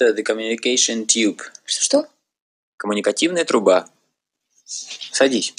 Это 0.00 0.14
the 0.14 0.24
communication 0.24 1.06
tube. 1.06 1.40
Что? 1.64 2.06
Коммуникативная 2.76 3.44
труба. 3.44 3.88
Садись. 4.64 5.54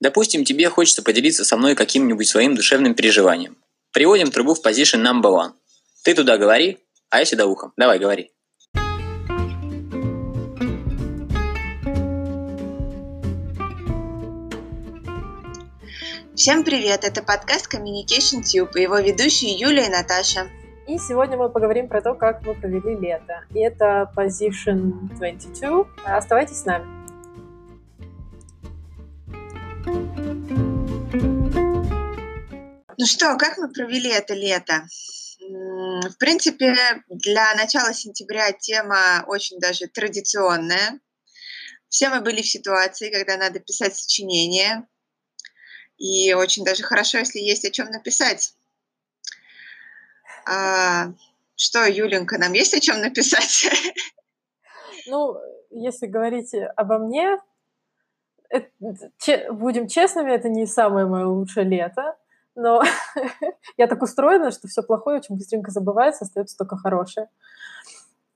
Допустим, 0.00 0.44
тебе 0.44 0.68
хочется 0.68 1.02
поделиться 1.02 1.44
со 1.44 1.56
мной 1.56 1.76
каким-нибудь 1.76 2.26
своим 2.26 2.56
душевным 2.56 2.94
переживанием. 2.94 3.56
Приводим 3.92 4.32
трубу 4.32 4.54
в 4.54 4.66
position 4.66 5.02
number 5.04 5.30
one. 5.30 5.52
Ты 6.02 6.14
туда 6.14 6.38
говори, 6.38 6.78
а 7.10 7.20
я 7.20 7.24
сюда 7.24 7.46
ухом. 7.46 7.72
Давай, 7.76 8.00
говори. 8.00 8.32
Всем 16.34 16.64
привет! 16.64 17.04
Это 17.04 17.22
подкаст 17.22 17.72
Communication 17.72 18.42
Tube 18.42 18.72
и 18.74 18.82
его 18.82 18.98
ведущие 18.98 19.52
Юля 19.52 19.86
и 19.86 19.88
Наташа. 19.88 20.50
И 20.86 20.98
сегодня 20.98 21.38
мы 21.38 21.48
поговорим 21.48 21.88
про 21.88 22.02
то, 22.02 22.14
как 22.14 22.42
мы 22.42 22.54
провели 22.54 22.94
лето. 22.94 23.46
И 23.54 23.58
это 23.58 24.12
Position 24.14 25.08
22. 25.16 25.86
Оставайтесь 26.04 26.58
с 26.58 26.64
нами. 26.66 26.84
Ну 32.98 33.06
что, 33.06 33.34
как 33.38 33.56
мы 33.56 33.72
провели 33.72 34.10
это 34.10 34.34
лето? 34.34 34.86
В 35.40 36.18
принципе, 36.18 36.74
для 37.08 37.54
начала 37.54 37.94
сентября 37.94 38.52
тема 38.52 39.24
очень 39.26 39.58
даже 39.60 39.86
традиционная. 39.86 41.00
Все 41.88 42.10
мы 42.10 42.20
были 42.20 42.42
в 42.42 42.48
ситуации, 42.48 43.10
когда 43.10 43.38
надо 43.38 43.58
писать 43.58 43.96
сочинение. 43.96 44.86
И 45.96 46.34
очень 46.34 46.62
даже 46.62 46.82
хорошо, 46.82 47.18
если 47.18 47.38
есть 47.38 47.64
о 47.64 47.70
чем 47.70 47.88
написать. 47.88 48.52
А, 50.46 51.12
что, 51.56 51.86
Юленька, 51.86 52.38
нам 52.38 52.52
есть 52.52 52.74
о 52.74 52.80
чем 52.80 53.00
написать? 53.00 53.68
Ну, 55.06 55.36
если 55.68 56.06
говорить 56.06 56.54
обо 56.76 56.96
мне, 56.96 57.38
это, 58.48 58.70
че, 59.18 59.52
будем 59.52 59.86
честными, 59.86 60.30
это 60.30 60.48
не 60.48 60.64
самое 60.64 61.04
мое 61.04 61.26
лучшее 61.26 61.66
лето, 61.66 62.16
но 62.54 62.82
я 63.76 63.86
так 63.86 64.02
устроена, 64.02 64.50
что 64.50 64.66
все 64.66 64.82
плохое 64.82 65.18
очень 65.18 65.36
быстренько 65.36 65.70
забывается, 65.70 66.24
остается 66.24 66.56
только 66.56 66.78
хорошее. 66.78 67.28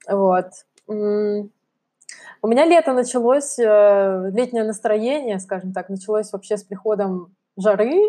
Вот. 0.07 0.51
У 0.87 2.47
меня 2.47 2.65
лето 2.67 2.93
началось, 2.93 3.59
э, 3.59 4.31
летнее 4.33 4.65
настроение, 4.65 5.39
скажем 5.39 5.73
так, 5.73 5.89
началось 5.89 6.33
вообще 6.33 6.57
с 6.57 6.65
приходом 6.65 7.35
жары, 7.57 8.01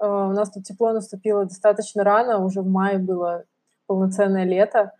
у 0.00 0.32
нас 0.32 0.50
тут 0.50 0.64
тепло 0.64 0.92
наступило 0.92 1.44
достаточно 1.44 2.04
рано, 2.04 2.44
уже 2.44 2.62
в 2.62 2.68
мае 2.68 2.98
было 2.98 3.44
полноценное 3.86 4.44
лето. 4.44 4.92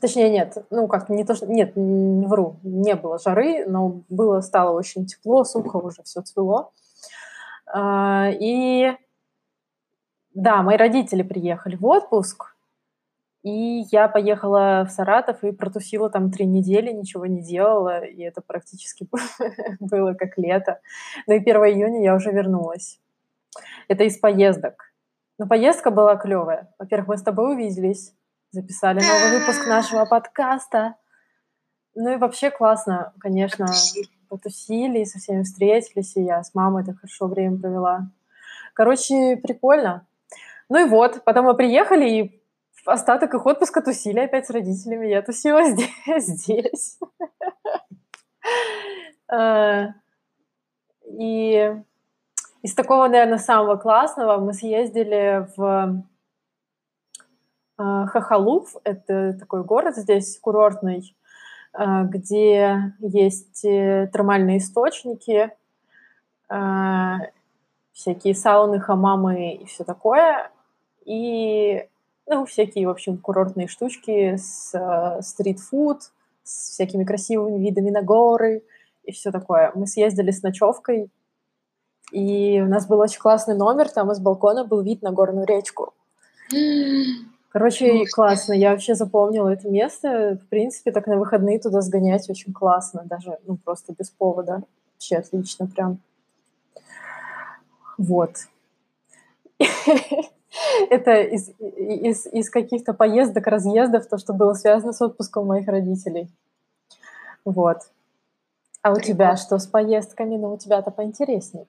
Точнее, 0.00 0.30
нет, 0.30 0.56
ну 0.70 0.88
как 0.88 1.10
не 1.10 1.24
то, 1.24 1.34
что... 1.34 1.46
Нет, 1.46 1.72
не 1.76 2.26
вру, 2.26 2.56
не 2.62 2.94
было 2.94 3.18
жары, 3.18 3.66
но 3.66 4.00
было, 4.08 4.40
стало 4.40 4.76
очень 4.76 5.04
тепло, 5.04 5.44
сухо 5.44 5.76
уже 5.76 6.02
все 6.02 6.22
цвело. 6.22 6.72
А, 7.66 8.30
и 8.30 8.96
да, 10.32 10.62
мои 10.62 10.76
родители 10.76 11.22
приехали 11.22 11.76
в 11.76 11.84
отпуск, 11.84 12.49
и 13.42 13.84
я 13.90 14.08
поехала 14.08 14.84
в 14.86 14.90
Саратов 14.90 15.42
и 15.42 15.52
протусила 15.52 16.10
там 16.10 16.30
три 16.30 16.44
недели, 16.44 16.92
ничего 16.92 17.24
не 17.24 17.42
делала, 17.42 18.04
и 18.04 18.22
это 18.22 18.42
практически 18.42 19.08
было 19.80 20.12
как 20.14 20.36
лето. 20.36 20.80
Но 21.26 21.34
и 21.34 21.38
1 21.38 21.56
июня 21.56 22.02
я 22.02 22.14
уже 22.14 22.32
вернулась. 22.32 23.00
Это 23.88 24.04
из 24.04 24.18
поездок. 24.18 24.92
Но 25.38 25.46
поездка 25.46 25.90
была 25.90 26.16
клевая. 26.16 26.68
Во-первых, 26.78 27.08
мы 27.08 27.16
с 27.16 27.22
тобой 27.22 27.54
увиделись, 27.54 28.14
записали 28.50 29.00
новый 29.00 29.40
выпуск 29.40 29.66
нашего 29.66 30.04
подкаста. 30.04 30.96
Ну 31.94 32.12
и 32.12 32.16
вообще 32.16 32.50
классно, 32.50 33.14
конечно. 33.20 33.66
Потусили, 34.28 35.04
со 35.04 35.18
всеми 35.18 35.42
встретились, 35.44 36.14
и 36.16 36.22
я 36.22 36.42
с 36.42 36.54
мамой 36.54 36.84
так 36.84 36.98
хорошо 36.98 37.26
время 37.26 37.58
провела. 37.58 38.10
Короче, 38.74 39.38
прикольно. 39.38 40.06
Ну 40.68 40.86
и 40.86 40.88
вот, 40.88 41.24
потом 41.24 41.46
мы 41.46 41.56
приехали, 41.56 42.08
и 42.08 42.39
остаток 42.84 43.34
их 43.34 43.46
отпуска 43.46 43.82
тусили 43.82 44.20
опять 44.20 44.46
с 44.46 44.50
родителями. 44.50 45.06
Я 45.06 45.22
тусила 45.22 45.62
здесь. 45.70 46.26
здесь. 46.26 46.98
А, 49.28 49.94
и 51.04 51.76
из 52.62 52.74
такого, 52.74 53.08
наверное, 53.08 53.38
самого 53.38 53.76
классного 53.76 54.38
мы 54.38 54.52
съездили 54.52 55.46
в 55.56 56.04
а, 57.78 58.06
Хахалуф. 58.06 58.76
Это 58.84 59.34
такой 59.38 59.64
город 59.64 59.96
здесь 59.96 60.38
курортный, 60.38 61.16
а, 61.72 62.04
где 62.04 62.92
есть 62.98 63.64
э, 63.64 64.10
термальные 64.12 64.58
источники, 64.58 65.52
всякие 67.92 68.34
сауны, 68.34 68.80
хамамы 68.80 69.54
и 69.54 69.64
все 69.66 69.84
такое. 69.84 70.50
И 71.04 71.88
ну, 72.30 72.46
всякие, 72.46 72.86
в 72.86 72.90
общем, 72.90 73.18
курортные 73.18 73.66
штучки 73.66 74.36
с 74.36 74.72
э, 74.72 75.20
стритфуд, 75.20 76.02
с 76.44 76.70
всякими 76.70 77.04
красивыми 77.04 77.58
видами 77.58 77.90
на 77.90 78.02
горы 78.02 78.62
и 79.02 79.10
все 79.10 79.32
такое. 79.32 79.72
Мы 79.74 79.88
съездили 79.88 80.30
с 80.30 80.42
ночевкой, 80.42 81.10
и 82.12 82.60
у 82.60 82.68
нас 82.68 82.86
был 82.86 83.00
очень 83.00 83.18
классный 83.18 83.56
номер, 83.56 83.88
там 83.88 84.12
из 84.12 84.20
балкона 84.20 84.64
был 84.64 84.80
вид 84.82 85.02
на 85.02 85.10
горную 85.10 85.44
речку. 85.44 85.92
Короче, 87.48 88.04
классно. 88.06 88.52
Я 88.52 88.70
вообще 88.70 88.94
запомнила 88.94 89.48
это 89.48 89.68
место. 89.68 90.38
В 90.40 90.48
принципе, 90.48 90.92
так 90.92 91.08
на 91.08 91.16
выходные 91.16 91.58
туда 91.58 91.80
сгонять 91.80 92.30
очень 92.30 92.52
классно. 92.52 93.02
Даже, 93.06 93.38
ну, 93.44 93.56
просто 93.56 93.92
без 93.92 94.08
повода. 94.08 94.62
Вообще 94.94 95.16
отлично 95.16 95.66
прям. 95.66 95.98
Вот. 97.98 98.36
Это 100.90 101.22
из, 101.22 101.50
из, 101.58 102.26
из 102.26 102.50
каких-то 102.50 102.92
поездок, 102.92 103.46
разъездов, 103.46 104.08
то, 104.08 104.18
что 104.18 104.32
было 104.32 104.54
связано 104.54 104.92
с 104.92 105.00
отпуском 105.00 105.46
моих 105.46 105.68
родителей. 105.68 106.28
Вот. 107.44 107.78
А 108.82 108.90
у 108.90 108.94
Прикольно. 108.94 109.14
тебя 109.14 109.36
что 109.36 109.58
с 109.58 109.66
поездками? 109.66 110.36
Ну, 110.36 110.54
у 110.54 110.58
тебя-то 110.58 110.90
поинтереснее. 110.90 111.66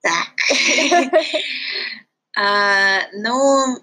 Так. 0.00 0.34
а, 2.38 3.00
ну, 3.14 3.78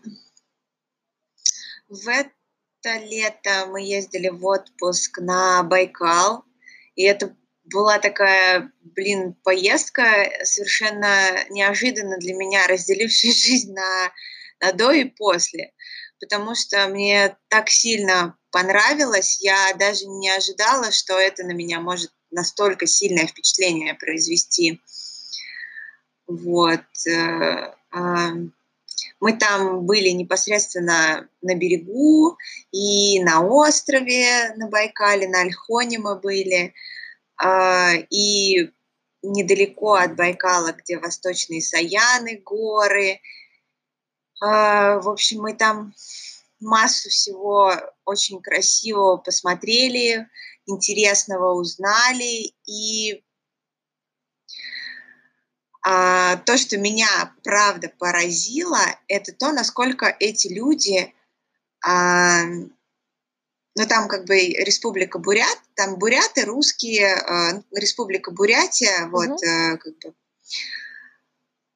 в 1.90 2.08
это 2.08 3.00
лето 3.04 3.68
мы 3.70 3.82
ездили 3.82 4.30
в 4.30 4.46
отпуск 4.46 5.20
на 5.20 5.64
Байкал, 5.64 6.46
и 6.96 7.04
это 7.04 7.36
была 7.72 8.00
такая, 8.00 8.72
блин, 8.82 9.34
поездка 9.44 10.30
совершенно 10.44 11.46
неожиданно 11.50 12.18
для 12.18 12.34
меня, 12.34 12.66
разделившая 12.68 13.32
жизнь 13.32 13.74
на, 13.74 14.12
на 14.60 14.72
до 14.74 14.92
и 14.92 15.06
после, 15.06 15.74
потому 16.20 16.56
что 16.56 16.88
мне 16.88 17.36
так 17.50 17.70
сильно 17.70 18.38
понравилось, 18.52 19.40
я 19.42 19.74
даже 19.80 20.06
не 20.06 20.30
ожидала, 20.30 20.92
что 20.92 21.18
это 21.18 21.44
на 21.44 21.52
меня 21.52 21.80
может 21.80 22.12
настолько 22.32 22.88
сильное 22.88 23.28
впечатление 23.28 23.94
произвести. 23.96 24.82
Вот. 26.28 26.82
Э, 27.08 27.74
мы 29.20 29.34
там 29.38 29.86
были 29.86 30.10
непосредственно 30.10 31.30
на 31.42 31.56
берегу 31.56 32.38
и 32.72 33.22
на 33.24 33.46
острове 33.46 34.54
на 34.56 34.68
Байкале, 34.68 35.28
на 35.28 35.42
Альхоне 35.42 36.00
мы 36.00 36.20
были. 36.20 36.74
А, 37.44 37.94
и 38.12 38.72
недалеко 39.24 39.96
от 39.96 40.16
Байкала, 40.16 40.74
где 40.74 41.00
восточные 41.00 41.62
Саяны, 41.62 42.38
горы. 42.46 43.20
А, 44.42 45.00
в 45.00 45.10
общем, 45.10 45.42
мы 45.42 45.56
там 45.56 45.94
массу 46.60 47.10
всего 47.10 47.74
очень 48.06 48.42
красивого 48.42 49.18
посмотрели, 49.18 50.30
интересного 50.68 51.54
узнали. 51.56 52.54
И 52.68 53.24
а, 55.84 56.38
то, 56.38 56.58
что 56.58 56.78
меня 56.78 57.34
правда 57.44 57.92
поразило, 57.98 58.80
это 59.08 59.34
то, 59.34 59.52
насколько 59.52 60.16
эти 60.20 60.48
люди 60.48 61.14
ну 63.76 63.88
там 63.88 64.08
как 64.08 64.26
бы 64.26 64.38
республика 64.38 65.18
Бурят, 65.18 65.58
там 65.82 65.96
буряты, 65.96 66.46
русские, 66.46 67.08
э, 67.08 67.64
республика 67.72 68.30
Бурятия, 68.30 69.08
вот 69.08 69.30
угу. 69.30 69.44
э, 69.44 69.78
как 69.78 69.98
бы. 69.98 70.14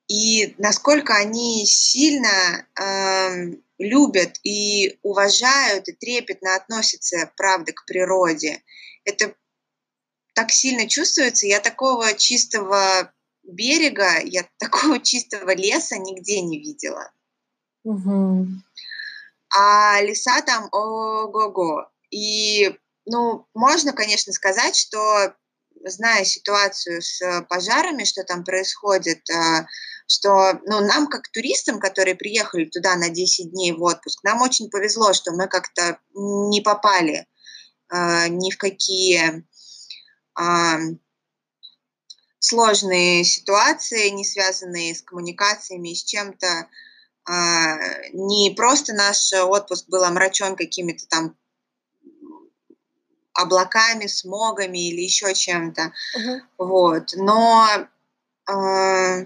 И 0.08 0.54
насколько 0.60 1.16
они 1.16 1.66
сильно 1.66 2.68
э, 2.80 3.56
любят 3.80 4.40
и 4.44 5.00
уважают 5.02 5.90
и 5.90 5.94
трепетно 5.94 6.56
относятся, 6.56 7.32
правда, 7.36 7.74
к 7.74 7.86
природе. 7.88 8.62
Это 9.06 9.34
так 10.36 10.52
сильно 10.52 10.88
чувствуется. 10.88 11.48
Я 11.48 11.60
такого 11.60 12.14
чистого 12.14 13.12
берега, 13.42 14.20
я 14.20 14.48
такого 14.60 15.00
чистого 15.00 15.56
леса 15.56 15.98
нигде 15.98 16.42
не 16.42 16.60
видела. 16.60 17.12
Угу. 17.84 18.50
А 19.58 20.00
леса 20.02 20.44
там 20.44 20.70
ого-го. 20.72 21.90
И, 22.12 22.78
ну, 23.06 23.48
можно, 23.54 23.94
конечно, 23.94 24.34
сказать, 24.34 24.76
что, 24.76 25.36
зная 25.84 26.26
ситуацию 26.26 27.02
с 27.02 27.46
пожарами, 27.50 28.04
что 28.04 28.24
там 28.24 28.44
происходит, 28.44 29.30
а, 29.30 29.68
что, 30.08 30.60
ну, 30.66 30.82
нам, 30.82 31.08
как 31.08 31.30
туристам, 31.30 31.80
которые 31.80 32.16
приехали 32.16 32.66
туда 32.66 32.96
на 32.96 33.10
10 33.10 33.52
дней 33.52 33.72
в 33.72 33.82
отпуск, 33.82 34.24
нам 34.24 34.42
очень 34.42 34.70
повезло, 34.70 35.14
что 35.14 35.32
мы 35.32 35.48
как-то 35.48 36.00
не 36.14 36.62
попали 36.62 37.28
э, 37.92 38.28
ни 38.30 38.52
в 38.52 38.58
какие 38.58 39.44
э, 40.40 40.78
сложные 42.40 43.24
ситуации, 43.24 44.10
не 44.10 44.24
связанные 44.24 44.94
с 44.94 45.02
коммуникациями, 45.02 45.94
с 45.94 46.04
чем-то. 46.04 46.68
Э, 47.28 48.12
не 48.14 48.54
просто 48.56 48.94
наш 48.94 49.34
отпуск 49.34 49.90
был 49.90 50.04
омрачен 50.04 50.56
какими-то 50.56 51.08
там 51.08 51.36
облаками, 53.36 54.08
смогами 54.08 54.90
или 54.90 55.02
еще 55.02 55.34
чем-то. 55.34 55.94
Uh-huh. 56.18 56.40
Вот. 56.58 57.10
Но 57.16 57.68
э, 58.50 59.26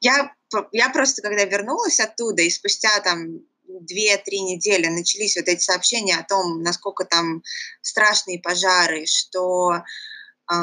я, 0.00 0.34
я 0.72 0.90
просто, 0.90 1.22
когда 1.22 1.44
вернулась 1.44 2.00
оттуда, 2.00 2.42
и 2.42 2.50
спустя 2.50 3.00
там 3.00 3.40
две-три 3.66 4.40
недели 4.40 4.86
начались 4.86 5.36
вот 5.36 5.48
эти 5.48 5.60
сообщения 5.60 6.16
о 6.16 6.24
том, 6.24 6.62
насколько 6.62 7.04
там 7.04 7.42
страшные 7.82 8.38
пожары, 8.38 9.06
что 9.06 9.82
э, 10.50 10.54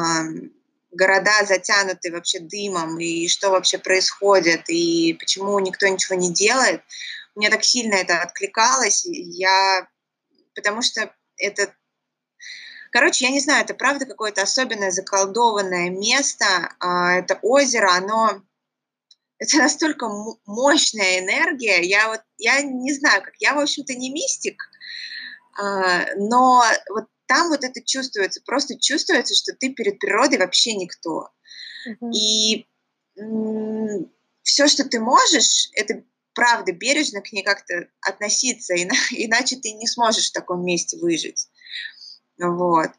города 0.91 1.45
затянуты 1.45 2.11
вообще 2.11 2.39
дымом, 2.39 2.99
и 2.99 3.27
что 3.27 3.51
вообще 3.51 3.77
происходит, 3.77 4.69
и 4.69 5.13
почему 5.19 5.59
никто 5.59 5.87
ничего 5.87 6.15
не 6.17 6.33
делает. 6.33 6.81
Мне 7.35 7.49
так 7.49 7.63
сильно 7.63 7.95
это 7.95 8.21
откликалось, 8.21 9.03
я, 9.05 9.87
потому 10.55 10.81
что 10.81 11.13
это 11.37 11.73
Короче, 12.91 13.25
я 13.25 13.31
не 13.31 13.39
знаю, 13.39 13.63
это 13.63 13.73
правда 13.73 14.05
какое-то 14.05 14.41
особенное 14.41 14.91
заколдованное 14.91 15.89
место. 15.89 16.45
А, 16.79 17.13
это 17.13 17.39
озеро, 17.41 17.91
оно 17.91 18.41
это 19.39 19.57
настолько 19.57 20.09
мощная 20.45 21.19
энергия. 21.19 21.81
Я 21.81 22.09
вот, 22.09 22.21
я 22.37 22.61
не 22.61 22.93
знаю, 22.93 23.21
как, 23.23 23.33
я, 23.39 23.53
в 23.53 23.59
общем-то, 23.59 23.93
не 23.93 24.09
мистик, 24.09 24.61
а, 25.59 26.05
но 26.15 26.63
вот 26.89 27.05
там 27.27 27.49
вот 27.49 27.63
это 27.63 27.81
чувствуется, 27.83 28.41
просто 28.45 28.79
чувствуется, 28.79 29.35
что 29.35 29.53
ты 29.53 29.69
перед 29.69 29.99
природой 29.99 30.39
вообще 30.39 30.73
никто. 30.73 31.29
Mm-hmm. 31.87 32.11
И 32.13 32.67
все, 34.43 34.67
что 34.67 34.85
ты 34.85 34.99
можешь, 34.99 35.69
это 35.73 36.03
правда 36.33 36.71
бережно 36.71 37.21
к 37.21 37.31
ней 37.31 37.43
как-то 37.43 37.87
относиться, 38.01 38.75
иначе 38.75 39.57
ты 39.57 39.71
не 39.73 39.87
сможешь 39.87 40.29
в 40.29 40.33
таком 40.33 40.63
месте 40.63 40.97
выжить. 40.97 41.47
Вот. 42.39 42.91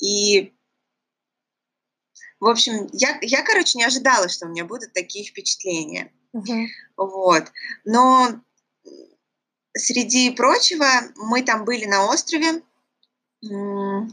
И 0.00 0.54
в 2.40 2.48
общем, 2.48 2.90
я, 2.92 3.18
я, 3.22 3.42
короче, 3.42 3.78
не 3.78 3.84
ожидала, 3.84 4.28
что 4.28 4.44
у 4.44 4.50
меня 4.50 4.66
будут 4.66 4.92
такие 4.92 5.24
впечатления. 5.24 6.12
Uh-huh. 6.36 6.66
Вот. 6.96 7.50
Но 7.86 8.40
среди 9.74 10.30
прочего, 10.30 10.86
мы 11.16 11.42
там 11.42 11.64
были 11.64 11.86
на 11.86 12.06
острове. 12.06 12.62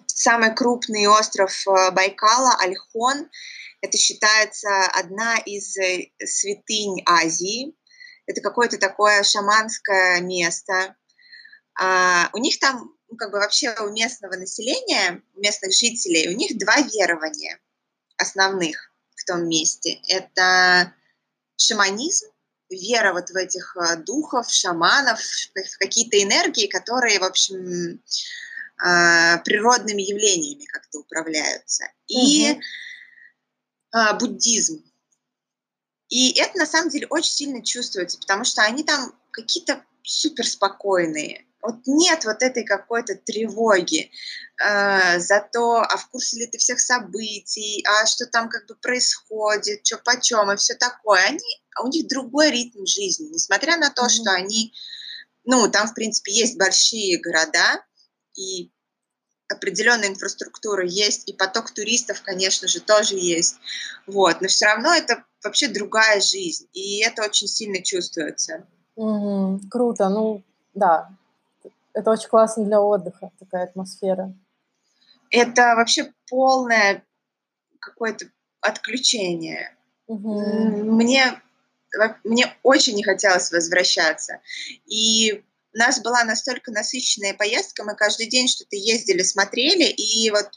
Самый 0.08 0.56
крупный 0.56 1.08
остров 1.08 1.52
э, 1.68 1.92
Байкала, 1.92 2.56
Альхон. 2.60 3.30
Это 3.82 3.98
считается 3.98 4.70
одна 4.94 5.38
из 5.38 5.78
э, 5.78 6.12
святынь 6.24 7.02
Азии. 7.06 7.76
Это 8.28 8.40
какое-то 8.42 8.78
такое 8.78 9.24
шаманское 9.24 10.22
место. 10.22 10.96
А, 11.80 12.30
у 12.34 12.38
них 12.38 12.60
там, 12.60 12.94
ну, 13.12 13.18
как 13.18 13.32
бы 13.32 13.40
вообще 13.40 13.76
у 13.82 13.90
местного 13.90 14.36
населения, 14.36 15.22
у 15.36 15.42
местных 15.42 15.74
жителей, 15.74 16.34
у 16.34 16.38
них 16.38 16.58
два 16.58 16.80
верования– 16.82 17.60
основных 18.18 18.92
в 19.16 19.26
том 19.26 19.50
месте. 19.50 20.00
Это 20.08 20.94
шаманизм, 21.58 22.28
вера 22.70 23.12
вот 23.12 23.30
в 23.30 23.36
этих 23.36 23.76
э, 23.76 23.98
духов, 23.98 24.50
шаманов, 24.50 25.20
в 25.20 25.78
какие-то 25.78 26.24
энергии, 26.24 26.68
которые, 26.68 27.20
в 27.20 27.24
общем, 27.24 28.02
э, 28.84 29.44
природными 29.44 30.02
явлениями 30.02 30.66
как-то 30.66 31.00
управляются. 31.00 31.86
И 32.08 32.58
угу. 33.92 34.18
буддизм. 34.20 34.86
И 36.08 36.40
это 36.40 36.58
на 36.58 36.66
самом 36.66 36.90
деле 36.90 37.08
очень 37.08 37.34
сильно 37.34 37.64
чувствуется, 37.64 38.18
потому 38.20 38.46
что 38.46 38.62
они 38.62 38.84
там 38.84 39.14
какие-то 39.32 39.84
супер 40.04 40.48
спокойные 40.48 41.46
вот 41.62 41.76
нет 41.86 42.26
вот 42.26 42.42
этой 42.42 42.64
какой-то 42.64 43.16
тревоги 43.16 44.12
э, 44.64 45.20
за 45.20 45.48
то, 45.52 45.82
а 45.82 45.98
в 45.98 46.10
курсе 46.10 46.40
ли 46.40 46.48
ты 46.48 46.58
всех 46.58 46.80
событий, 46.80 47.86
а 47.88 48.06
что 48.06 48.26
там 48.26 48.50
как 48.50 48.68
бы 48.68 48.76
происходит, 48.76 49.86
что 49.86 49.98
почем 49.98 50.52
и 50.52 50.56
все 50.58 50.76
такое. 50.76 51.24
Они, 51.26 51.40
у 51.84 51.88
них 51.88 52.08
другой 52.08 52.52
ритм 52.52 52.86
жизни, 52.86 53.28
несмотря 53.28 53.78
на 53.78 53.90
то, 53.90 54.04
mm-hmm. 54.04 54.10
что 54.10 54.32
они, 54.32 54.74
ну, 55.46 55.70
там, 55.70 55.88
в 55.88 55.94
принципе, 55.94 56.32
есть 56.34 56.58
большие 56.58 57.20
города, 57.20 57.84
и 58.36 58.72
определенная 59.50 60.10
инфраструктура 60.10 60.86
есть, 60.86 61.28
и 61.28 61.34
поток 61.34 61.72
туристов, 61.72 62.22
конечно 62.22 62.68
же, 62.68 62.80
тоже 62.80 63.16
есть. 63.16 63.58
Вот, 64.08 64.42
но 64.42 64.48
все 64.48 64.66
равно 64.66 64.94
это 64.94 65.26
вообще 65.44 65.68
другая 65.68 66.22
жизнь, 66.22 66.68
и 66.74 67.04
это 67.04 67.24
очень 67.24 67.48
сильно 67.48 67.84
чувствуется. 67.84 68.68
Mm-hmm. 68.98 69.70
Круто, 69.70 70.10
ну 70.10 70.44
да, 70.74 71.10
это 71.94 72.12
очень 72.12 72.30
классно 72.30 72.66
для 72.66 72.82
отдыха, 72.82 73.32
такая 73.40 73.66
атмосфера. 73.66 74.34
Это 75.30 75.76
вообще 75.76 76.12
полное 76.30 77.04
какое-то 77.80 78.26
отключение. 78.62 79.76
Угу. 80.08 80.94
Мне, 80.96 81.42
мне 82.24 82.54
очень 82.64 82.96
не 82.96 83.04
хотелось 83.04 83.52
возвращаться. 83.52 84.40
И 84.86 85.44
у 85.74 85.78
нас 85.78 86.02
была 86.02 86.24
настолько 86.24 86.72
насыщенная 86.72 87.34
поездка, 87.34 87.84
мы 87.84 87.96
каждый 87.96 88.28
день 88.28 88.48
что-то 88.48 88.76
ездили, 88.76 89.22
смотрели, 89.22 89.86
и 89.86 90.30
вот 90.32 90.50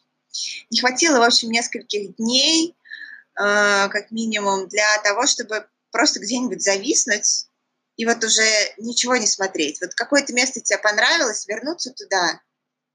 не 0.71 0.81
хватило, 0.81 1.21
в 1.21 1.23
общем, 1.23 1.51
нескольких 1.51 2.17
дней, 2.17 2.77
э, 3.39 3.89
как 3.89 4.11
минимум, 4.11 4.67
для 4.69 4.99
того, 5.05 5.27
чтобы 5.27 5.67
просто 5.93 6.19
где-нибудь 6.19 6.63
зависнуть 6.63 7.47
и 7.97 8.07
вот 8.07 8.23
уже 8.25 8.43
ничего 8.79 9.17
не 9.17 9.27
смотреть. 9.27 9.81
Вот 9.81 9.95
какое-то 9.95 10.33
место 10.33 10.61
тебе 10.61 10.79
понравилось, 10.79 11.47
вернуться 11.47 11.93
туда, 11.93 12.41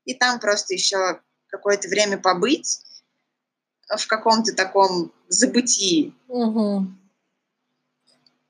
и 0.05 0.13
там 0.13 0.39
просто 0.39 0.73
еще 0.73 1.21
какое-то 1.47 1.87
время 1.87 2.17
побыть 2.17 2.81
в 3.87 4.07
каком-то 4.07 4.55
таком 4.55 5.11
забытии. 5.27 6.13
Угу. 6.27 6.87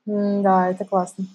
Да, 0.06 0.70
это 0.70 0.84
классно. 0.84 1.26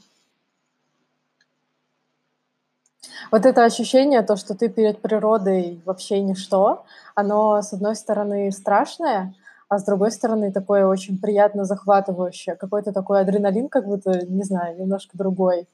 Вот 3.31 3.45
это 3.45 3.63
ощущение, 3.63 4.21
то, 4.21 4.35
что 4.35 4.55
ты 4.55 4.69
перед 4.69 5.01
природой 5.01 5.81
вообще 5.85 6.19
ничто, 6.21 6.85
оно, 7.15 7.61
с 7.61 7.73
одной 7.73 7.95
стороны, 7.95 8.51
страшное, 8.51 9.33
а 9.67 9.79
с 9.79 9.83
другой 9.83 10.11
стороны 10.11 10.51
такое 10.51 10.85
очень 10.85 11.19
приятно 11.19 11.65
захватывающее, 11.65 12.55
какой-то 12.55 12.91
такой 12.91 13.21
адреналин, 13.21 13.69
как 13.69 13.85
будто, 13.85 14.25
не 14.25 14.43
знаю, 14.43 14.77
немножко 14.79 15.17
другой. 15.17 15.67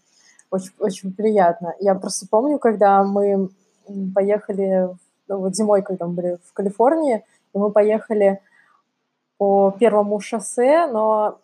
Очень, 0.50 0.72
очень 0.80 1.14
приятно. 1.14 1.76
Я 1.80 1.96
просто 1.96 2.28
помню, 2.30 2.60
когда 2.60 3.04
мы 3.04 3.50
поехали, 4.14 4.90
ну, 5.28 5.38
вот 5.40 5.56
зимой, 5.56 5.82
когда 5.82 6.08
мы 6.08 6.14
были 6.14 6.40
в 6.46 6.54
Калифорнии, 6.54 7.26
и 7.54 7.58
мы 7.58 7.72
поехали 7.72 8.42
по 9.38 9.72
первому 9.72 10.20
шоссе, 10.20 10.88
но 10.88 11.40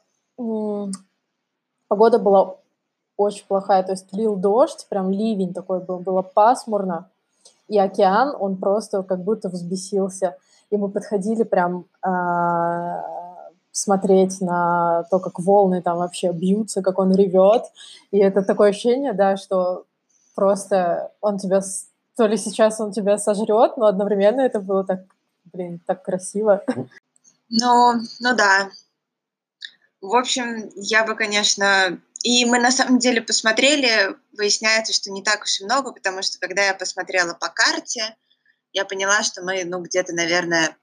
погода 1.88 2.20
была 2.20 2.56
очень 3.18 3.46
плохая, 3.48 3.84
то 3.84 3.94
есть 3.94 4.14
лил 4.14 4.36
дождь, 4.36 4.86
прям 4.90 5.12
ливень 5.12 5.54
такой 5.54 5.80
был, 5.84 6.00
было 6.00 6.22
пасмурно, 6.22 7.10
и 7.68 7.78
океан, 7.80 8.36
он 8.40 8.58
просто 8.58 9.04
как 9.04 9.24
будто 9.24 9.50
взбесился 9.50 10.38
и 10.70 10.78
мы 10.78 10.90
подходили 10.90 11.44
прям 11.44 11.86
э, 12.06 13.02
смотреть 13.72 14.42
на 14.42 15.04
то, 15.10 15.20
как 15.20 15.40
волны 15.40 15.82
там 15.82 15.98
вообще 15.98 16.32
бьются, 16.32 16.82
как 16.82 17.00
он 17.00 17.14
ревет, 17.16 17.64
и 18.12 18.18
это 18.18 18.44
такое 18.44 18.70
ощущение, 18.70 19.14
да, 19.14 19.38
что 19.38 19.86
просто 20.36 21.12
он 21.22 21.38
тебя, 21.38 21.62
то 22.16 22.28
ли 22.28 22.38
сейчас 22.38 22.80
он 22.80 22.92
тебя 22.92 23.18
сожрет, 23.18 23.78
но 23.78 23.86
одновременно 23.86 24.42
это 24.42 24.60
было 24.60 24.84
так, 24.84 25.02
блин, 25.46 25.80
так 25.86 26.04
красиво. 26.04 26.64
Ну, 27.50 27.94
ну 28.20 28.36
да. 28.36 28.70
В 30.02 30.14
общем, 30.14 30.70
я 30.76 31.06
бы, 31.06 31.16
конечно, 31.16 31.98
и 32.24 32.46
мы 32.46 32.60
на 32.60 32.72
самом 32.72 33.00
деле 33.00 33.22
посмотрели, 33.22 34.16
выясняется, 34.38 34.94
что 34.94 35.12
не 35.12 35.24
так 35.24 35.44
уж 35.44 35.62
и 35.62 35.66
много, 35.66 35.94
потому 35.94 36.22
что 36.22 36.40
когда 36.40 36.66
я 36.66 36.74
посмотрела 36.74 37.34
по 37.34 37.48
карте, 37.48 38.16
я 38.78 38.86
поняла, 38.86 39.24
что 39.24 39.42
мы, 39.42 39.66
ну, 39.66 39.82
где-то, 39.82 40.14
наверное, 40.14 40.78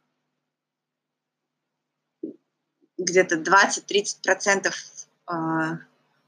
где-то 2.99 3.37
20-30 3.37 4.21
процентов 4.21 4.75
э, 5.31 5.33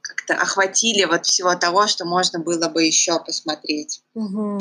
как-то 0.00 0.34
охватили 0.34 1.04
вот 1.06 1.26
всего 1.26 1.56
того, 1.56 1.88
что 1.88 2.04
можно 2.04 2.38
было 2.38 2.68
бы 2.68 2.84
еще 2.84 3.18
посмотреть. 3.18 4.04
Мгм. 4.14 4.58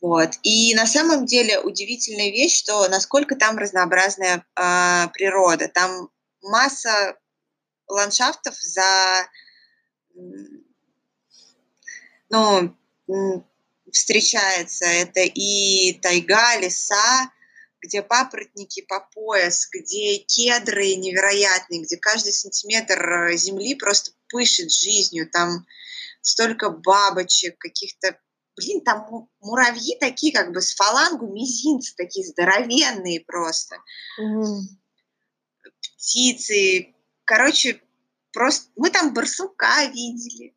Вот. 0.00 0.30
И 0.44 0.72
на 0.76 0.86
самом 0.86 1.26
деле 1.26 1.58
удивительная 1.58 2.30
вещь, 2.30 2.56
что 2.56 2.88
насколько 2.88 3.34
там 3.34 3.58
разнообразная 3.58 4.46
а, 4.54 5.08
природа. 5.08 5.66
Там 5.66 6.10
масса 6.42 7.16
ландшафтов 7.88 8.54
за 8.60 9.26
ну, 12.28 12.76
встречается. 13.92 14.84
Это 14.84 15.20
и 15.20 15.94
тайга, 16.00 16.56
леса, 16.58 17.30
где 17.80 18.02
папоротники 18.02 18.82
по 18.82 19.00
пояс, 19.14 19.68
где 19.72 20.18
кедры 20.18 20.94
невероятные, 20.94 21.82
где 21.82 21.96
каждый 21.96 22.32
сантиметр 22.32 23.00
э, 23.00 23.36
земли 23.36 23.74
просто 23.74 24.12
пышет 24.28 24.70
жизнью. 24.72 25.30
Там 25.30 25.66
столько 26.20 26.70
бабочек, 26.70 27.58
каких-то 27.58 28.18
блин, 28.56 28.80
там 28.82 29.06
му- 29.10 29.30
муравьи 29.40 29.96
такие, 30.00 30.32
как 30.32 30.52
бы 30.52 30.60
с 30.60 30.74
фалангу 30.74 31.26
мизинцы, 31.32 31.94
такие 31.94 32.26
здоровенные 32.26 33.20
просто. 33.20 33.76
Мгм. 34.18 34.80
Птицы. 35.80 36.94
Короче, 37.24 37.82
просто 38.32 38.70
мы 38.76 38.90
там 38.90 39.12
барсука 39.12 39.84
видели. 39.86 40.54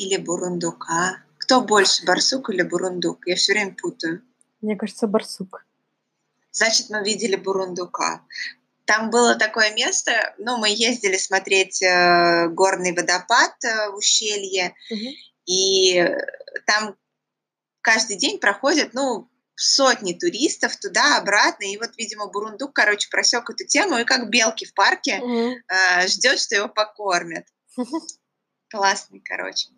Или 0.00 0.16
бурундука. 0.16 1.22
Кто 1.36 1.60
больше, 1.60 2.06
барсук 2.06 2.48
или 2.48 2.62
бурундук? 2.62 3.26
Я 3.26 3.36
все 3.36 3.52
время 3.52 3.76
путаю. 3.78 4.22
Мне 4.62 4.74
кажется, 4.76 5.06
барсук. 5.06 5.66
Значит, 6.52 6.88
мы 6.88 7.04
видели 7.04 7.36
бурундука. 7.36 8.24
Там 8.86 9.10
было 9.10 9.34
такое 9.34 9.74
место, 9.74 10.34
ну, 10.38 10.56
мы 10.56 10.70
ездили 10.70 11.18
смотреть 11.18 11.82
э, 11.82 12.48
горный 12.48 12.92
водопад 12.92 13.52
э, 13.62 13.90
в 13.90 13.96
ущелье, 13.96 14.74
Мгм. 14.90 15.08
и 15.46 16.08
там 16.66 16.96
каждый 17.82 18.16
день 18.16 18.40
проходят, 18.40 18.94
ну, 18.94 19.28
сотни 19.54 20.14
туристов 20.14 20.76
туда-обратно, 20.76 21.64
и 21.64 21.76
вот, 21.76 21.90
видимо, 21.98 22.26
Бурундук, 22.28 22.72
короче, 22.72 23.10
просек 23.10 23.48
эту 23.50 23.66
тему, 23.66 23.98
и 23.98 24.04
как 24.04 24.30
белки 24.30 24.64
в 24.64 24.72
парке 24.72 25.18
Мгм. 25.18 25.54
э, 25.68 26.08
ждет, 26.08 26.40
что 26.40 26.56
его 26.56 26.68
покормят. 26.68 27.44
Классный, 28.70 29.20
короче. 29.20 29.68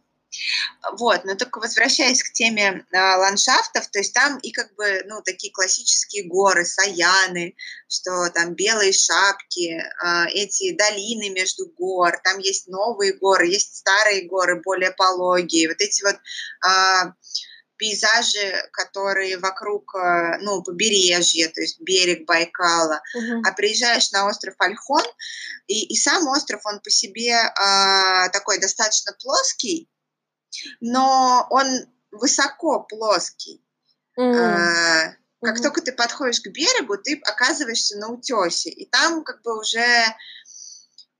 Вот, 0.98 1.24
но 1.24 1.34
только 1.34 1.58
возвращаясь 1.58 2.22
к 2.22 2.32
теме 2.32 2.84
э, 2.90 2.98
ландшафтов, 2.98 3.88
то 3.88 3.98
есть 3.98 4.14
там 4.14 4.38
и 4.38 4.50
как 4.50 4.74
бы, 4.74 5.02
ну, 5.06 5.22
такие 5.22 5.52
классические 5.52 6.24
горы, 6.24 6.64
саяны, 6.64 7.54
что 7.88 8.28
там 8.30 8.54
белые 8.54 8.92
шапки, 8.92 9.78
э, 9.78 10.26
эти 10.32 10.72
долины 10.76 11.30
между 11.30 11.66
гор, 11.66 12.18
там 12.24 12.38
есть 12.38 12.68
новые 12.68 13.12
горы, 13.12 13.46
есть 13.46 13.76
старые 13.76 14.26
горы, 14.26 14.60
более 14.62 14.92
пологие, 14.92 15.68
вот 15.68 15.80
эти 15.80 16.02
вот 16.02 16.16
а, 16.64 17.12
пейзажи, 17.82 18.54
которые 18.72 19.38
вокруг, 19.38 19.94
э, 19.96 20.38
ну, 20.42 20.62
побережья, 20.62 21.48
то 21.48 21.60
есть 21.60 21.80
берег 21.80 22.26
Байкала, 22.26 23.02
Мгм. 23.14 23.42
а 23.44 23.52
приезжаешь 23.52 24.12
на 24.12 24.28
остров 24.28 24.54
Альхон, 24.58 25.04
и, 25.66 25.86
и 25.86 25.96
сам 25.96 26.28
остров, 26.28 26.60
он 26.64 26.78
по 26.80 26.90
себе 26.90 27.34
а, 27.34 28.28
такой 28.28 28.60
достаточно 28.60 29.12
плоский, 29.20 29.88
но 30.80 31.46
он 31.50 31.66
высоко 32.10 32.80
плоский. 32.80 33.64
А, 34.16 35.14
как 35.40 35.54
Мгм. 35.54 35.62
только 35.62 35.80
ты 35.80 35.92
подходишь 35.92 36.40
к 36.40 36.48
берегу, 36.48 36.96
ты 36.98 37.20
оказываешься 37.24 37.98
на 37.98 38.08
утесе, 38.08 38.70
и 38.70 38.86
там 38.86 39.24
как 39.24 39.42
бы 39.42 39.58
уже 39.58 39.84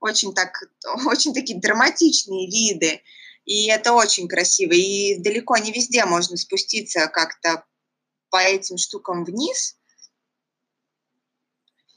очень 0.00 0.34
так, 0.34 0.52
очень 1.06 1.34
такие 1.34 1.60
драматичные 1.60 2.46
виды, 2.48 3.00
и 3.44 3.68
это 3.68 3.92
очень 3.92 4.28
красиво, 4.28 4.72
и 4.72 5.18
далеко 5.18 5.56
не 5.56 5.72
везде 5.72 6.04
можно 6.04 6.36
спуститься 6.36 7.08
как-то 7.08 7.64
по 8.30 8.38
этим 8.38 8.78
штукам 8.78 9.24
вниз, 9.24 9.76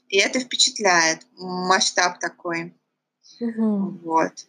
и 0.08 0.18
это 0.18 0.40
впечатляет, 0.40 1.26
масштаб 1.36 2.18
такой, 2.20 2.74
Мгм. 3.40 3.98
вот. 3.98 4.46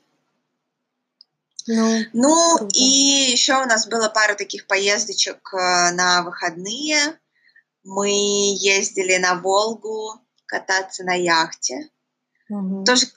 Ну, 1.67 2.03
Ну, 2.13 2.57
Круто. 2.57 2.71
и 2.73 3.31
еще 3.31 3.61
у 3.61 3.65
нас 3.65 3.87
было 3.87 4.09
пара 4.09 4.35
таких 4.35 4.67
поездочек 4.67 5.53
э, 5.53 5.91
на 5.91 6.23
выходные. 6.23 7.19
Мы 7.83 8.09
ездили 8.09 9.17
на 9.17 9.35
Волгу 9.35 10.21
кататься 10.45 11.03
на 11.03 11.13
яхте. 11.13 11.89
мгм. 12.49 12.85
Тоже, 12.85 13.07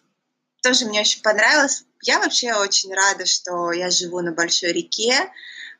тоже 0.62 0.87
мне 0.87 1.00
очень 1.00 1.23
понравилось. 1.23 1.85
Я 2.02 2.19
вообще 2.19 2.54
очень 2.54 2.92
рада, 2.92 3.26
что 3.26 3.73
я 3.73 3.90
живу 3.90 4.21
на 4.21 4.33
большой 4.33 4.73
реке, 4.73 5.30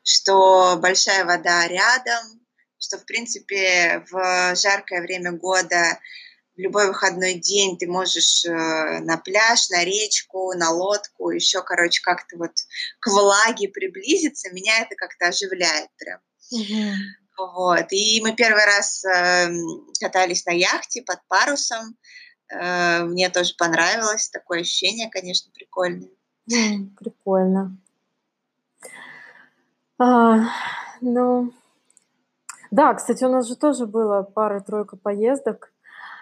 что 0.03 0.77
большая 0.77 1.25
вода 1.25 1.67
рядом, 1.67 2.41
что, 2.77 2.97
в 2.97 3.05
принципе, 3.05 4.05
в 4.09 4.55
жаркое 4.55 5.01
время 5.01 5.31
года 5.31 5.99
любой 6.61 6.87
выходной 6.87 7.35
день 7.35 7.77
ты 7.77 7.87
можешь 7.87 8.45
э, 8.45 8.99
на 8.99 9.17
пляж, 9.17 9.69
на 9.69 9.83
речку, 9.83 10.53
на 10.53 10.69
лодку, 10.71 11.31
еще, 11.31 11.61
короче, 11.61 12.01
как-то 12.01 12.37
вот 12.37 12.51
к 12.99 13.07
влаге 13.07 13.67
приблизиться. 13.69 14.51
Меня 14.51 14.79
это 14.81 14.95
как-то 14.95 15.27
оживляет 15.27 15.89
прям. 15.97 16.19
Вот. 17.37 17.87
И 17.91 18.21
мы 18.21 18.35
первый 18.35 18.65
раз 18.65 19.03
эм, 19.03 19.87
катались 19.99 20.45
на 20.45 20.51
яхте 20.51 21.01
под 21.01 21.19
парусом. 21.27 21.97
Э, 22.49 23.03
Мне 23.05 23.29
тоже 23.29 23.55
понравилось. 23.57 24.29
Такое 24.29 24.61
ощущение, 24.61 25.09
конечно, 25.09 25.51
прикольное. 25.53 26.09
Прикольно. 26.99 27.77
А, 29.97 30.49
ну, 31.01 31.53
да, 32.71 32.93
кстати, 32.93 33.25
у 33.25 33.29
нас 33.29 33.47
же 33.47 33.57
тоже 33.57 33.85
было 33.85 34.23
пара-тройка 34.23 34.95
поездок. 34.95 35.70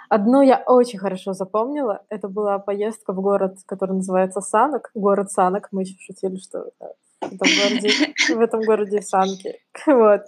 Одну 0.09 0.41
я 0.41 0.57
очень 0.65 0.97
хорошо 0.97 1.33
запомнила. 1.33 2.03
Это 2.09 2.27
была 2.27 2.57
поездка 2.57 3.13
в 3.13 3.21
город, 3.21 3.57
который 3.67 3.95
называется 3.97 4.41
Санок. 4.41 4.89
Город 4.95 5.31
Санок. 5.31 5.69
Мы 5.71 5.83
еще 5.83 5.95
шутили, 5.99 6.37
что 6.37 6.71
в 7.21 7.25
этом 7.31 7.47
городе, 7.47 7.89
в 8.35 8.39
этом 8.39 8.61
городе 8.61 9.01
санки. 9.01 9.59
Вот. 9.85 10.23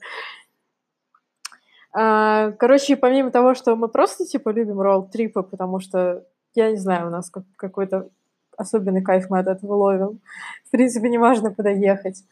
А, 1.94 2.52
Короче, 2.52 2.96
помимо 2.96 3.32
того, 3.32 3.56
что 3.56 3.76
мы 3.76 3.88
просто 3.88 4.26
типа 4.26 4.50
любим 4.50 4.80
роуд-трипы, 4.80 5.42
потому 5.42 5.80
что, 5.80 6.26
я 6.54 6.70
не 6.72 6.78
знаю, 6.78 7.08
у 7.08 7.10
нас 7.10 7.32
как- 7.32 7.44
какой-то 7.56 8.10
особенный 8.58 9.02
кайф 9.02 9.30
мы 9.30 9.40
от 9.40 9.48
этого 9.48 9.74
ловим. 9.74 10.22
В 10.68 10.70
принципе, 10.72 11.10
не 11.10 11.18
важно, 11.18 11.54
куда 11.54 11.72
ехать. 11.72 12.24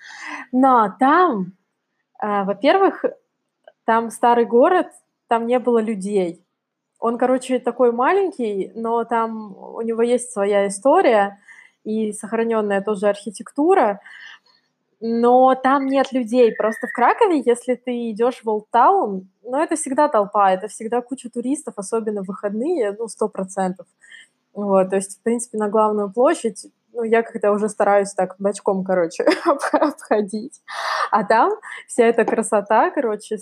Но 0.51 0.95
там, 0.99 1.53
а, 2.19 2.43
во-первых, 2.43 3.03
там 3.85 4.11
старый 4.11 4.45
город, 4.45 4.87
там 5.27 5.47
не 5.47 5.57
было 5.57 5.79
людей. 5.79 6.45
Он, 6.99 7.17
короче, 7.17 7.59
такой 7.59 7.91
маленький, 7.91 8.71
но 8.75 9.03
там 9.05 9.55
у 9.57 9.81
него 9.81 10.01
есть 10.01 10.31
своя 10.31 10.67
история 10.67 11.39
и 11.85 12.11
сохраненная 12.11 12.81
тоже 12.81 13.07
архитектура, 13.07 14.01
но 14.99 15.55
там 15.55 15.87
нет 15.87 16.11
людей. 16.11 16.53
Просто 16.53 16.87
в 16.87 16.93
Кракове, 16.93 17.41
если 17.45 17.75
ты 17.75 18.11
идешь 18.11 18.41
в 18.43 18.49
Олдтаун, 18.49 19.29
ну, 19.43 19.57
это 19.57 19.75
всегда 19.75 20.09
толпа, 20.09 20.51
это 20.51 20.67
всегда 20.67 21.01
куча 21.01 21.29
туристов, 21.29 21.75
особенно 21.77 22.21
в 22.21 22.27
выходные, 22.27 22.95
ну, 22.97 23.07
сто 23.07 23.29
процентов. 23.29 23.87
Вот, 24.53 24.89
то 24.89 24.97
есть, 24.97 25.19
в 25.19 25.23
принципе, 25.23 25.57
на 25.57 25.69
главную 25.69 26.11
площадь, 26.11 26.67
ну, 26.91 27.03
я 27.03 27.23
как-то 27.23 27.51
уже 27.51 27.69
стараюсь 27.69 28.13
так 28.13 28.35
бочком, 28.39 28.83
короче, 28.83 29.23
обходить. 29.71 30.61
А 31.11 31.23
там 31.23 31.53
вся 31.87 32.05
эта 32.05 32.25
красота, 32.25 32.89
короче, 32.91 33.37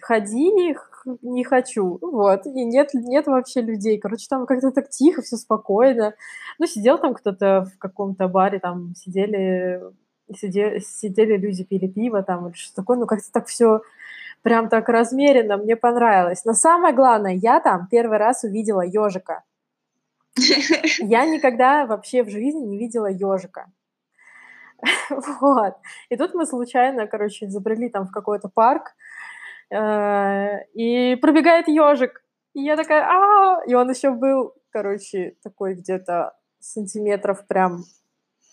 ходи, 0.00 0.76
не 1.22 1.44
хочу, 1.44 1.98
вот, 2.00 2.46
и 2.46 2.64
нет, 2.64 2.90
нет 2.94 3.26
вообще 3.26 3.60
людей, 3.60 3.98
короче, 3.98 4.26
там 4.28 4.46
как-то 4.46 4.70
так 4.70 4.90
тихо, 4.90 5.22
все 5.22 5.36
спокойно, 5.36 6.14
ну, 6.58 6.66
сидел 6.66 6.98
там 6.98 7.14
кто-то 7.14 7.66
в 7.74 7.78
каком-то 7.78 8.28
баре, 8.28 8.58
там 8.58 8.94
сидели, 8.94 9.80
сидели, 10.34 10.80
сидели 10.80 11.36
люди, 11.36 11.64
пили 11.64 11.86
пиво 11.86 12.22
там 12.22 12.48
или 12.48 12.54
что 12.54 12.74
такое, 12.74 12.98
ну, 12.98 13.06
как-то 13.06 13.30
так 13.32 13.46
все 13.46 13.80
прям 14.42 14.68
так 14.68 14.88
размеренно, 14.88 15.56
мне 15.56 15.76
понравилось. 15.76 16.44
Но 16.44 16.54
самое 16.54 16.94
главное, 16.94 17.32
я 17.32 17.60
там 17.60 17.88
первый 17.90 18.18
раз 18.18 18.44
увидела 18.44 18.82
ежика. 18.82 19.42
Я 20.98 21.26
никогда 21.26 21.86
вообще 21.86 22.22
в 22.22 22.30
жизни 22.30 22.60
не 22.60 22.78
видела 22.78 23.06
ежика. 23.06 23.66
Вот. 25.40 25.74
И 26.08 26.16
тут 26.16 26.34
мы 26.34 26.46
случайно, 26.46 27.06
короче, 27.06 27.48
забрели 27.48 27.88
там 27.88 28.06
в 28.06 28.12
какой-то 28.12 28.48
парк, 28.48 28.94
и 29.70 31.16
пробегает 31.20 31.68
ежик. 31.68 32.22
И 32.54 32.62
я 32.62 32.76
такая, 32.76 33.04
а 33.04 33.64
И 33.66 33.74
он 33.74 33.90
еще 33.90 34.10
был, 34.10 34.54
короче, 34.70 35.36
такой 35.42 35.74
где-то 35.74 36.34
сантиметров 36.58 37.46
прям 37.46 37.84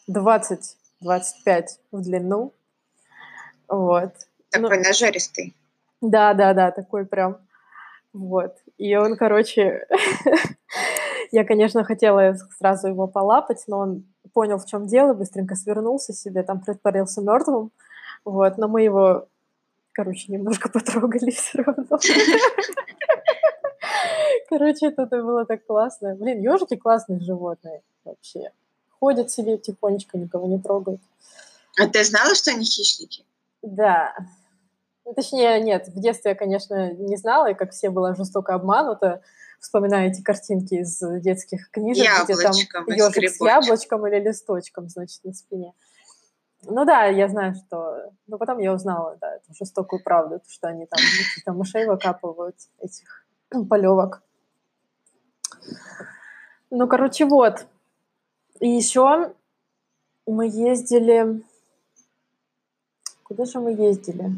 20-25 0.10 0.68
в 1.92 2.02
длину. 2.02 2.54
Вот. 3.68 4.14
Ну, 4.56 4.62
Такой 4.70 4.84
нажористый. 4.84 5.56
да, 6.02 6.34
да, 6.34 6.54
да, 6.54 6.72
такой 6.72 7.06
прям. 7.06 7.38
Вот. 8.14 8.56
И 8.78 8.96
он, 8.96 9.18
короче, 9.18 9.88
Я, 11.32 11.44
конечно, 11.44 11.84
хотела 11.84 12.36
сразу 12.58 12.88
его 12.88 13.08
полапать, 13.08 13.64
но 13.68 13.80
он 13.80 14.06
понял, 14.34 14.58
в 14.58 14.66
чем 14.66 14.88
дело, 14.88 15.14
быстренько 15.14 15.56
свернулся 15.56 16.14
себе, 16.14 16.44
там 16.44 16.62
притворился 16.62 17.22
мертвым. 17.22 17.72
Вот, 18.24 18.58
но 18.58 18.68
мы 18.68 18.84
его, 18.84 19.28
короче, 19.96 20.32
немножко 20.32 20.70
потрогали 20.74 21.32
все 21.32 21.64
равно. 21.64 21.86
Короче, 24.50 24.88
это 24.88 25.06
было 25.08 25.46
так 25.46 25.66
классно. 25.66 26.16
Блин, 26.16 26.42
ежики 26.42 26.76
классные 26.76 27.20
животные 27.20 27.82
вообще. 28.04 28.52
Ходят 29.00 29.32
себе 29.32 29.58
тихонечко, 29.58 30.18
никого 30.18 30.48
не 30.48 30.60
трогают. 30.60 31.02
А 31.80 31.88
ты 31.88 32.04
знала, 32.04 32.36
что 32.36 32.52
они 32.52 32.64
хищники? 32.64 33.26
Да. 33.62 34.14
Ну, 35.04 35.14
точнее, 35.14 35.60
нет, 35.62 35.88
в 35.88 36.00
детстве 36.00 36.32
я, 36.32 36.36
конечно, 36.36 36.94
не 36.94 37.18
знала, 37.18 37.52
и 37.52 37.54
как 37.54 37.72
все 37.72 37.90
была 37.90 38.16
жестоко 38.16 38.54
обманута. 38.54 39.22
Вспоминаю 39.60 40.12
эти 40.12 40.22
картинки 40.22 40.76
из 40.76 41.00
детских 41.22 41.72
книжек, 41.72 42.06
Яблочком, 42.06 42.86
где 42.86 42.98
там 42.98 43.12
ежик 43.12 43.30
с 43.32 43.42
яблочком 43.42 44.08
или 44.08 44.20
листочком, 44.20 44.90
значит, 44.90 45.24
на 45.24 45.34
спине. 45.34 45.74
Ну 46.68 46.84
да, 46.86 47.06
я 47.06 47.28
знаю, 47.28 47.54
что... 47.54 48.12
Ну, 48.28 48.38
потом 48.38 48.58
я 48.58 48.74
узнала, 48.74 49.18
да, 49.22 49.36
эту 49.36 49.54
жестокую 49.54 50.04
правду, 50.04 50.42
что 50.48 50.68
они 50.68 50.86
там 50.88 50.98
каких-то 50.98 51.54
мышей 51.54 51.86
выкапывают, 51.86 52.56
этих 52.80 53.26
полевок. 53.70 54.24
Ну, 56.72 56.88
короче, 56.88 57.26
вот. 57.26 57.68
И 58.60 58.70
еще 58.70 59.34
мы 60.26 60.48
ездили... 60.48 61.44
Куда 63.24 63.46
же 63.46 63.60
мы 63.60 63.72
ездили? 63.74 64.32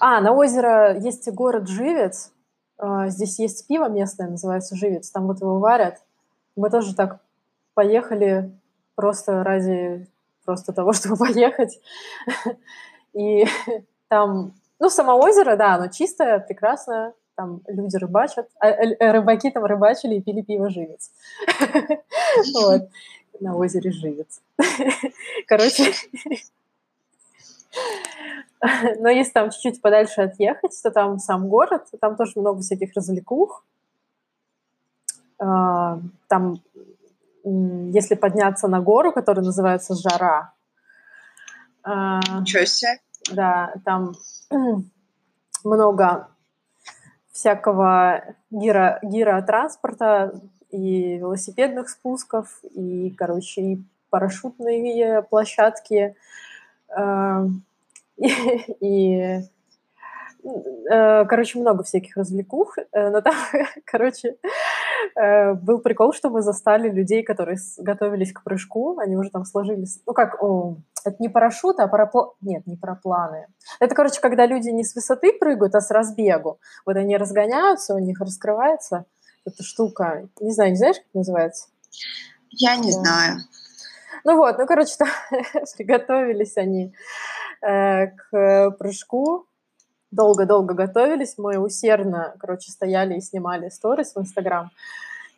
А, 0.00 0.20
на 0.20 0.32
озеро 0.32 0.98
есть 0.98 1.30
город 1.32 1.68
Живец. 1.68 2.32
А, 2.78 3.08
здесь 3.08 3.38
есть 3.38 3.66
пиво 3.66 3.88
местное, 3.88 4.28
называется 4.28 4.76
Живец. 4.76 5.10
Там 5.10 5.26
вот 5.26 5.40
его 5.40 5.58
варят. 5.58 6.02
Мы 6.56 6.70
тоже 6.70 6.94
так 6.94 7.20
поехали 7.74 8.52
просто 8.94 9.44
ради 9.44 10.08
просто 10.48 10.72
того, 10.72 10.92
чтобы 10.94 11.16
поехать. 11.16 11.78
И 13.12 13.44
там, 14.08 14.54
ну, 14.80 14.88
само 14.88 15.18
озеро, 15.18 15.56
да, 15.56 15.74
оно 15.74 15.88
чистое, 15.88 16.38
прекрасное. 16.38 17.12
Там 17.36 17.60
люди 17.68 17.96
рыбачат. 17.96 18.48
А, 18.58 18.68
э, 18.68 19.12
рыбаки 19.12 19.50
там 19.50 19.64
рыбачили 19.64 20.14
и 20.14 20.22
пили 20.22 20.40
пиво 20.42 20.70
Живец. 20.70 21.10
Вот. 22.54 22.88
На 23.40 23.56
озере 23.56 23.92
Живец. 23.92 24.40
Короче, 25.46 25.92
но 28.98 29.08
если 29.10 29.32
там 29.32 29.50
чуть-чуть 29.50 29.82
подальше 29.82 30.22
отъехать, 30.22 30.82
то 30.82 30.90
там 30.90 31.18
сам 31.18 31.48
город, 31.48 31.84
там 32.00 32.16
тоже 32.16 32.32
много 32.36 32.60
всяких 32.60 32.94
развлекух. 32.94 33.64
А, 35.38 36.00
там, 36.26 36.60
если 37.92 38.14
подняться 38.14 38.68
на 38.68 38.80
гору, 38.80 39.12
которая 39.12 39.44
называется 39.44 39.94
Жара. 39.94 40.52
А, 41.82 42.20
Ничего 42.40 42.64
себе. 42.64 43.00
Да, 43.32 43.74
там 43.84 44.12
много 45.64 46.28
всякого 47.32 48.24
гиро, 48.50 48.98
гиротранспорта 49.02 50.40
и 50.70 51.16
велосипедных 51.16 51.88
спусков, 51.88 52.60
и, 52.74 53.10
короче, 53.10 53.60
и 53.62 53.82
парашютные 54.10 55.22
площадки, 55.22 56.16
Эм, 56.96 57.64
и, 58.80 59.40
э, 60.90 61.24
короче, 61.26 61.58
много 61.58 61.84
всяких 61.84 62.16
развлекух, 62.16 62.78
э, 62.78 63.10
но 63.10 63.20
там, 63.20 63.34
короче, 63.84 64.36
был 65.54 65.78
прикол, 65.80 66.12
что 66.12 66.30
мы 66.30 66.42
застали 66.42 66.88
людей, 66.88 67.22
которые 67.22 67.58
готовились 67.78 68.32
к 68.32 68.44
прыжку, 68.44 68.98
они 68.98 69.16
уже 69.16 69.30
там 69.30 69.44
сложились, 69.44 70.00
ну 70.06 70.12
как, 70.12 70.42
о, 70.42 70.76
это 71.04 71.16
не 71.18 71.28
парашют, 71.28 71.80
а 71.80 71.88
параплан, 71.88 72.30
нет, 72.40 72.66
не 72.66 72.76
парапланы. 72.76 73.46
Это, 73.80 73.94
короче, 73.94 74.20
когда 74.20 74.46
люди 74.46 74.68
не 74.68 74.84
с 74.84 74.94
высоты 74.94 75.32
прыгают, 75.32 75.74
а 75.74 75.80
с 75.80 75.90
разбегу. 75.90 76.60
Вот 76.86 76.96
они 76.96 77.16
разгоняются, 77.16 77.94
у 77.94 77.98
них 77.98 78.20
раскрывается 78.20 79.06
эта 79.44 79.62
штука. 79.62 80.28
Не 80.40 80.52
знаю, 80.52 80.70
не 80.70 80.76
знаешь, 80.76 80.96
как 80.96 81.14
называется? 81.14 81.68
Я 82.50 82.76
не 82.76 82.92
да. 82.92 82.98
знаю. 82.98 83.38
Ну 84.24 84.36
вот, 84.36 84.58
ну, 84.58 84.66
короче, 84.66 84.94
там 84.98 85.08
приготовились 85.76 86.56
они 86.56 86.92
э, 87.62 88.08
к 88.08 88.70
прыжку, 88.78 89.46
долго-долго 90.10 90.74
готовились, 90.74 91.38
мы 91.38 91.58
усердно, 91.58 92.34
короче, 92.38 92.70
стояли 92.70 93.16
и 93.16 93.20
снимали 93.20 93.68
сторис 93.68 94.14
в 94.14 94.20
Инстаграм. 94.20 94.70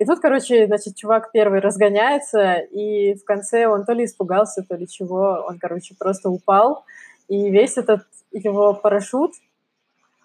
И 0.00 0.06
тут, 0.06 0.20
короче, 0.20 0.66
значит, 0.66 0.96
чувак 0.96 1.30
первый 1.30 1.60
разгоняется, 1.60 2.54
и 2.54 3.14
в 3.14 3.24
конце 3.24 3.66
он 3.66 3.84
то 3.84 3.92
ли 3.92 4.06
испугался, 4.06 4.64
то 4.66 4.74
ли 4.74 4.88
чего, 4.88 5.44
он, 5.46 5.58
короче, 5.58 5.94
просто 5.94 6.30
упал, 6.30 6.84
и 7.28 7.50
весь 7.50 7.76
этот 7.76 8.00
его 8.32 8.72
парашют 8.72 9.32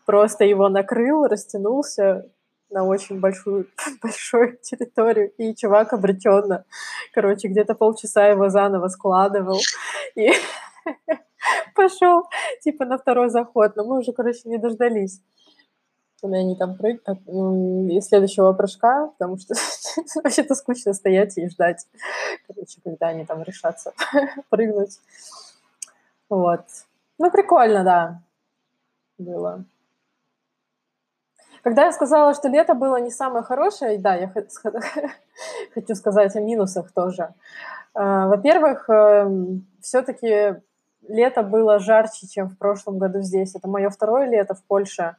просто 0.05 0.45
его 0.45 0.69
накрыл, 0.69 1.25
растянулся, 1.25 2.29
на 2.69 2.85
очень 2.85 3.19
большую, 3.19 3.67
большую 4.01 4.57
территорию, 4.61 5.31
и 5.37 5.53
чувак 5.53 5.91
обреченно, 5.93 6.63
короче, 7.13 7.49
где-то 7.49 7.75
полчаса 7.75 8.27
его 8.27 8.49
заново 8.49 8.87
складывал, 8.87 9.59
и 10.15 10.31
пошел, 11.75 12.23
типа, 12.61 12.85
на 12.85 12.97
второй 12.97 13.29
заход, 13.29 13.75
но 13.75 13.83
мы 13.83 13.99
уже, 13.99 14.13
короче, 14.13 14.41
не 14.45 14.57
дождались 14.57 15.19
когда 16.25 16.37
они 16.37 16.55
там 16.55 16.75
прыгают, 16.75 17.21
и 17.27 18.01
следующего 18.01 18.51
прыжка, 18.53 19.07
потому 19.07 19.37
что 19.37 19.53
вообще-то 20.15 20.55
скучно 20.55 20.93
стоять 20.93 21.37
и 21.37 21.47
ждать, 21.47 21.85
короче, 22.47 22.79
когда 22.83 23.07
они 23.07 23.25
там 23.25 23.43
решатся 23.43 23.93
прыгнуть. 24.49 24.99
Вот. 26.29 26.65
Ну, 27.19 27.31
прикольно, 27.31 27.83
да, 27.83 28.21
было. 29.17 29.63
Когда 31.61 31.85
я 31.85 31.91
сказала, 31.91 32.33
что 32.33 32.47
лето 32.47 32.73
было 32.73 32.97
не 32.97 33.11
самое 33.11 33.43
хорошее, 33.43 33.97
да, 33.99 34.15
я 34.15 34.31
хочу 35.73 35.95
сказать 35.95 36.35
о 36.35 36.41
минусах 36.41 36.91
тоже. 36.91 37.33
А, 37.93 38.27
во-первых, 38.27 38.89
эм, 38.89 39.65
все-таки 39.81 40.61
лето 41.07 41.43
было 41.43 41.79
жарче, 41.79 42.27
чем 42.27 42.49
в 42.49 42.57
прошлом 42.57 42.97
году 42.97 43.21
здесь. 43.21 43.55
Это 43.55 43.67
мое 43.67 43.89
второе 43.89 44.27
лето 44.27 44.55
в 44.55 44.63
Польше. 44.63 45.15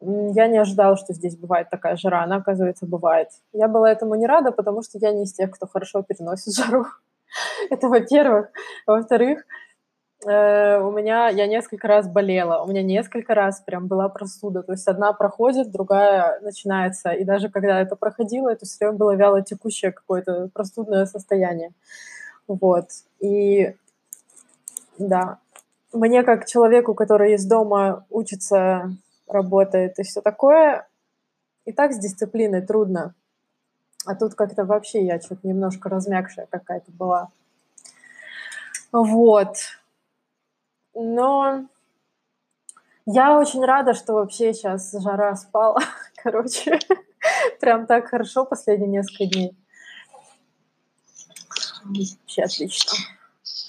Я 0.00 0.48
не 0.48 0.58
ожидала, 0.58 0.96
что 0.96 1.12
здесь 1.12 1.36
бывает 1.36 1.68
такая 1.70 1.96
жара. 1.96 2.22
Она, 2.22 2.36
оказывается, 2.36 2.86
бывает. 2.86 3.28
Я 3.52 3.68
была 3.68 3.90
этому 3.90 4.14
не 4.14 4.26
рада, 4.26 4.50
потому 4.50 4.82
что 4.82 4.98
я 4.98 5.12
не 5.12 5.24
из 5.24 5.32
тех, 5.32 5.50
кто 5.50 5.66
хорошо 5.66 6.02
переносит 6.02 6.54
жару. 6.56 6.86
Это 7.68 7.88
во-первых. 7.88 8.48
Во-вторых, 8.86 9.44
э, 10.26 10.78
у 10.80 10.90
меня, 10.90 11.28
я 11.28 11.46
несколько 11.46 11.86
раз 11.86 12.08
болела, 12.08 12.62
у 12.62 12.66
меня 12.66 12.82
несколько 12.82 13.34
раз 13.34 13.60
прям 13.60 13.86
была 13.88 14.08
простуда, 14.08 14.62
то 14.62 14.72
есть 14.72 14.88
одна 14.88 15.12
проходит, 15.12 15.70
другая 15.70 16.40
начинается, 16.40 17.10
и 17.10 17.24
даже 17.24 17.48
когда 17.48 17.80
это 17.80 17.96
проходило, 17.96 18.50
это 18.50 18.66
все 18.66 18.76
время 18.80 18.98
было 18.98 19.14
вяло 19.14 19.42
текущее 19.42 19.92
какое-то 19.92 20.50
простудное 20.52 21.06
состояние. 21.06 21.72
Вот, 22.48 22.86
и 23.20 23.76
да, 24.98 25.38
мне 25.92 26.22
как 26.22 26.46
человеку, 26.46 26.94
который 26.94 27.34
из 27.34 27.46
дома 27.46 28.04
учится, 28.10 28.90
работает 29.30 29.98
и 29.98 30.02
все 30.02 30.20
такое, 30.20 30.88
и 31.64 31.72
так 31.72 31.92
с 31.92 31.98
дисциплиной 31.98 32.62
трудно. 32.66 33.14
А 34.06 34.14
тут 34.14 34.34
как-то 34.34 34.64
вообще 34.64 35.04
я 35.04 35.20
что-то 35.20 35.46
немножко 35.46 35.88
размягшая 35.88 36.46
какая-то 36.46 36.90
была. 36.92 37.30
Вот. 38.92 39.56
Но 40.94 41.66
я 43.06 43.38
очень 43.38 43.64
рада, 43.64 43.94
что 43.94 44.14
вообще 44.14 44.52
сейчас 44.52 44.92
жара 44.92 45.36
спала. 45.36 45.80
Короче, 46.22 46.78
прям 47.60 47.86
так 47.86 48.08
хорошо 48.08 48.44
последние 48.44 48.88
несколько 48.88 49.26
дней. 49.26 49.56
Вообще 51.84 52.42
отлично. 52.42 52.92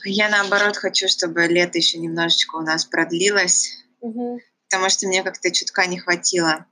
Я 0.04 0.30
наоборот 0.30 0.78
хочу, 0.78 1.08
чтобы 1.08 1.45
лето 1.45 1.78
еще 1.78 2.00
немножечко 2.00 2.56
у 2.56 2.62
нас 2.62 2.86
продлилось, 2.86 3.86
угу. 4.00 4.39
Потому 4.71 4.89
что 4.89 5.05
мне 5.05 5.21
как-то 5.21 5.51
чутка 5.51 5.86
не 5.86 5.99
хватило, 5.99 6.65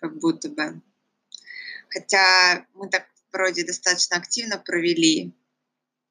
как 0.00 0.16
будто 0.20 0.48
бы. 0.48 0.80
Хотя 1.90 2.64
мы 2.74 2.88
так 2.88 3.06
вроде 3.32 3.64
достаточно 3.64 4.16
активно 4.16 4.56
провели 4.56 5.34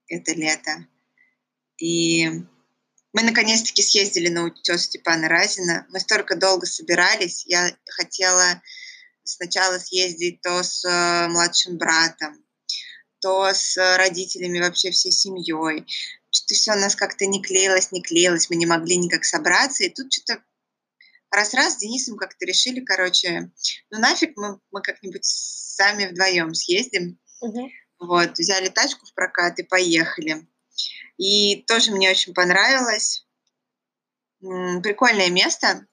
это 0.10 0.34
лето. 0.34 0.86
И 1.78 2.30
мы 3.13 3.24
наконец-таки 3.24 3.84
съездили 3.84 4.28
на 4.28 4.46
утес 4.46 4.84
Степана 4.84 5.30
Разина. 5.30 5.88
Мы 5.89 6.02
столько 6.02 6.36
долго 6.36 6.65
собирались. 6.65 7.46
Я 7.46 7.74
хотела 7.86 8.62
сначала 9.24 9.78
съездить 9.80 10.41
то 10.41 10.62
с 10.62 10.84
э, 10.84 11.28
младшим 11.30 11.78
братом, 11.78 12.43
то 13.22 13.54
с 13.54 13.78
родителями, 13.98 14.60
вообще 14.60 14.91
всей 14.91 15.13
семьей. 15.13 15.86
Что-то 16.32 16.54
все 16.54 16.72
у 16.74 16.76
нас 16.76 16.98
как-то 16.98 17.26
не 17.28 17.41
клеилось, 17.41 17.93
не 17.93 18.02
клеилось. 18.02 18.50
Мы 18.50 18.58
не 18.58 18.65
могли 18.65 18.98
никак 18.98 19.24
собраться. 19.24 19.86
И 19.86 19.89
тут 19.89 20.12
что-то 20.12 20.43
раз-раз 21.32 21.74
с 21.74 21.78
Денисом 21.78 22.18
как-то 22.18 22.46
решили, 22.46 22.82
короче, 22.82 23.52
ну 23.92 24.00
нафиг 24.00 24.34
мы, 24.38 24.60
мы 24.72 24.82
как-нибудь 24.82 25.24
сами 25.26 26.06
вдвоем 26.08 26.54
съездим. 26.54 27.20
Мгм. 27.42 27.70
Вот, 28.00 28.38
взяли 28.38 28.70
тачку 28.70 29.06
в 29.06 29.13
прокат 29.13 29.60
и 29.60 29.63
поехали. 29.63 30.48
И 31.18 31.63
тоже 31.68 31.92
мне 31.92 32.12
очень 32.12 32.34
понравилось. 32.34 33.26
М, 34.44 34.82
Прикольное 34.82 35.30
место. 35.30 35.86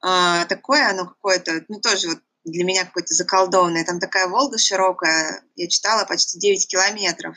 А, 0.00 0.44
Такое 0.46 0.90
оно 0.90 1.06
какое-то, 1.06 1.64
ну 1.68 1.80
тоже 1.80 2.08
вот 2.08 2.18
для 2.44 2.64
меня 2.64 2.84
какое-то 2.84 3.14
заколдованное. 3.14 3.84
Там 3.84 3.98
такая 3.98 4.28
Волга 4.28 4.58
широкая, 4.58 5.42
я 5.56 5.68
читала, 5.68 6.04
почти 6.04 6.38
9 6.38 6.68
километров. 6.68 7.36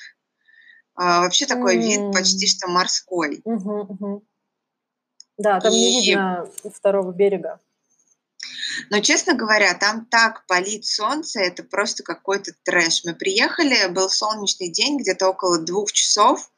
А, 0.95 1.21
Вообще 1.21 1.45
такой 1.45 1.77
вид 1.77 1.99
М. 1.99 2.11
почти 2.11 2.45
что 2.47 2.67
морской. 2.67 3.41
Мгм. 3.45 4.21
Да, 5.39 5.59
там 5.59 5.71
не 5.71 6.03
И- 6.03 6.09
видно 6.09 6.45
второго 6.75 7.11
берега. 7.11 7.59
Но, 8.89 8.99
честно 8.99 9.33
говоря, 9.33 9.73
там 9.73 10.05
так 10.05 10.45
палит 10.47 10.85
солнце, 10.85 11.39
это 11.39 11.63
просто 11.63 12.03
какой-то 12.03 12.51
трэш. 12.63 13.03
Мы 13.05 13.15
приехали, 13.15 13.87
был 13.87 14.09
солнечный 14.09 14.69
день, 14.69 14.97
где-то 14.97 15.29
около 15.29 15.59
двух 15.59 15.91
часов, 15.91 16.51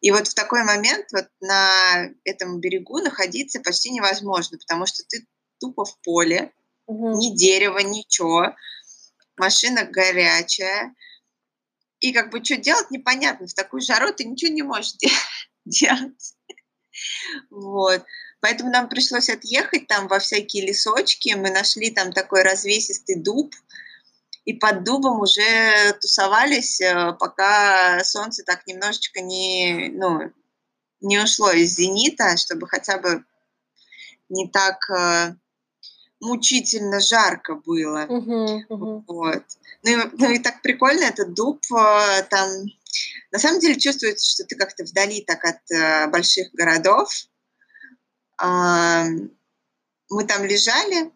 и 0.00 0.10
вот 0.12 0.26
в 0.28 0.34
такой 0.34 0.64
момент 0.64 1.06
вот 1.12 1.28
на 1.40 2.08
этом 2.24 2.60
берегу 2.60 2.98
находиться 2.98 3.60
почти 3.60 3.90
невозможно, 3.90 4.58
потому 4.58 4.86
что 4.86 5.02
ты 5.08 5.26
тупо 5.60 5.84
в 5.84 5.98
поле, 6.00 6.52
Мгм. 6.86 7.18
ни 7.18 7.36
дерева, 7.36 7.78
ничего, 7.78 8.54
машина 9.36 9.84
горячая, 9.84 10.94
и 12.00 12.12
как 12.12 12.30
бы 12.30 12.42
что 12.44 12.56
делать 12.56 12.90
непонятно. 12.90 13.46
В 13.46 13.54
такую 13.54 13.82
жару 13.82 14.12
ты 14.12 14.24
ничего 14.24 14.52
не 14.52 14.62
можешь 14.62 14.92
де- 14.98 15.10
делать. 15.64 16.34
Вот. 17.50 18.04
Поэтому 18.40 18.70
нам 18.70 18.88
пришлось 18.88 19.28
отъехать 19.28 19.86
там 19.86 20.08
во 20.08 20.18
всякие 20.18 20.66
лесочки. 20.66 21.34
Мы 21.34 21.50
нашли 21.50 21.90
там 21.90 22.12
такой 22.12 22.42
развесистый 22.42 23.16
дуб. 23.16 23.54
И 24.46 24.54
под 24.54 24.84
дубом 24.84 25.20
уже 25.20 25.92
тусовались, 26.00 26.80
э, 26.80 27.12
пока 27.20 28.02
солнце 28.04 28.42
так 28.42 28.66
немножечко 28.66 29.20
не, 29.20 29.90
ну, 29.92 30.32
не 31.02 31.18
ушло 31.18 31.52
из 31.52 31.74
зенита, 31.76 32.36
чтобы 32.38 32.66
хотя 32.66 32.98
бы 32.98 33.22
не 34.30 34.48
так 34.48 34.78
э, 34.90 35.34
мучительно 36.20 37.00
жарко 37.00 37.54
было. 37.54 38.06
Мгм, 38.08 38.66
мгм. 38.68 39.04
Вот. 39.06 39.42
Ну 39.82 39.90
и, 39.90 40.10
ну 40.12 40.30
и 40.30 40.38
так 40.38 40.62
прикольно, 40.62 41.04
этот 41.04 41.34
дуб 41.34 41.60
э, 41.72 42.22
там... 42.28 42.48
На 43.32 43.38
самом 43.38 43.60
деле 43.60 43.78
чувствуется, 43.78 44.28
что 44.28 44.44
ты 44.44 44.56
как-то 44.56 44.84
вдали 44.84 45.22
так 45.22 45.44
от 45.44 45.70
э, 45.70 46.08
больших 46.08 46.52
городов. 46.52 47.08
А, 48.38 49.04
мы 50.08 50.24
там 50.24 50.44
лежали, 50.44 51.12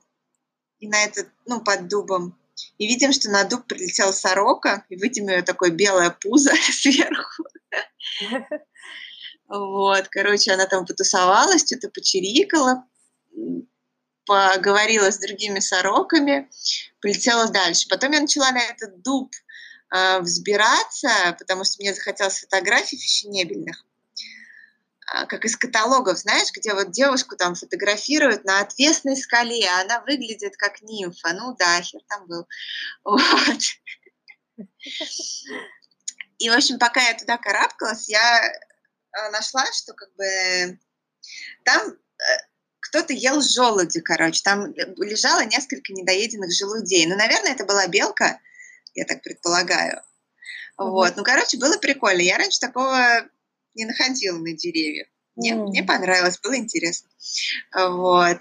и 0.79 0.88
на 0.88 1.03
этот, 1.05 1.29
ну, 1.47 1.61
под 1.61 1.88
дубом, 1.88 2.38
и 2.79 2.87
видим, 2.87 3.12
что 3.12 3.31
на 3.31 3.45
дуб 3.45 3.67
прилетела 3.67 4.12
сорока, 4.12 4.85
и 4.88 4.97
видим 4.97 5.29
ее 5.29 5.43
такое 5.43 5.71
белое 5.71 6.11
пузо 6.11 6.53
сверху. 6.71 7.45
Вот, 9.47 10.09
короче, 10.09 10.53
она 10.53 10.64
там 10.67 10.87
потусовалась, 10.87 11.67
что-то 11.67 11.90
почирикала, 11.90 12.87
поговорила 14.26 15.10
с 15.10 15.18
другими 15.18 15.60
сороками, 15.60 16.48
полетела 17.00 17.48
дальше. 17.48 17.88
Потом 17.88 18.12
я 18.12 18.20
начала 18.20 18.50
на 18.50 18.62
этот 18.62 19.02
дуб 19.02 19.32
э, 19.94 20.20
взбираться, 20.20 21.37
потому 21.38 21.64
что 21.64 21.76
мне 21.80 21.94
захотелось 21.94 22.40
фотографий 22.40 22.96
фешенебельных, 22.96 23.84
А, 25.06 25.26
как 25.26 25.44
из 25.44 25.56
каталогов, 25.56 26.18
знаешь, 26.18 26.48
где 26.54 26.74
вот 26.74 26.90
девушку 26.90 27.37
там 27.37 27.54
фотографируют 27.54 28.44
на 28.44 28.60
отвесной 28.60 29.16
скале, 29.16 29.68
а 29.68 29.82
она 29.82 30.00
выглядит 30.00 30.56
как 30.56 30.80
нимфа. 30.82 31.32
Ну 31.34 31.54
да, 31.56 31.80
хер 31.82 32.00
там 32.08 32.26
был. 32.26 32.46
Вот. 33.04 33.60
И, 36.38 36.50
в 36.50 36.52
общем, 36.52 36.78
пока 36.78 37.00
я 37.00 37.14
туда 37.14 37.38
карабкалась, 37.38 38.08
я 38.08 38.46
э, 38.46 39.30
нашла, 39.30 39.64
что 39.72 39.94
как 39.94 40.14
бы 40.14 40.78
там 41.64 41.88
э, 41.88 42.54
кто-то 42.85 43.12
ел 43.12 43.40
желуди, 43.40 44.01
короче. 44.01 44.42
Там 44.42 44.73
лежало 44.75 45.44
несколько 45.44 45.92
недоеденных 45.92 46.53
желудей. 46.53 47.07
Ну, 47.07 47.16
наверное, 47.16 47.53
это 47.53 47.64
была 47.64 47.87
белка, 47.87 48.40
я 48.94 49.05
так 49.07 49.23
предполагаю. 49.23 50.03
Мгм. 50.77 50.90
Вот. 50.90 51.16
Ну, 51.16 51.25
короче, 51.25 51.57
было 51.57 51.79
прикольно. 51.79 52.20
Я 52.20 52.37
раньше 52.37 52.61
такого 52.61 53.27
не 53.75 53.87
находила 53.87 54.38
на 54.38 54.53
деревьях. 54.53 55.09
Мне, 55.35 55.53
М. 55.53 55.64
мне 55.64 55.83
понравилось, 55.83 56.38
было 56.40 56.57
интересно. 56.57 57.09
Вот. 57.75 58.38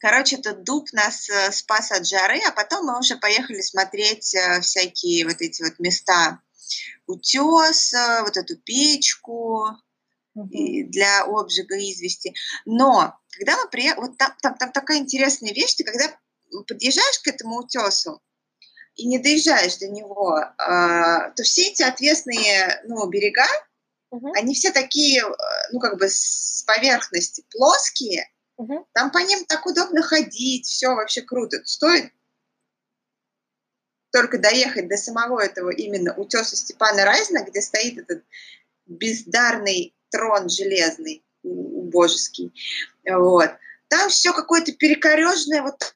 Короче, 0.00 0.36
этот 0.36 0.62
дуб 0.62 0.92
нас 0.92 1.28
э, 1.28 1.50
спас 1.50 1.90
от 1.90 2.06
жары, 2.06 2.38
а 2.46 2.52
потом 2.52 2.86
мы 2.86 3.00
уже 3.00 3.16
поехали 3.16 3.60
смотреть 3.60 4.32
э, 4.32 4.60
всякие 4.60 5.26
вот 5.26 5.40
эти 5.40 5.60
вот 5.62 5.80
места. 5.80 6.40
Утес, 7.08 7.92
э, 7.94 8.22
вот 8.22 8.36
эту 8.36 8.56
печку, 8.58 9.66
для 10.44 11.24
обжига 11.24 11.76
извести. 11.76 12.34
Но 12.64 13.18
когда 13.30 13.56
мы 13.56 13.68
приехали, 13.68 14.06
вот 14.06 14.18
там, 14.18 14.34
там, 14.42 14.56
там 14.56 14.72
такая 14.72 14.98
интересная 14.98 15.52
вещь, 15.52 15.74
ты 15.74 15.84
когда 15.84 16.16
подъезжаешь 16.66 17.18
к 17.20 17.28
этому 17.28 17.58
утесу 17.58 18.22
и 18.94 19.06
не 19.06 19.18
доезжаешь 19.18 19.76
до 19.76 19.88
него, 19.88 20.38
а, 20.58 21.30
то 21.30 21.42
все 21.42 21.68
эти 21.68 21.82
отвесные 21.82 22.82
ну, 22.86 23.06
берега, 23.08 23.46
Мгм. 24.10 24.32
они 24.34 24.54
все 24.54 24.72
такие, 24.72 25.22
э, 25.22 25.32
ну 25.70 25.80
как 25.80 25.98
бы 25.98 26.08
с 26.08 26.64
поверхности 26.66 27.44
плоские, 27.50 28.30
Мгм. 28.56 28.86
там 28.92 29.10
по 29.10 29.18
ним 29.18 29.44
так 29.44 29.66
удобно 29.66 30.02
ходить, 30.02 30.66
все 30.66 30.94
вообще 30.94 31.20
круто. 31.20 31.62
Стоит 31.64 32.10
только 34.10 34.38
доехать 34.38 34.88
до 34.88 34.96
самого 34.96 35.40
этого 35.40 35.70
именно 35.70 36.14
утеса 36.14 36.56
Степана 36.56 37.04
Разина, 37.04 37.44
где 37.44 37.60
стоит 37.60 37.98
этот 37.98 38.24
бездарный 38.86 39.94
трон 40.10 40.48
железный, 40.48 41.24
убожеский. 41.42 42.52
Вот. 43.08 43.50
Там 43.88 44.10
все 44.10 44.32
какое-то 44.32 44.72
перекорежное, 44.72 45.62
вот 45.62 45.94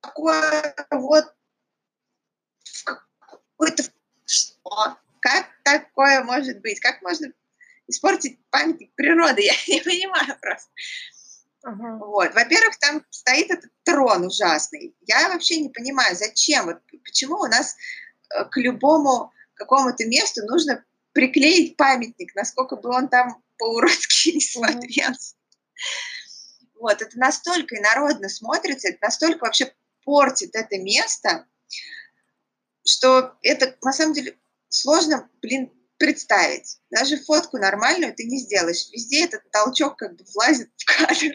такое 0.00 0.74
вот 0.90 1.26
в 2.64 2.84
какой-то... 2.84 3.84
Что? 4.24 4.96
Как 5.20 5.46
такое 5.62 6.24
может 6.24 6.60
быть? 6.60 6.80
Как 6.80 7.00
можно 7.02 7.32
испортить 7.86 8.40
памятник 8.50 8.92
природы? 8.94 9.42
Я 9.66 9.74
не 9.74 9.80
понимаю 9.80 10.36
просто. 10.40 10.70
Ага. 11.62 11.96
Вот. 11.98 12.34
Во-первых, 12.34 12.76
там 12.78 13.04
стоит 13.10 13.50
этот 13.50 13.70
трон 13.84 14.26
ужасный. 14.26 14.96
Я 15.02 15.28
вообще 15.28 15.60
не 15.60 15.68
понимаю, 15.68 16.16
зачем, 16.16 16.66
вот 16.66 16.78
почему 17.04 17.36
у 17.36 17.46
нас 17.46 17.76
э, 18.34 18.44
к 18.46 18.56
любому 18.56 19.32
какому-то 19.54 20.04
месту 20.06 20.44
нужно 20.46 20.84
приклеить 21.12 21.76
памятник, 21.76 22.34
насколько 22.34 22.76
бы 22.76 22.90
он 22.90 23.08
там 23.08 23.42
по-уродски 23.58 24.30
не 24.30 24.40
смотрелся. 24.40 25.34
Вот, 26.74 27.00
это 27.00 27.18
настолько 27.18 27.78
инородно 27.78 28.28
смотрится, 28.28 28.88
это 28.88 28.98
настолько 29.02 29.44
вообще 29.44 29.72
портит 30.04 30.50
это 30.54 30.78
место, 30.78 31.46
что 32.84 33.36
это 33.42 33.76
на 33.82 33.92
самом 33.92 34.14
деле 34.14 34.36
сложно, 34.68 35.30
блин, 35.40 35.70
представить. 35.98 36.80
Даже 36.90 37.16
фотку 37.16 37.58
нормальную 37.58 38.12
ты 38.14 38.24
не 38.24 38.38
сделаешь. 38.38 38.88
Везде 38.90 39.24
этот 39.24 39.48
толчок 39.52 39.96
как 39.96 40.16
бы 40.16 40.24
влазит 40.34 40.70
в 40.76 40.84
кадр. 40.84 41.34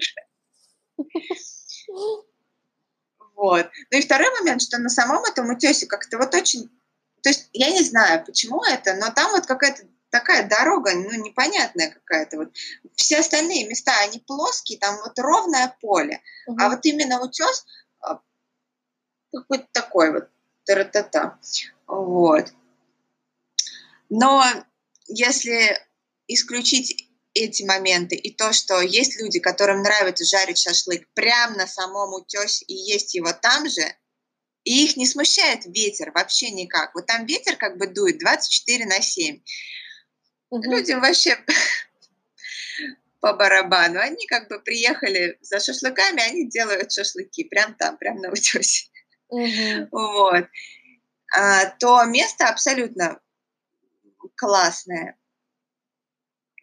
Вот. 3.38 3.70
Ну 3.92 4.00
и 4.00 4.02
второй 4.02 4.32
момент, 4.40 4.63
что 4.63 4.80
на 4.80 4.90
самом 4.90 5.24
этом 5.24 5.52
утесе 5.52 5.86
как-то 5.86 6.18
вот 6.18 6.34
очень... 6.34 6.72
То 7.21 7.30
есть 7.30 7.49
я 7.53 7.71
не 7.71 7.84
знаю, 7.84 8.25
почему 8.25 8.63
это, 8.63 8.93
но 8.95 9.12
там 9.12 9.32
вот 9.32 9.45
какая-то 9.45 9.84
такая 10.10 10.47
дорога, 10.47 10.93
ну, 10.93 11.12
непонятная 11.23 11.91
какая-то. 11.91 12.38
Вот. 12.38 12.49
Все 12.95 13.19
остальные 13.19 13.67
места, 13.67 13.91
они 14.01 14.19
плоские, 14.19 14.80
там 14.80 14.97
вот 14.97 15.17
ровное 15.19 15.75
поле. 15.82 16.21
А 16.47 16.51
Мгм. 16.51 16.69
вот 16.69 16.86
именно 16.86 17.21
утес 17.21 17.65
а, 17.99 18.21
какой-то 19.34 19.67
такой 19.71 20.12
вот. 20.12 20.30
Тара-та-та. 20.65 21.39
Вот. 21.88 22.53
Но 24.10 24.43
если 25.08 25.77
исключить 26.27 27.10
эти 27.34 27.63
моменты 27.63 28.15
и 28.15 28.34
то, 28.34 28.51
что 28.51 28.82
есть 28.82 29.19
люди, 29.21 29.39
которым 29.39 29.82
нравится 29.82 30.25
жарить 30.25 30.58
шашлык 30.58 31.08
прямо 31.13 31.56
на 31.56 31.67
самом 31.67 32.13
утесе 32.13 32.65
и 32.65 32.73
есть 32.73 33.13
его 33.15 33.32
там 33.32 33.69
же, 33.69 33.82
и 34.67 34.84
их 34.84 34.97
не 34.97 35.08
смущает 35.08 35.65
ветер 35.65 36.12
вообще 36.13 36.49
никак. 36.51 36.93
Вот 36.93 37.06
там 37.06 37.25
ветер 37.25 37.56
как 37.56 37.77
бы 37.77 37.88
дует 37.88 38.19
24 38.19 38.86
на 38.86 39.01
7. 39.01 39.39
Мгм. 40.51 40.71
Людям 40.71 40.99
вообще 40.99 41.38
по 43.21 43.34
барабану. 43.34 44.01
Они 44.01 44.27
как 44.27 44.49
бы 44.49 44.60
приехали 44.60 45.38
за 45.41 45.60
шашлыками, 45.60 46.21
они 46.21 46.49
делают 46.49 46.91
шашлыки 46.91 47.45
прям 47.45 47.75
там, 47.75 47.97
прям 47.97 48.17
на 48.17 48.30
утесе. 48.30 48.89
Мгм. 49.30 49.88
Вот. 49.91 50.45
А, 51.34 51.65
то 51.80 52.03
место 52.03 52.47
абсолютно 52.47 53.21
классное. 54.36 55.16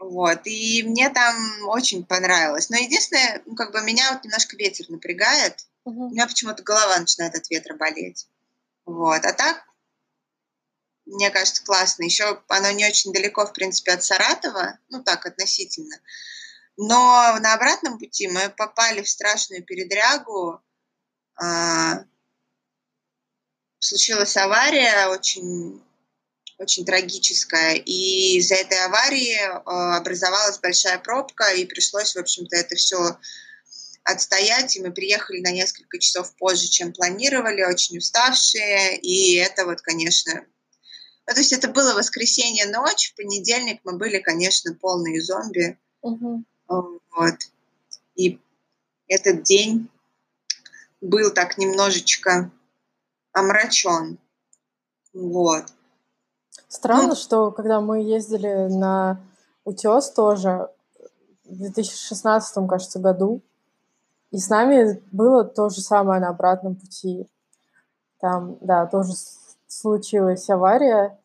Вот, 0.04 0.40
и 0.44 0.82
мне 0.82 1.08
там 1.08 1.34
очень 1.68 2.04
понравилось. 2.04 2.68
Но 2.68 2.76
единственное, 2.76 3.42
ну, 3.46 3.54
как 3.54 3.72
бы 3.72 3.80
меня 3.80 4.12
вот 4.12 4.22
немножко 4.22 4.54
ветер 4.56 4.84
напрягает. 4.90 5.66
Мгм. 5.86 5.98
У 5.98 6.10
меня 6.10 6.26
почему-то 6.26 6.62
голова 6.62 6.98
начинает 6.98 7.34
от 7.34 7.48
ветра 7.48 7.74
болеть. 7.74 8.28
Вот, 8.84 9.24
а 9.24 9.32
так, 9.32 9.64
мне 11.06 11.30
кажется, 11.30 11.64
классно. 11.64 12.04
Еще 12.04 12.42
оно 12.48 12.70
не 12.72 12.86
очень 12.86 13.14
далеко, 13.14 13.46
в 13.46 13.52
принципе, 13.54 13.92
от 13.92 14.04
Саратова, 14.04 14.78
ну 14.90 15.02
так, 15.02 15.24
относительно. 15.24 15.96
Но 16.76 17.38
на 17.40 17.54
обратном 17.54 17.98
пути 17.98 18.28
мы 18.28 18.50
попали 18.50 19.00
в 19.00 19.08
страшную 19.08 19.64
передрягу. 19.64 20.60
А, 21.36 22.04
Случилась 23.78 24.36
авария 24.36 25.08
очень, 25.08 25.82
очень 26.58 26.84
трагическая, 26.84 27.74
и 27.74 28.38
из-за 28.38 28.54
этой 28.54 28.78
аварии 28.84 29.38
а, 29.42 29.96
образовалась 29.96 30.58
большая 30.58 30.98
пробка, 30.98 31.52
и 31.52 31.64
пришлось, 31.64 32.14
в 32.14 32.18
общем-то, 32.18 32.56
это 32.56 32.76
все 32.76 33.18
отстоять, 34.04 34.76
и 34.76 34.80
мы 34.80 34.92
приехали 34.92 35.40
на 35.40 35.50
несколько 35.50 35.98
часов 35.98 36.34
позже, 36.36 36.68
чем 36.68 36.92
планировали, 36.92 37.62
очень 37.62 37.98
уставшие, 37.98 38.98
и 38.98 39.36
это 39.36 39.64
вот, 39.64 39.80
конечно... 39.80 40.44
Ну, 41.26 41.32
то 41.32 41.40
есть 41.40 41.54
это 41.54 41.68
было 41.68 41.94
воскресенье 41.94 42.66
ночь, 42.66 43.12
в 43.12 43.16
понедельник 43.16 43.80
мы 43.84 43.96
были, 43.96 44.18
конечно, 44.18 44.74
полные 44.74 45.22
зомби, 45.22 45.78
Мгм. 46.02 46.44
вот. 46.68 47.34
И 48.14 48.38
этот 49.08 49.42
день 49.42 49.88
был 51.00 51.32
так 51.32 51.56
немножечко 51.56 52.50
омрачен. 53.32 54.18
Вот. 55.14 55.64
Странно, 56.74 57.10
Ну. 57.10 57.14
что 57.14 57.52
когда 57.52 57.80
мы 57.80 58.02
ездили 58.02 58.66
на 58.68 59.20
утес 59.64 60.10
тоже 60.10 60.68
в 61.44 61.56
2016, 61.56 62.66
кажется, 62.66 62.98
году, 62.98 63.42
и 64.32 64.38
с 64.38 64.48
нами 64.50 65.00
было 65.12 65.44
то 65.44 65.68
же 65.68 65.80
самое 65.80 66.20
на 66.20 66.30
обратном 66.30 66.74
пути. 66.74 67.28
Там, 68.18 68.58
да, 68.60 68.86
тоже 68.86 69.12
случилась 69.68 70.50
авария 70.50 71.16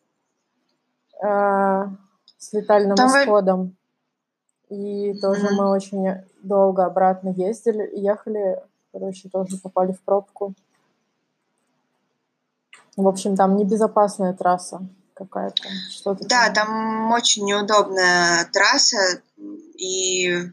э, 1.19 1.85
с 2.37 2.53
летальным 2.53 2.95
Там 2.95 3.09
исходом. 3.09 3.75
И 4.69 5.15
тоже 5.19 5.47
Мгм. 5.47 5.55
мы 5.55 5.71
очень 5.71 6.23
долго 6.43 6.85
обратно 6.85 7.29
ездили, 7.29 7.89
ехали, 7.97 8.63
короче, 8.91 9.29
тоже 9.29 9.57
попали 9.57 9.93
в 9.93 10.01
пробку. 10.01 10.53
В 12.95 13.07
общем, 13.07 13.35
там 13.35 13.55
небезопасная 13.55 14.35
трасса 14.35 14.87
какая-то. 15.19 15.63
Что-то 15.91 16.25
Да, 16.25 16.49
там 16.49 17.11
очень 17.11 17.45
неудобная 17.45 18.45
трасса, 18.51 19.21
и 19.75 20.51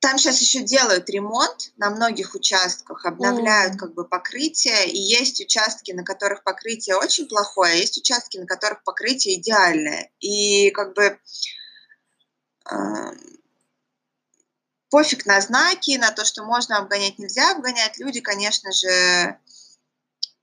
там 0.00 0.16
сейчас 0.16 0.40
еще 0.40 0.62
делают 0.62 1.10
ремонт 1.10 1.72
на 1.76 1.90
многих 1.90 2.34
участках, 2.34 3.04
обновляют 3.04 3.74
М. 3.74 3.78
как 3.78 3.94
бы 3.94 4.04
покрытие, 4.06 4.88
и 4.90 4.98
есть 4.98 5.40
участки, 5.40 5.92
на 5.92 6.02
которых 6.04 6.42
покрытие 6.42 6.96
очень 6.96 7.28
плохое, 7.28 7.74
а 7.74 7.76
есть 7.76 7.98
участки, 7.98 8.38
на 8.38 8.46
которых 8.46 8.82
покрытие 8.82 9.36
идеальное. 9.38 10.10
И 10.20 10.70
как 10.70 10.94
бы 10.94 11.18
эм, 12.70 13.40
пофиг 14.88 15.26
на 15.26 15.40
знаки, 15.42 15.98
на 15.98 16.10
то, 16.12 16.24
что 16.24 16.44
можно 16.44 16.78
обгонять, 16.78 17.18
нельзя 17.18 17.52
обгонять. 17.52 17.98
Люди, 17.98 18.20
конечно 18.20 18.72
же, 18.72 19.38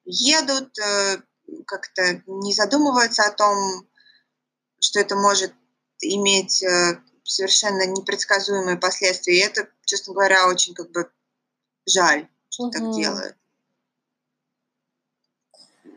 едут, 0.06 0.78
э, 0.80 1.18
как-то 1.66 2.22
не 2.28 2.54
задумываются 2.54 3.24
о 3.24 3.32
том, 3.32 3.88
что 4.80 5.00
это 5.00 5.16
может 5.16 5.54
иметь 6.02 6.64
э, 6.64 7.02
совершенно 7.24 7.86
непредсказуемые 7.86 8.78
последствия. 8.78 9.38
И 9.38 9.44
это, 9.44 9.68
честно 9.86 10.14
говоря, 10.14 10.48
очень 10.48 10.74
как 10.74 10.92
бы 10.92 11.12
жаль, 11.86 12.28
что 12.50 12.70
так 12.70 12.82
Мгм. 12.82 12.92
делают. 12.94 13.36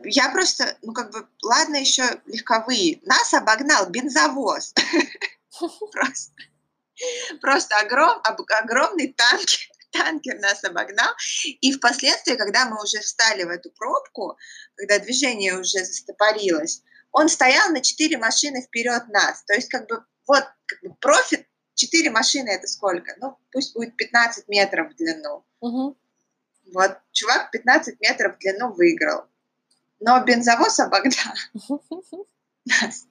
Я 0.03 0.31
просто, 0.31 0.79
ну 0.83 0.93
как 0.93 1.11
бы, 1.11 1.29
ладно 1.43 1.77
еще 1.77 2.21
легковые. 2.27 3.01
Нас 3.05 3.35
обогнал 3.35 3.89
бензовоз. 3.91 4.73
Просто, 7.41 7.77
огромный 7.79 9.13
танкер, 9.13 9.70
танкер 9.91 10.39
нас 10.41 10.65
обогнал. 10.65 11.13
И 11.61 11.73
впоследствии, 11.73 12.37
когда 12.37 12.67
мы 12.67 12.83
уже 12.83 13.01
встали 13.01 13.45
в 13.45 13.49
эту 13.49 13.71
пробку, 13.71 14.37
когда 14.75 14.99
движение 14.99 15.59
уже 15.59 15.85
застопорилось, 15.85 16.83
он 17.13 17.29
стоял 17.29 17.71
на 17.71 17.81
4 17.81 18.19
машины 18.19 18.63
вперед 18.63 19.09
нас. 19.09 19.43
То 19.45 19.55
есть, 19.55 19.69
как 19.69 19.89
бы, 19.89 20.05
вот, 20.27 20.45
как 20.67 20.81
бы 20.83 20.95
профит, 21.01 21.47
4 21.75 22.11
машины 22.11 22.49
это 22.51 22.67
сколько? 22.67 23.15
Ну, 23.21 23.37
пусть 23.53 23.75
будет 23.75 23.97
15 23.97 24.49
метров 24.49 24.93
в 24.93 24.97
длину. 24.97 25.45
Мгм. 25.61 25.97
Вот, 26.73 26.99
чувак 27.13 27.51
15 27.51 28.01
метров 28.01 28.37
в 28.37 28.39
длину 28.39 28.73
выиграл. 28.73 29.25
Но 29.99 30.23
бензовоз 30.25 30.79
обогнал 30.81 31.35
нас. 32.65 33.07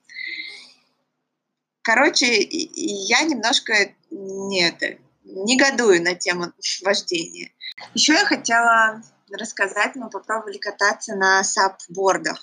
Короче, 1.82 2.26
я 2.42 3.22
немножко 3.22 3.94
не 4.10 4.68
это, 4.68 4.98
негодую 5.30 6.02
на 6.02 6.14
тему 6.14 6.52
вождения. 6.82 7.52
Еще 7.94 8.14
я 8.14 8.24
хотела 8.24 9.02
рассказать, 9.30 9.94
мы 9.96 10.10
попробовали 10.10 10.58
кататься 10.58 11.14
на 11.14 11.42
сапбордах. 11.44 12.40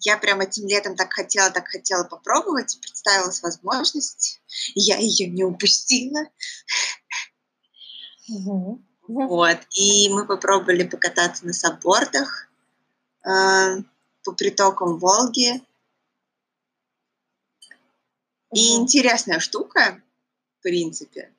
Я 0.00 0.16
прям 0.16 0.40
этим 0.40 0.66
летом 0.66 0.96
так 0.96 1.12
хотела, 1.12 1.50
так 1.50 1.68
хотела 1.68 2.04
попробовать, 2.04 2.78
представилась 2.80 3.42
возможность. 3.42 4.40
и 4.74 4.80
Я 4.80 4.96
ее 4.96 5.28
не 5.28 5.44
упустила. 5.44 6.22
Мгм. 8.28 8.84
Вот. 9.08 9.58
И 9.76 10.08
мы 10.08 10.26
попробовали 10.26 10.84
покататься 10.84 11.46
на 11.46 11.52
сапбордах 11.52 12.48
э, 13.24 13.82
по 14.24 14.32
притокам 14.32 14.98
Волги. 14.98 15.62
И 18.54 18.74
интересная 18.76 19.38
штука, 19.38 20.00
в 20.58 20.62
принципе. 20.62 21.32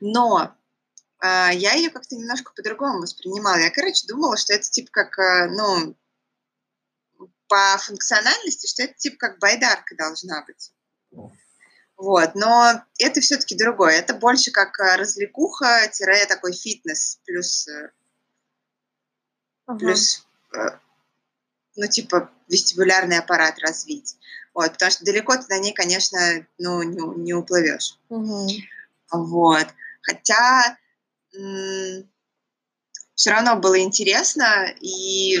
Но 0.00 0.56
а, 1.18 1.50
я 1.52 1.74
ее 1.74 1.90
как-то 1.90 2.16
немножко 2.16 2.52
по-другому 2.54 3.00
воспринимала. 3.00 3.56
Я, 3.56 3.70
короче, 3.70 4.06
думала, 4.06 4.36
что 4.36 4.52
это 4.52 4.68
типа 4.68 4.90
как, 4.90 5.18
а, 5.18 5.48
ну, 5.48 5.96
по 7.48 7.78
функциональности, 7.78 8.66
что 8.66 8.82
это 8.82 8.94
типа 8.94 9.16
как 9.18 9.38
байдарка 9.38 9.96
должна 9.96 10.44
быть. 10.44 10.72
Вот, 11.96 12.34
но 12.34 12.82
это 12.98 13.20
все-таки 13.20 13.56
другое. 13.56 13.94
Это 13.94 14.12
больше 14.14 14.50
как 14.50 14.78
а, 14.80 14.96
развлекуха, 14.96 15.88
тире 15.92 16.26
такой 16.26 16.52
фитнес, 16.52 17.18
плюс, 17.24 17.66
э, 17.68 17.90
Ага. 19.64 19.78
плюс 19.78 20.26
э, 20.54 20.78
ну, 21.76 21.86
типа, 21.86 22.30
вестибулярный 22.48 23.18
аппарат 23.18 23.58
развить. 23.60 24.16
Вот, 24.52 24.72
потому 24.72 24.90
что 24.90 25.04
далеко 25.04 25.36
ты 25.36 25.44
на 25.48 25.58
ней, 25.58 25.72
конечно, 25.72 26.18
ну, 26.58 26.82
не, 26.82 27.22
не 27.22 27.34
уплывешь. 27.34 27.98
Мгм. 28.08 28.48
Вот. 29.10 29.66
Хотя 30.02 30.78
все 33.14 33.30
равно 33.30 33.56
было 33.56 33.80
интересно, 33.80 34.72
и 34.80 35.38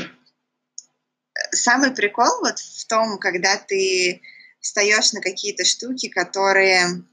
самый 1.52 1.90
прикол 1.92 2.40
вот 2.40 2.58
в 2.58 2.86
том, 2.86 3.18
когда 3.18 3.56
ты 3.56 4.22
встаешь 4.60 5.12
на 5.12 5.20
какие-то 5.20 5.64
штуки, 5.64 6.08
которые 6.08 7.04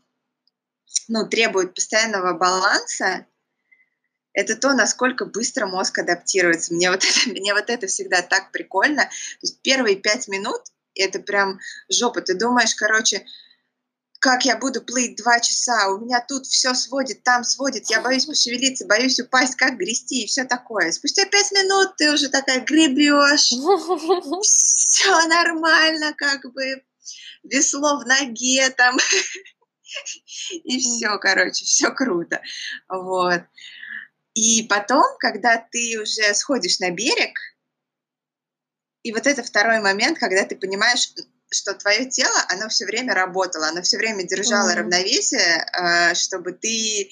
ну, 1.07 1.27
требуют 1.27 1.75
постоянного 1.75 2.33
баланса, 2.33 3.25
это 4.33 4.55
то, 4.55 4.73
насколько 4.73 5.25
быстро 5.25 5.67
мозг 5.67 5.99
адаптируется. 5.99 6.73
Мне 6.73 6.89
вот 6.89 7.03
это, 7.03 7.19
мне 7.29 7.53
вот 7.53 7.69
это 7.69 7.87
всегда 7.87 8.21
так 8.21 8.51
прикольно. 8.51 9.03
То 9.03 9.09
есть 9.41 9.61
первые 9.61 9.95
пять 9.95 10.27
минут 10.27 10.61
это 10.95 11.19
прям 11.19 11.59
жопа. 11.89 12.21
Ты 12.21 12.35
думаешь, 12.35 12.75
короче, 12.75 13.25
как 14.23 14.45
я 14.45 14.55
буду 14.55 14.81
плыть 14.81 15.17
два 15.17 15.41
часа, 15.41 15.89
у 15.89 15.99
меня 15.99 16.23
тут 16.25 16.45
все 16.45 16.73
сводит, 16.73 17.23
там 17.23 17.43
сводит, 17.43 17.89
я 17.89 17.99
боюсь 17.99 18.25
пошевелиться, 18.25 18.85
боюсь 18.87 19.19
упасть, 19.19 19.57
как 19.57 19.75
грести 19.75 20.23
и 20.23 20.27
все 20.27 20.45
такое. 20.45 20.93
Спустя 20.93 21.25
пять 21.25 21.51
минут 21.51 21.97
ты 21.97 22.09
уже 22.09 22.29
такая 22.29 22.61
гребешь, 22.61 23.49
все 24.41 25.27
нормально, 25.27 26.13
как 26.13 26.53
бы 26.53 26.85
весло 27.43 27.99
в 27.99 28.07
ноге 28.07 28.69
там, 28.69 28.97
и 30.51 30.79
все, 30.79 31.17
короче, 31.17 31.65
все 31.65 31.91
круто. 31.91 32.41
Вот. 32.87 33.41
И 34.35 34.63
потом, 34.69 35.03
когда 35.19 35.57
ты 35.57 35.99
уже 36.01 36.33
сходишь 36.33 36.79
на 36.79 36.91
берег, 36.91 37.37
и 39.01 39.11
вот 39.11 39.27
это 39.27 39.43
второй 39.43 39.81
момент, 39.81 40.17
когда 40.17 40.45
ты 40.45 40.55
понимаешь, 40.55 41.09
что 41.53 41.73
твое 41.73 42.09
тело, 42.09 42.35
оно 42.49 42.69
все 42.69 42.85
время 42.85 43.13
работало, 43.13 43.67
оно 43.67 43.81
все 43.81 43.97
время 43.97 44.23
держало 44.23 44.69
Мгм. 44.69 44.77
равновесие, 44.79 45.65
э, 45.73 46.13
чтобы 46.15 46.53
ты 46.53 47.09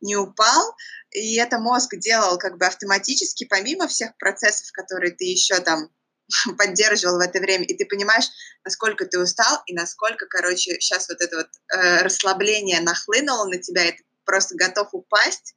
не 0.00 0.16
упал, 0.16 0.76
и 1.10 1.36
это 1.36 1.58
мозг 1.58 1.96
делал 1.96 2.38
как 2.38 2.58
бы 2.58 2.66
автоматически, 2.66 3.44
помимо 3.44 3.88
всех 3.88 4.16
процессов, 4.18 4.70
которые 4.72 5.12
ты 5.12 5.24
еще 5.24 5.58
там 5.60 5.90
поддерживал 6.58 7.16
в 7.16 7.20
это 7.20 7.40
время, 7.40 7.64
и 7.64 7.76
ты 7.76 7.86
понимаешь, 7.86 8.28
насколько 8.64 9.06
ты 9.06 9.18
устал, 9.18 9.62
и 9.66 9.74
насколько, 9.74 10.26
короче, 10.26 10.78
сейчас 10.80 11.08
вот 11.08 11.20
это 11.20 11.36
вот 11.36 11.48
э, 11.74 12.02
расслабление 12.02 12.80
нахлынуло 12.80 13.46
на 13.46 13.58
тебя, 13.58 13.86
и 13.86 13.92
ты 13.92 14.04
просто 14.24 14.54
готов 14.56 14.88
упасть 14.92 15.54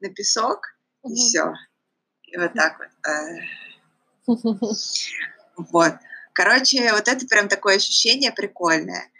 на 0.00 0.10
песок, 0.10 0.66
mm-hmm. 1.04 1.12
и 1.12 1.14
все. 1.16 1.52
И 2.24 2.36
вот 2.36 2.52
так 2.54 2.78
вот. 2.78 2.88
Э. 3.08 3.40
Вот. 5.72 5.94
Короче, 6.32 6.92
вот 6.92 7.08
это 7.08 7.26
прям 7.26 7.48
такое 7.48 7.76
ощущение 7.76 8.32
прикольное. 8.32 9.10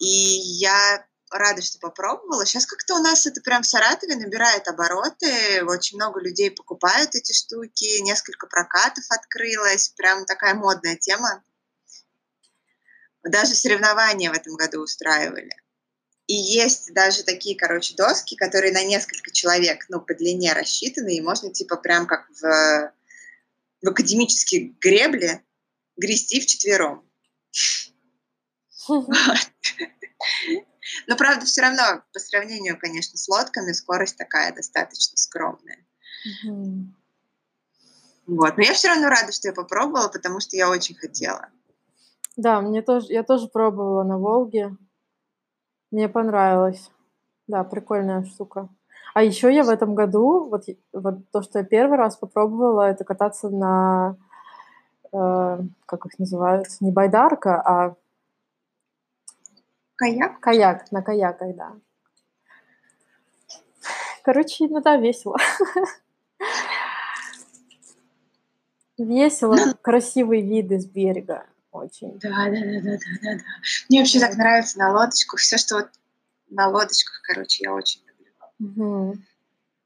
И 0.00 0.06
я 0.06 1.06
рада, 1.30 1.62
что 1.62 1.78
попробовала. 1.78 2.46
Сейчас 2.46 2.66
как-то 2.66 2.94
у 2.94 3.02
нас 3.02 3.26
это 3.26 3.40
прям 3.40 3.62
в 3.62 3.66
Саратове 3.66 4.16
набирает 4.16 4.66
обороты. 4.68 5.64
Очень 5.64 5.96
много 5.96 6.20
людей 6.20 6.50
покупают 6.50 7.14
эти 7.14 7.32
штуки. 7.32 8.00
Несколько 8.00 8.46
прокатов 8.46 9.04
открылось. 9.10 9.90
Прям 9.90 10.24
такая 10.24 10.54
модная 10.54 10.96
тема. 10.96 11.42
Даже 13.22 13.54
соревнования 13.54 14.30
в 14.30 14.34
этом 14.34 14.54
году 14.56 14.80
устраивали. 14.80 15.54
И 16.26 16.34
есть 16.34 16.92
даже 16.92 17.22
такие, 17.22 17.56
короче, 17.56 17.94
доски, 17.94 18.36
которые 18.36 18.72
на 18.72 18.84
несколько 18.84 19.30
человек, 19.30 19.86
ну, 19.88 20.00
по 20.00 20.14
длине 20.14 20.52
рассчитаны, 20.52 21.16
и 21.16 21.22
можно, 21.22 21.50
типа, 21.50 21.76
прям 21.76 22.06
как 22.06 22.28
в, 22.30 22.92
в 23.82 23.88
академические 23.88 24.74
гребли 24.78 25.42
грести 25.98 26.40
вчетвером. 26.40 27.04
Но, 31.06 31.16
правда, 31.16 31.44
все 31.44 31.60
равно, 31.60 32.02
по 32.12 32.18
сравнению, 32.18 32.78
конечно, 32.78 33.18
с 33.18 33.28
лодками, 33.28 33.72
скорость 33.72 34.16
такая 34.16 34.54
достаточно 34.54 35.16
скромная. 35.16 35.84
Вот. 38.26 38.56
Но 38.56 38.62
я 38.62 38.72
все 38.72 38.88
равно 38.88 39.08
рада, 39.08 39.32
что 39.32 39.48
я 39.48 39.54
попробовала, 39.54 40.08
потому 40.08 40.40
что 40.40 40.56
я 40.56 40.70
очень 40.70 40.94
хотела. 40.94 41.48
Да, 42.36 42.60
мне 42.60 42.82
тоже, 42.82 43.06
я 43.08 43.22
тоже 43.22 43.48
пробовала 43.48 44.04
на 44.04 44.18
Волге. 44.18 44.76
Мне 45.90 46.08
понравилось. 46.08 46.90
Да, 47.46 47.64
прикольная 47.64 48.24
штука. 48.24 48.68
А 49.14 49.22
еще 49.22 49.52
я 49.52 49.64
в 49.64 49.70
этом 49.70 49.94
году, 49.94 50.48
вот, 50.48 50.64
вот 50.92 51.30
то, 51.32 51.42
что 51.42 51.60
я 51.60 51.64
первый 51.64 51.96
раз 51.96 52.16
попробовала, 52.16 52.82
это 52.82 53.04
кататься 53.04 53.48
на, 53.48 54.16
э, 55.12 55.58
как 55.86 56.06
их 56.06 56.18
называют, 56.18 56.68
не 56.80 56.90
байдарка, 56.90 57.60
а 57.60 57.96
Каяк? 59.98 60.40
Каяк, 60.40 60.92
на 60.92 61.02
каяках, 61.02 61.56
да. 61.56 61.72
Короче, 64.22 64.68
ну 64.68 64.80
да, 64.80 64.96
весело. 64.96 65.36
Весело, 68.96 69.56
красивые 69.82 70.42
виды 70.42 70.78
с 70.78 70.86
берега. 70.86 71.46
Очень. 71.72 72.18
Да, 72.20 72.28
да, 72.28 72.50
да, 72.50 72.80
да, 72.80 72.90
да, 72.90 72.98
да, 73.22 73.34
да. 73.34 73.44
Мне 73.88 74.00
вообще 74.00 74.20
так 74.20 74.36
нравится 74.36 74.78
на 74.78 74.92
лодочках. 74.92 75.40
Все, 75.40 75.56
что 75.56 75.76
вот 75.76 75.88
на 76.48 76.68
лодочках, 76.68 77.20
короче, 77.22 77.64
я 77.64 77.74
очень 77.74 78.00
люблю. 78.06 78.32
Угу. 78.60 79.18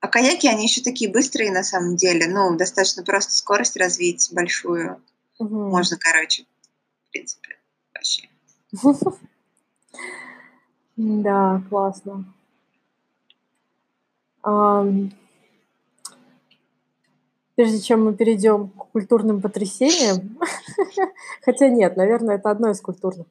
А 0.00 0.08
каяки, 0.08 0.46
они 0.46 0.64
еще 0.64 0.82
такие 0.82 1.10
быстрые 1.10 1.52
на 1.52 1.62
самом 1.62 1.96
деле. 1.96 2.26
Ну, 2.26 2.56
достаточно 2.56 3.02
просто 3.02 3.32
скорость 3.32 3.76
развить 3.76 4.28
большую. 4.32 5.02
Угу. 5.42 5.70
Можно, 5.70 5.96
короче, 5.98 6.44
в 7.08 7.10
принципе, 7.10 7.56
вообще. 7.94 8.28
Да, 10.94 11.62
классно. 11.70 12.24
Прежде 17.56 17.80
чем 17.80 18.04
мы 18.04 18.14
перейдем 18.14 18.68
к 18.68 18.90
культурным 18.92 19.40
потрясениям, 19.40 20.38
хотя 21.42 21.68
нет, 21.68 21.96
наверное, 21.96 22.36
это 22.36 22.50
одно 22.50 22.70
из 22.70 22.80
культурных, 22.80 23.26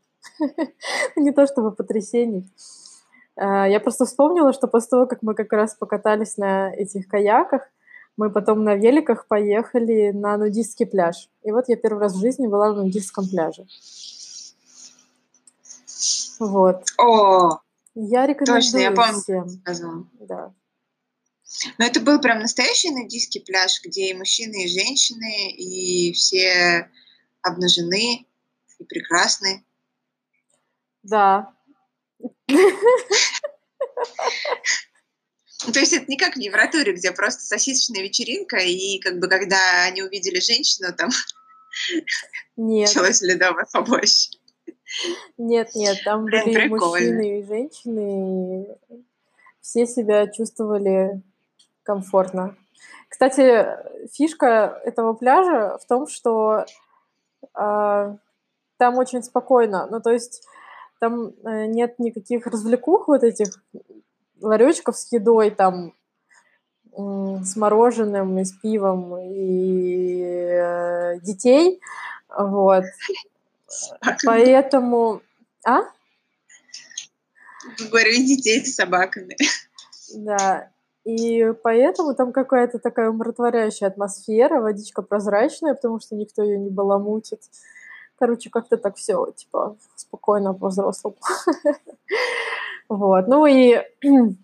не 1.16 1.32
то 1.32 1.46
чтобы 1.46 1.72
потрясений. 1.72 2.50
А, 3.36 3.68
я 3.68 3.80
просто 3.80 4.06
вспомнила, 4.06 4.54
что 4.54 4.68
после 4.68 4.90
того, 4.90 5.06
как 5.06 5.22
мы 5.22 5.36
как 5.36 5.54
раз 5.54 5.76
покатались 5.76 6.38
на 6.38 6.74
этих 6.74 7.08
каяках, 7.08 7.70
мы 8.18 8.30
потом 8.32 8.64
на 8.64 8.76
великах 8.76 9.28
поехали 9.28 10.12
на 10.12 10.38
нудистский 10.38 10.86
пляж. 10.86 11.30
И 11.44 11.52
вот 11.52 11.66
я 11.70 11.76
первый 11.76 12.00
раз 12.00 12.14
в 12.14 12.20
жизни 12.20 12.48
была 12.48 12.74
на 12.74 12.84
нудистском 12.84 13.28
пляже. 13.28 13.66
Вот. 16.40 16.84
О, 16.98 17.60
Я 17.94 18.26
рекомендую 18.26 18.62
точно, 18.62 18.78
я 18.80 18.92
помню, 18.92 19.22
всем. 19.22 19.50
сказала. 19.50 20.08
Да. 20.20 20.54
Но 21.78 21.86
это 21.86 22.00
был 22.00 22.20
прям 22.20 22.40
настоящий 22.40 22.90
нудистский 22.92 23.42
пляж, 23.42 23.82
где 23.84 24.10
и 24.10 24.14
мужчины, 24.14 24.64
и 24.64 24.68
женщины, 24.68 25.52
и 25.52 26.14
все 26.14 26.90
обнажены 27.42 28.26
и 28.80 28.84
прекрасны. 28.86 29.64
Да. 31.04 31.54
То 35.74 35.80
есть 35.80 35.94
это 35.94 36.06
не 36.08 36.18
как 36.18 36.36
в 36.36 36.40
Евротуре, 36.40 36.94
где 36.94 37.12
просто 37.12 37.42
сосисочная 37.42 38.04
вечеринка, 38.04 38.58
и 38.58 39.00
как 39.00 39.20
бы 39.20 39.28
когда 39.28 39.84
они 39.86 40.02
увидели 40.02 40.40
женщину, 40.40 40.94
там 40.96 41.10
Нет. 42.58 42.90
началось 42.90 43.22
ледовое 43.22 43.66
побольше. 43.72 44.32
Нет, 45.38 45.70
нет, 45.76 46.02
там 46.04 46.26
Блин, 46.26 46.44
были 46.46 46.56
прикольно. 46.56 46.88
мужчины 46.88 47.40
и 47.40 47.46
женщины, 47.46 48.78
и 48.90 49.06
все 49.62 49.86
себя 49.86 50.28
чувствовали 50.28 51.22
комфортно. 51.84 52.58
Кстати, 53.08 53.68
фишка 54.14 54.82
этого 54.84 55.14
пляжа 55.14 55.78
в 55.78 55.86
том, 55.86 56.08
что 56.08 56.66
а, 57.54 58.18
там 58.78 58.98
очень 58.98 59.24
спокойно. 59.24 59.88
Ну, 59.90 60.02
то 60.02 60.12
есть 60.12 60.44
там 61.00 61.34
э, 61.44 61.66
нет 61.66 62.00
никаких 62.00 62.48
развлекух 62.48 63.08
вот 63.08 63.24
этих 63.24 63.64
ларечков 64.42 64.98
с 64.98 65.12
едой, 65.12 65.52
там 65.52 65.94
с 66.94 67.56
мороженым 67.56 68.38
и 68.40 68.44
с 68.44 68.52
пивом 68.52 69.18
и 69.18 70.24
э, 70.24 71.20
детей. 71.22 71.80
Вот. 72.30 72.84
Поэтому... 74.26 75.22
А? 75.66 75.84
Говорю, 77.80 78.12
детей 78.16 78.66
с 78.66 78.76
собаками. 78.76 79.38
Да. 80.14 80.70
И 81.04 81.54
поэтому 81.64 82.14
там 82.14 82.32
какая-то 82.32 82.78
такая 82.80 83.10
умиротворяющая 83.10 83.88
атмосфера, 83.88 84.62
водичка 84.62 85.02
прозрачная, 85.02 85.74
потому 85.74 86.00
что 86.00 86.16
никто 86.16 86.44
ее 86.44 86.60
не 86.60 86.70
баламутит. 86.70 87.42
Короче, 88.20 88.50
как-то 88.52 88.78
так 88.78 88.98
все, 88.98 89.32
типа, 89.36 89.78
спокойно, 89.96 90.54
по-взрослому. 90.54 91.18
Вот. 92.92 93.30
Ну 93.30 93.46
и 93.46 93.78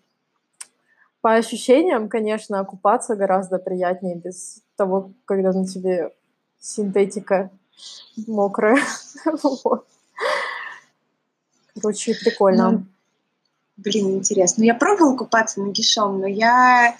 по 1.22 1.34
ощущениям, 1.34 2.08
конечно, 2.08 2.64
купаться 2.64 3.18
гораздо 3.18 3.60
приятнее 3.60 4.16
без 4.16 4.64
того, 4.78 5.12
когда 5.26 5.52
на 5.52 5.68
тебе 5.68 6.14
синтетика 6.58 7.52
мокрая. 8.26 8.82
Вот. 9.44 9.86
Короче, 11.76 12.16
прикольно. 12.16 12.72
Ну, 12.72 12.86
Блин, 13.76 14.16
интересно. 14.16 14.62
Ну, 14.62 14.66
я 14.66 14.76
пробовала 14.76 15.18
купаться 15.18 15.62
нагишом, 15.62 16.22
но 16.22 16.28
я... 16.28 16.98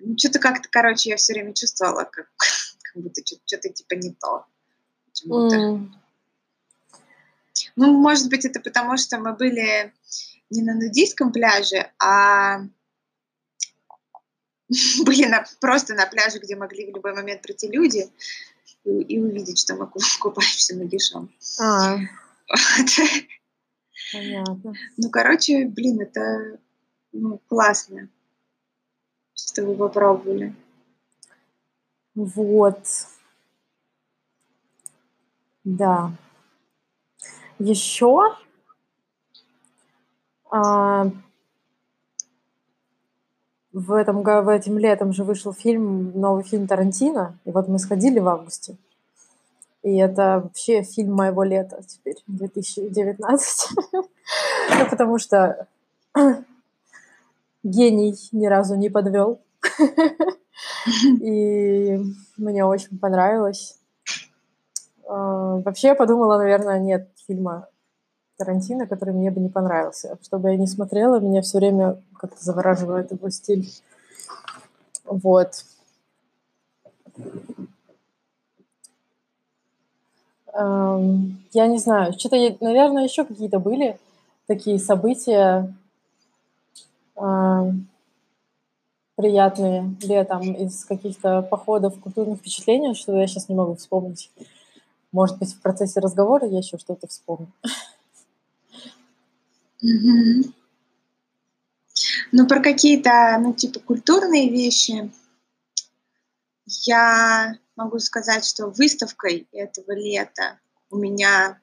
Ну, 0.00 0.18
что-то 0.18 0.38
как-то, 0.38 0.68
короче, 0.70 1.10
я 1.10 1.16
все 1.16 1.32
время 1.32 1.54
чувствовала, 1.54 2.04
как, 2.04 2.26
как 2.82 3.02
будто 3.02 3.22
что-то 3.24 3.70
типа 3.70 3.94
не 3.94 4.12
то. 4.12 4.44
Почему-то. 5.06 5.56
М, 5.56 5.96
Ну, 7.76 7.92
может 7.92 8.28
быть, 8.28 8.44
это 8.44 8.60
потому, 8.60 8.96
что 8.96 9.18
мы 9.18 9.32
были 9.34 9.92
не 10.50 10.62
на 10.62 10.74
нудистском 10.74 11.32
пляже, 11.32 11.90
а 11.98 12.60
были 15.04 15.26
на, 15.26 15.44
просто 15.60 15.94
на 15.94 16.06
пляже, 16.06 16.38
где 16.38 16.56
могли 16.56 16.90
в 16.90 16.94
любой 16.94 17.14
момент 17.14 17.42
прийти 17.42 17.68
люди 17.68 18.10
и, 18.84 18.90
и 18.90 19.18
увидеть, 19.18 19.58
что 19.58 19.74
мы 19.76 19.86
ку- 19.86 20.00
купаемся 20.20 20.76
нагишом. 20.76 21.32
А, 21.60 21.96
Вот. 21.96 22.90
понятно. 24.12 24.74
Ну, 24.96 25.10
короче, 25.10 25.66
блин, 25.66 26.00
это 26.00 26.60
ну, 27.12 27.38
классно, 27.48 28.08
что 29.34 29.64
вы 29.64 29.74
попробовали. 29.74 30.54
Вот. 32.14 32.86
Да. 35.64 36.12
Еще 37.58 38.34
а, 40.50 41.10
в 43.72 43.92
этом, 43.92 44.22
в 44.22 44.48
этим 44.48 44.78
летом 44.78 45.12
же 45.12 45.24
вышел 45.24 45.52
фильм, 45.52 46.12
новый 46.18 46.44
фильм 46.44 46.66
Тарантино, 46.66 47.38
и 47.44 47.50
вот 47.50 47.68
мы 47.68 47.78
сходили 47.78 48.18
в 48.18 48.28
августе. 48.28 48.76
И 49.82 49.96
это 49.98 50.40
вообще 50.42 50.82
фильм 50.82 51.14
моего 51.14 51.44
лета 51.44 51.80
теперь, 51.86 52.22
2019. 52.26 53.70
Ну, 54.68 54.90
потому 54.90 55.18
что 55.18 55.68
гений 57.62 58.16
ни 58.32 58.46
разу 58.46 58.74
не 58.74 58.88
подвел. 58.88 59.40
И 61.20 62.00
мне 62.36 62.64
очень 62.64 62.98
понравилось. 62.98 63.78
Вообще 65.06 65.88
я 65.88 65.94
подумала, 65.94 66.36
наверное, 66.36 66.78
нет 66.80 67.08
фильма 67.26 67.68
Тарантино, 68.36 68.86
который 68.86 69.14
мне 69.14 69.30
бы 69.30 69.40
не 69.40 69.48
понравился. 69.48 70.18
Чтобы 70.22 70.50
я 70.50 70.56
не 70.56 70.66
смотрела, 70.66 71.20
меня 71.20 71.42
все 71.42 71.58
время 71.58 72.02
как-то 72.18 72.44
завораживает 72.44 73.12
его 73.12 73.30
стиль. 73.30 73.70
Вот. 75.04 75.64
Я 80.52 81.66
не 81.66 81.78
знаю, 81.78 82.12
что-то, 82.18 82.36
наверное, 82.60 83.04
еще 83.04 83.24
какие-то 83.24 83.58
были 83.58 83.98
такие 84.46 84.78
события 84.78 85.74
приятные 89.16 89.94
летом 90.02 90.52
из 90.52 90.84
каких-то 90.84 91.40
походов, 91.42 91.98
культурных 92.00 92.40
впечатлений, 92.40 92.94
что 92.94 93.16
я 93.16 93.26
сейчас 93.26 93.48
не 93.48 93.54
могу 93.54 93.76
вспомнить. 93.76 94.30
Может 95.16 95.38
быть, 95.38 95.54
в 95.54 95.60
процессе 95.62 96.00
разговора 96.00 96.46
я 96.46 96.58
еще 96.58 96.76
что-то 96.76 97.06
вспомню. 97.06 97.50
Mm-hmm. 99.82 100.52
Ну, 102.32 102.46
про 102.46 102.62
какие-то, 102.62 103.38
ну, 103.40 103.54
типа, 103.54 103.80
культурные 103.80 104.50
вещи 104.50 105.10
я 106.66 107.54
могу 107.76 107.98
сказать, 107.98 108.44
что 108.44 108.66
выставкой 108.66 109.48
этого 109.52 109.92
лета 109.92 110.58
у 110.90 110.98
меня 110.98 111.62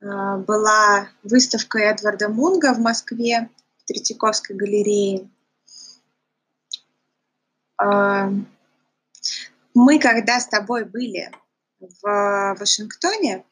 э, 0.00 0.36
была 0.38 1.10
выставка 1.22 1.78
Эдварда 1.78 2.28
Мунга 2.28 2.74
в 2.74 2.80
Москве 2.80 3.48
в 3.76 3.84
Третьяковской 3.84 4.56
галерее. 4.56 5.30
Э, 7.80 8.32
мы, 9.74 10.00
когда 10.00 10.40
с 10.40 10.48
тобой 10.48 10.84
были 10.86 11.30
в 12.02 12.56
Вашингтоне, 12.58 13.44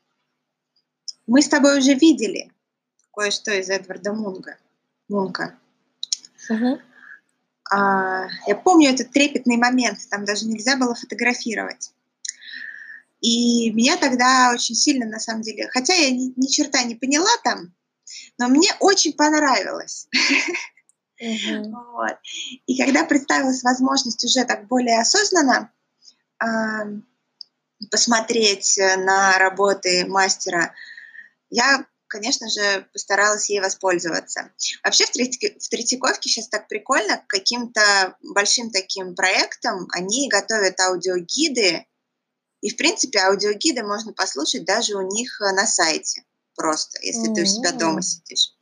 мы 1.27 1.43
с 1.43 1.49
тобой 1.49 1.79
уже 1.79 1.95
видели 1.95 2.53
кое-что 3.13 3.53
из 3.53 3.69
Эдварда 3.69 4.13
Мунга. 4.13 4.57
Мунка. 5.09 5.59
Угу. 6.49 6.81
А, 7.73 8.27
я 8.47 8.57
помню 8.57 8.91
этот 8.91 9.11
трепетный 9.13 9.57
момент, 9.57 9.99
там 10.11 10.25
даже 10.25 10.47
нельзя 10.47 10.77
было 10.77 10.95
фотографировать. 10.95 11.93
И 13.21 13.71
меня 13.73 13.97
тогда 13.97 14.51
очень 14.53 14.75
сильно, 14.75 15.07
на 15.07 15.19
самом 15.19 15.43
деле, 15.43 15.69
хотя 15.69 15.95
я 15.95 16.11
ни, 16.11 16.33
ни 16.37 16.47
черта 16.47 16.83
не 16.83 16.95
поняла 16.95 17.31
там, 17.45 17.75
но 18.39 18.49
мне 18.49 18.71
очень 18.81 19.13
понравилось. 19.13 20.09
Uh-huh. 21.23 21.65
Вот. 21.93 22.17
И 22.67 22.83
когда 22.83 23.05
представилась 23.05 23.63
возможность 23.63 24.25
уже 24.25 24.45
так 24.47 24.67
более 24.69 25.01
осознанно 25.01 25.71
э, 26.43 26.47
посмотреть 27.91 28.79
на 28.79 29.39
работы 29.39 30.07
мастера, 30.07 30.75
я 31.51 31.85
конечно 32.11 32.51
же, 32.51 32.89
постаралась 32.93 33.49
ей 33.49 33.61
воспользоваться. 33.61 34.51
Вообще 34.83 35.07
в, 35.07 35.11
Треть... 35.11 35.39
в 35.39 35.69
Третьяковке 35.69 36.29
сейчас 36.29 36.49
так 36.49 36.67
прикольно, 36.67 37.19
к 37.19 37.29
каким-то 37.29 38.17
большим 38.35 38.71
таким 38.71 39.15
проектам 39.15 39.87
они 39.93 40.29
готовят 40.29 40.79
аудиогиды, 40.81 41.87
и, 42.61 42.71
в 42.71 42.77
принципе, 42.77 43.21
аудиогиды 43.21 43.83
можно 43.83 44.13
послушать 44.13 44.65
даже 44.65 44.97
у 44.97 45.03
них 45.03 45.41
э, 45.41 45.53
на 45.53 45.67
сайте 45.67 46.25
просто, 46.57 46.99
если 47.01 47.31
mm-hmm. 47.31 47.35
ты 47.35 47.43
у 47.43 47.47
себя 47.47 47.73
дома 47.73 48.03
сидишь. 48.03 48.53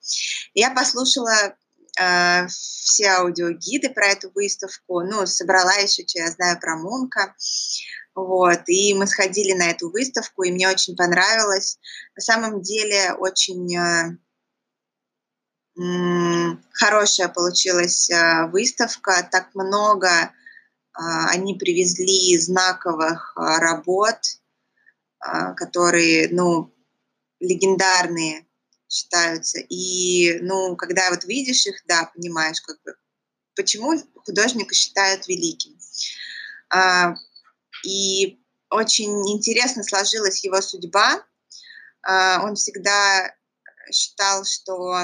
Я 0.54 0.70
послушала 0.70 1.56
э, 2.00 2.46
все 2.48 3.08
аудиогиды 3.10 3.90
про 3.90 4.06
эту 4.06 4.30
выставку, 4.30 5.00
ну, 5.00 5.26
собрала 5.26 5.74
еще, 5.74 6.06
что 6.06 6.20
я 6.20 6.30
знаю 6.30 6.58
про 6.60 6.76
Мунка. 6.76 7.34
Вот, 8.14 8.62
и 8.66 8.94
мы 8.94 9.06
сходили 9.06 9.52
на 9.52 9.70
эту 9.70 9.90
выставку, 9.90 10.42
и 10.42 10.50
мне 10.50 10.68
очень 10.68 10.96
понравилось. 10.96 11.78
На 12.16 12.22
самом 12.22 12.62
деле 12.62 13.12
очень 13.12 13.76
э, 13.76 14.18
хорошая 16.72 17.28
получилась 17.28 18.10
э, 18.10 18.46
выставка, 18.48 19.28
так 19.30 19.54
много 19.54 20.08
э, 20.08 20.28
они 20.94 21.54
привезли 21.54 22.36
знаковых 22.38 23.34
работ, 23.36 24.18
которые, 25.56 26.28
ну, 26.30 26.72
легендарные 27.40 28.47
считаются. 28.88 29.58
И, 29.68 30.38
ну, 30.40 30.76
когда 30.76 31.10
вот 31.10 31.24
видишь 31.24 31.66
их, 31.66 31.82
да, 31.86 32.10
понимаешь, 32.14 32.60
как 32.60 32.80
бы, 32.82 32.94
почему 33.54 33.92
художника 34.24 34.74
считают 34.74 35.28
великим. 35.28 35.78
А, 36.70 37.14
и 37.84 38.38
очень 38.70 39.12
интересно 39.30 39.82
сложилась 39.82 40.44
его 40.44 40.60
судьба. 40.60 41.22
А, 42.02 42.42
он 42.44 42.54
всегда 42.54 43.34
считал, 43.90 44.44
что 44.44 44.96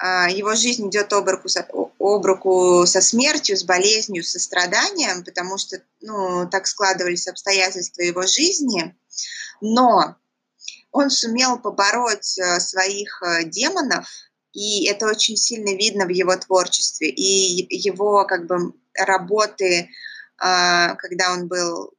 а, 0.00 0.30
его 0.30 0.54
жизнь 0.54 0.88
идет 0.88 1.12
об 1.12 1.28
руку, 1.28 1.48
со, 1.48 1.66
об 1.98 2.24
руку 2.24 2.84
со 2.86 3.00
смертью, 3.00 3.56
с 3.56 3.64
болезнью, 3.64 4.22
со 4.22 4.38
страданием, 4.38 5.24
потому 5.24 5.58
что 5.58 5.82
ну, 6.00 6.48
так 6.48 6.66
складывались 6.66 7.26
обстоятельства 7.26 8.02
его 8.02 8.22
жизни. 8.26 8.96
Но 9.60 10.16
он 10.90 11.10
сумел 11.10 11.58
побороть 11.58 12.38
э, 12.38 12.60
своих 12.60 13.22
э, 13.22 13.44
демонов, 13.44 14.06
и 14.52 14.86
это 14.86 15.06
очень 15.06 15.36
сильно 15.36 15.74
видно 15.76 16.06
в 16.06 16.10
его 16.10 16.34
творчестве. 16.36 17.10
И 17.10 17.66
его 17.76 18.24
как 18.24 18.46
бы 18.46 18.72
работы 18.94 19.88
а, 20.38 20.94
когда 20.94 21.32
он 21.32 21.48
был, 21.48 21.92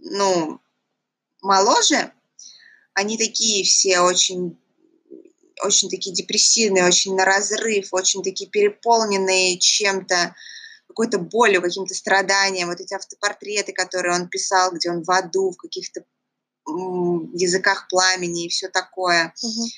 ну, 0.00 0.60
моложе, 1.42 2.12
они 2.92 3.16
такие 3.16 3.64
все 3.64 4.00
очень 4.00 4.58
очень 5.62 5.88
такие 5.88 6.12
депрессивные, 6.14 6.84
очень 6.84 7.14
на 7.14 7.24
разрыв, 7.24 7.88
очень 7.92 8.24
такие 8.24 8.50
переполненные 8.50 9.56
чем-то, 9.56 10.34
какой-то 10.88 11.18
болью, 11.18 11.62
каким-то 11.62 11.94
страданием. 11.94 12.66
Вот 12.66 12.80
эти 12.80 12.92
автопортреты, 12.92 13.72
которые 13.72 14.16
он 14.16 14.28
писал, 14.28 14.72
где 14.72 14.90
он 14.90 15.04
в 15.04 15.10
аду, 15.10 15.52
в 15.52 15.56
каких-то 15.56 16.04
языках 16.66 17.88
пламени 17.88 18.46
и 18.46 18.48
все 18.48 18.68
такое. 18.68 19.32
Угу. 19.42 19.68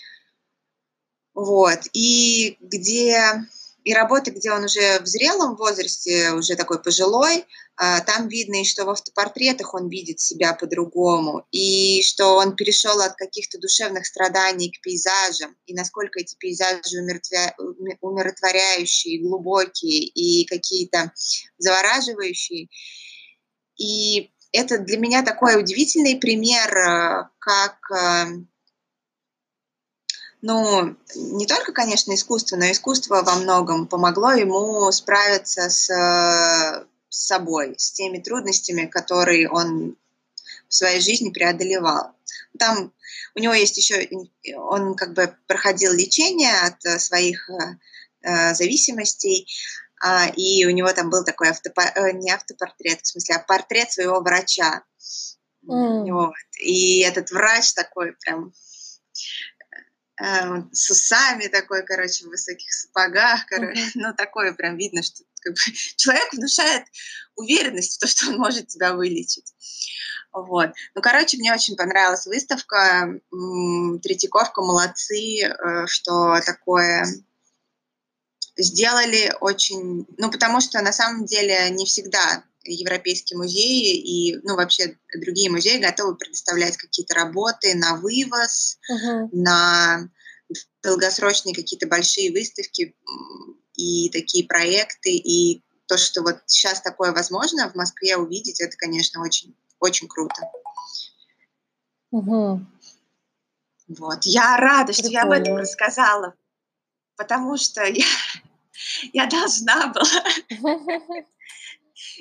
Вот. 1.34 1.80
И 1.92 2.56
где 2.60 3.46
и 3.86 3.94
работы, 3.94 4.32
где 4.32 4.50
он 4.50 4.64
уже 4.64 4.98
в 4.98 5.06
зрелом 5.06 5.54
возрасте, 5.54 6.32
уже 6.32 6.56
такой 6.56 6.82
пожилой, 6.82 7.44
а, 7.76 8.00
там 8.00 8.26
видно 8.26 8.62
и 8.62 8.64
что 8.64 8.84
в 8.84 8.90
автопортретах 8.90 9.74
он 9.74 9.88
видит 9.88 10.18
себя 10.18 10.54
по-другому, 10.54 11.46
и 11.52 12.02
что 12.02 12.34
он 12.34 12.56
перешел 12.56 13.00
от 13.00 13.14
каких-то 13.14 13.60
душевных 13.60 14.04
страданий 14.06 14.72
к 14.72 14.80
пейзажам, 14.80 15.54
и 15.66 15.74
насколько 15.74 16.18
эти 16.18 16.34
пейзажи 16.34 16.98
умиротворяющие, 18.00 19.20
глубокие 19.20 20.00
и 20.00 20.44
какие-то 20.46 21.12
завораживающие. 21.58 22.68
И 23.76 24.32
это 24.52 24.78
для 24.78 24.98
меня 24.98 25.22
такой 25.22 25.58
удивительный 25.60 26.16
пример, 26.16 26.76
а, 26.78 27.30
как 27.38 27.90
а, 27.90 28.26
ну, 30.42 30.96
не 31.14 31.46
только, 31.46 31.72
конечно, 31.72 32.14
искусство, 32.14 32.56
но 32.56 32.70
искусство 32.70 33.22
во 33.22 33.34
многом 33.36 33.86
помогло 33.86 34.32
ему 34.32 34.90
справиться 34.92 35.70
с, 35.70 35.86
с 35.88 37.26
собой, 37.26 37.74
с 37.78 37.92
теми 37.92 38.18
трудностями, 38.18 38.86
которые 38.86 39.48
он 39.50 39.96
в 40.68 40.74
своей 40.74 41.00
жизни 41.00 41.30
преодолевал. 41.30 42.12
Там 42.58 42.92
у 43.34 43.40
него 43.40 43.54
есть 43.54 43.76
еще, 43.76 44.08
он 44.56 44.94
как 44.94 45.14
бы 45.14 45.34
проходил 45.46 45.92
лечение 45.92 46.54
от 46.60 47.00
своих 47.00 47.48
э, 48.22 48.54
зависимостей, 48.54 49.42
э, 49.42 49.85
и 50.36 50.64
у 50.66 50.70
него 50.70 50.92
там 50.92 51.10
был 51.10 51.24
такой 51.24 51.50
автопо- 51.50 51.92
э, 51.94 52.12
не 52.12 52.30
автопортрет, 52.30 53.00
в 53.02 53.06
смысле, 53.06 53.36
а 53.36 53.38
портрет 53.40 53.90
своего 53.92 54.20
врача. 54.20 54.82
Mm. 55.68 56.12
Вот. 56.12 56.34
И 56.60 57.00
этот 57.00 57.30
врач 57.30 57.72
такой 57.74 58.12
прям 58.20 58.52
Эм, 60.18 60.70
с 60.72 60.88
усами 60.88 61.46
такой, 61.48 61.84
короче, 61.84 62.24
в 62.24 62.30
высоких 62.30 62.72
сапогах, 62.72 63.44
короче, 63.46 63.82
uh-huh. 63.82 63.90
ну, 63.96 64.14
такое 64.14 64.54
прям 64.54 64.78
видно, 64.78 65.02
что 65.02 65.22
как 65.42 65.52
бы, 65.52 65.58
человек 65.96 66.32
внушает 66.32 66.84
уверенность 67.34 67.96
в 67.96 68.00
том, 68.00 68.08
что 68.08 68.30
он 68.30 68.38
может 68.38 68.68
тебя 68.68 68.94
вылечить. 68.94 69.52
Вот. 70.32 70.70
Ну, 70.94 71.02
короче, 71.02 71.36
мне 71.36 71.52
очень 71.52 71.76
понравилась 71.76 72.26
выставка. 72.26 73.20
Третьяковка 74.02 74.62
молодцы, 74.62 75.42
э, 75.42 75.86
что 75.86 76.40
такое 76.44 77.04
сделали 78.56 79.32
очень... 79.40 80.06
Ну, 80.16 80.30
потому 80.30 80.60
что 80.60 80.80
на 80.82 80.92
самом 80.92 81.24
деле 81.24 81.70
не 81.70 81.86
всегда 81.86 82.44
европейские 82.64 83.38
музеи 83.38 83.94
и, 83.94 84.36
ну, 84.42 84.56
вообще 84.56 84.96
другие 85.20 85.50
музеи 85.50 85.78
готовы 85.78 86.16
предоставлять 86.16 86.76
какие-то 86.76 87.14
работы 87.14 87.74
на 87.76 87.96
вывоз, 87.96 88.78
uh-huh. 88.90 89.28
на 89.32 90.08
долгосрочные 90.82 91.54
какие-то 91.54 91.86
большие 91.86 92.32
выставки 92.32 92.94
и 93.74 94.10
такие 94.10 94.46
проекты. 94.46 95.10
И 95.10 95.62
то, 95.86 95.96
что 95.96 96.22
вот 96.22 96.38
сейчас 96.46 96.80
такое 96.80 97.12
возможно 97.12 97.70
в 97.70 97.74
Москве 97.74 98.16
увидеть, 98.16 98.60
это, 98.60 98.76
конечно, 98.76 99.22
очень, 99.22 99.56
очень 99.78 100.08
круто. 100.08 100.34
Угу. 102.10 102.66
Вот. 103.98 104.24
Я 104.24 104.56
рада, 104.56 104.92
что 104.92 105.08
я 105.08 105.22
об 105.22 105.30
этом 105.30 105.42
Прикольно. 105.42 105.62
рассказала, 105.62 106.34
потому 107.16 107.56
что 107.56 107.84
я, 107.84 108.04
я 109.12 109.26
должна 109.26 109.88
была. 109.88 110.04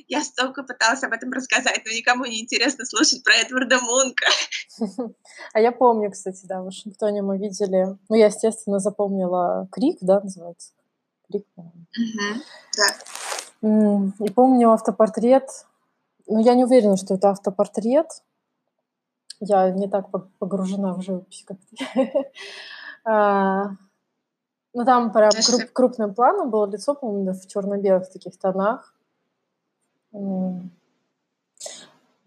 Я 0.08 0.24
столько 0.24 0.64
пыталась 0.64 1.04
об 1.04 1.12
этом 1.12 1.32
рассказать, 1.32 1.82
но 1.86 1.92
никому 1.92 2.26
не 2.26 2.42
интересно 2.42 2.86
слушать 2.86 3.24
про 3.24 3.34
Эдварда 3.34 3.80
Мунка. 3.82 4.26
А 5.54 5.60
я 5.60 5.72
помню, 5.72 6.12
кстати, 6.12 6.46
да, 6.46 6.62
в 6.62 6.66
Вашингтоне 6.66 7.22
мы 7.22 7.38
видели... 7.38 7.98
Ну, 8.10 8.16
я, 8.16 8.28
естественно, 8.28 8.80
запомнила 8.80 9.68
Крик, 9.72 9.98
да, 10.02 10.22
называется? 10.22 10.72
Крик, 11.30 11.46
по-моему. 11.56 11.86
Мгм. 11.98 12.42
Да. 12.78 14.26
И 14.26 14.30
помню 14.30 14.72
автопортрет. 14.72 15.50
Ну, 16.28 16.40
я 16.40 16.56
не 16.56 16.66
уверена, 16.66 16.98
что 16.98 17.16
это 17.16 17.30
автопортрет. 17.32 18.08
Я 19.40 19.70
не 19.72 19.90
так 19.90 20.10
пог- 20.10 20.30
погружена 20.40 20.94
в 20.94 21.02
живопись, 21.02 21.46
как 21.46 21.58
ты. 21.70 22.32
Ну, 24.76 24.84
там 24.84 25.14
прям 25.14 25.30
есть 25.34 25.50
круп- 25.50 25.68
крупным 25.72 26.14
планом 26.14 26.50
было 26.50 26.66
лицо, 26.66 26.94
по-моему, 26.96 27.32
в 27.32 27.48
черно-белых 27.48 28.12
таких 28.12 28.38
тонах. 28.38 28.94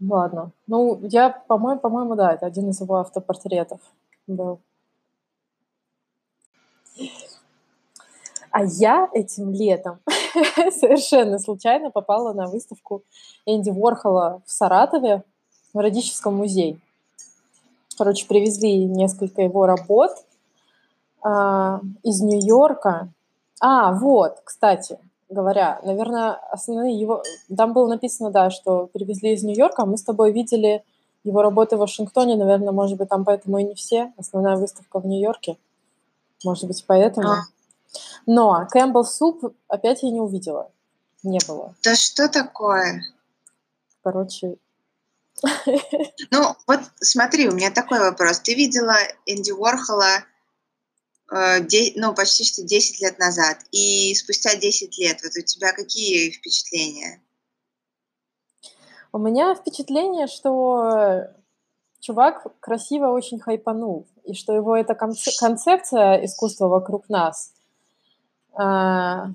Ладно. 0.01 0.53
Ну, 0.67 0.99
я, 1.03 1.29
по-моему, 1.29 1.79
по-моему, 1.79 2.15
да, 2.15 2.33
это 2.33 2.47
один 2.47 2.71
из 2.71 2.81
его 2.81 2.97
автопортретов 2.97 3.81
был. 4.27 4.61
А 8.51 8.65
я 8.65 9.11
этим 9.13 9.53
летом 9.53 10.01
совершенно 10.71 11.39
случайно 11.39 11.91
попала 11.91 12.33
на 12.33 12.47
выставку 12.47 13.03
Энди 13.45 13.69
Уорхола 13.69 14.41
в 14.47 14.51
Саратове 14.51 15.23
в 15.75 15.79
Радическом 15.79 16.37
музее. 16.37 16.81
Короче, 17.99 18.27
привезли 18.27 18.87
несколько 18.87 19.43
его 19.43 19.67
работ 19.67 20.13
а, 21.23 21.81
из 22.03 22.21
Нью-Йорка. 22.21 23.09
А, 23.61 23.93
вот, 23.93 24.41
кстати 24.45 24.99
говоря, 25.29 25.81
наверное, 25.83 26.33
основные 26.51 26.99
его... 26.99 27.23
Там 27.55 27.73
было 27.73 27.89
написано, 27.89 28.31
да, 28.31 28.51
что 28.51 28.87
привезли 28.87 29.35
из 29.35 29.43
Нью-Йорка, 29.43 29.83
а 29.83 29.87
мы 29.87 29.99
с 29.99 30.03
тобой 30.03 30.33
видели 30.33 30.85
его 31.25 31.43
работы 31.43 31.77
в 31.77 31.81
Вашингтоне, 31.81 32.37
наверное, 32.37 32.73
может 32.73 32.97
быть, 32.97 33.09
там 33.09 33.25
поэтому 33.25 33.59
и 33.59 33.65
не 33.65 33.75
все. 33.75 34.13
Основная 34.17 34.57
выставка 34.57 35.01
в 35.01 35.07
Нью-Йорке. 35.07 35.59
Может 36.45 36.67
быть, 36.67 36.85
поэтому. 36.87 37.29
А. 37.29 37.43
Но 38.27 38.67
Кэмпбелл 38.71 39.05
Суп 39.05 39.55
опять 39.67 40.03
я 40.03 40.11
не 40.11 40.21
увидела. 40.21 40.71
Не 41.23 41.41
было. 41.47 41.75
Да 41.85 41.95
что 41.95 42.29
такое? 42.29 43.03
Короче, 44.03 44.57
Ну, 46.31 46.57
вот 46.67 46.81
смотри, 47.01 47.49
у 47.49 47.53
меня 47.53 47.71
такой 47.71 48.01
вопрос. 48.01 48.41
Ты 48.41 48.55
видела 48.55 48.97
Энди 49.27 49.53
Уорхола 49.53 50.25
ну, 51.31 52.15
почти 52.15 52.45
что 52.45 52.63
10 52.63 53.01
лет 53.01 53.19
назад, 53.19 53.59
и 53.71 54.15
спустя 54.15 54.57
10 54.57 54.99
лет, 54.99 55.19
вот 55.23 55.33
у 55.37 55.43
тебя 55.45 55.73
какие 55.73 56.31
впечатления? 56.31 57.21
у 59.13 59.19
меня 59.19 59.55
впечатление, 59.55 60.27
что 60.27 61.29
чувак 62.01 62.47
красиво 62.61 63.09
очень 63.09 63.41
хайпанул, 63.41 64.07
и 64.25 64.35
что 64.35 64.53
его 64.53 64.77
эта 64.77 64.95
конце- 64.95 65.37
концепция 65.39 66.25
искусства 66.25 66.69
вокруг 66.69 67.09
нас 67.09 67.53
а, 68.55 69.31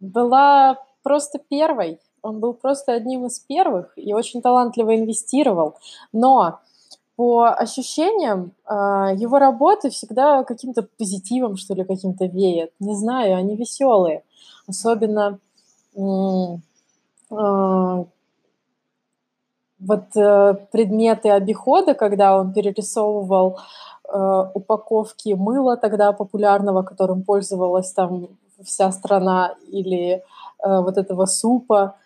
была 0.00 0.78
просто 1.02 1.38
первой. 1.38 2.00
Он 2.22 2.40
был 2.40 2.54
просто 2.54 2.92
одним 2.92 3.26
из 3.26 3.38
первых 3.38 3.92
и 3.96 4.12
очень 4.12 4.42
талантливо 4.42 4.96
инвестировал. 4.96 5.78
Но 6.12 6.60
по 7.16 7.48
ощущениям 7.48 8.52
а, 8.66 9.12
его 9.14 9.38
работы 9.38 9.90
всегда 9.90 10.44
каким-то 10.44 10.86
позитивом, 10.98 11.56
что 11.56 11.74
ли, 11.74 11.84
каким-то 11.84 12.26
веет. 12.26 12.72
Не 12.78 12.94
знаю, 12.94 13.36
они 13.36 13.56
веселые. 13.56 14.22
Особенно 14.68 15.38
а, 17.30 18.04
вот 19.78 20.16
э, 20.16 20.54
предметы 20.72 21.30
обихода, 21.30 21.94
когда 21.94 22.38
он 22.38 22.52
перерисовывал 22.52 23.58
э, 24.08 24.44
упаковки 24.54 25.34
мыла 25.34 25.76
тогда 25.76 26.12
популярного, 26.12 26.82
которым 26.82 27.22
пользовалась 27.22 27.92
там 27.92 28.28
вся 28.64 28.90
страна, 28.90 29.54
или 29.68 30.12
э, 30.12 30.22
вот 30.60 30.96
этого 30.96 31.26
супа. 31.26 31.96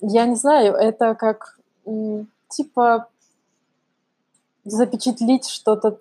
Я 0.00 0.26
не 0.26 0.34
знаю, 0.34 0.74
это 0.74 1.14
как 1.14 1.58
типа 2.48 3.06
запечатлить 4.64 5.48
что-то. 5.48 5.98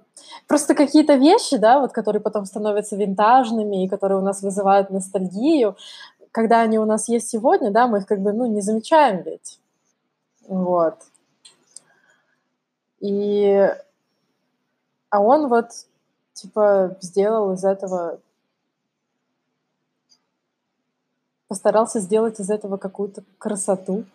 Просто 0.47 0.75
какие-то 0.75 1.15
вещи, 1.15 1.57
да, 1.57 1.79
вот 1.79 1.91
которые 1.91 2.21
потом 2.21 2.45
становятся 2.45 2.95
винтажными 2.95 3.83
и 3.83 3.89
которые 3.89 4.19
у 4.19 4.23
нас 4.23 4.41
вызывают 4.41 4.89
ностальгию, 4.89 5.75
когда 6.31 6.61
они 6.61 6.79
у 6.79 6.85
нас 6.85 7.09
есть 7.09 7.29
сегодня, 7.29 7.71
да, 7.71 7.87
мы 7.87 7.99
их 7.99 8.05
как 8.05 8.21
бы, 8.21 8.33
ну, 8.33 8.45
не 8.45 8.61
замечаем 8.61 9.23
ведь. 9.23 9.59
Вот. 10.47 10.95
И... 12.99 13.69
А 15.09 15.19
он 15.19 15.47
вот, 15.47 15.69
типа, 16.33 16.97
сделал 17.01 17.53
из 17.53 17.65
этого... 17.65 18.19
Постарался 21.47 21.99
сделать 21.99 22.39
из 22.39 22.49
этого 22.49 22.77
какую-то 22.77 23.23
красоту. 23.37 24.05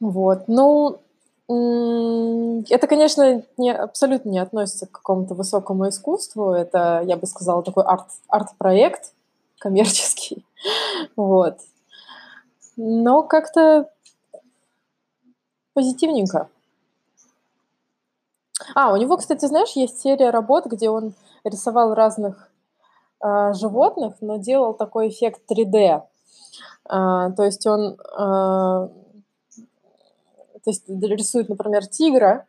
Вот. 0.00 0.48
Ну, 0.48 1.00
это, 1.48 2.86
конечно, 2.88 3.44
не, 3.56 3.72
абсолютно 3.72 4.30
не 4.30 4.40
относится 4.40 4.86
к 4.86 4.92
какому-то 4.92 5.34
высокому 5.34 5.88
искусству. 5.88 6.52
Это, 6.52 7.02
я 7.04 7.16
бы 7.16 7.26
сказала, 7.26 7.62
такой 7.62 7.84
арт, 7.84 8.08
арт-проект 8.28 9.12
коммерческий. 9.58 10.44
Вот. 11.16 11.58
Но 12.76 13.22
как-то 13.22 13.90
позитивненько. 15.72 16.48
А, 18.74 18.92
у 18.92 18.96
него, 18.96 19.16
кстати, 19.16 19.44
знаешь, 19.46 19.72
есть 19.72 20.00
серия 20.00 20.30
работ, 20.30 20.66
где 20.66 20.90
он 20.90 21.14
рисовал 21.44 21.94
разных 21.94 22.50
а, 23.20 23.52
животных, 23.52 24.14
но 24.20 24.38
делал 24.38 24.74
такой 24.74 25.08
эффект 25.08 25.42
3D. 25.50 26.02
А, 26.88 27.30
то 27.30 27.44
есть 27.44 27.66
он 27.66 27.98
а, 28.16 28.88
то 30.66 30.70
есть 30.70 30.88
рисует, 30.88 31.48
например, 31.48 31.86
тигра, 31.86 32.44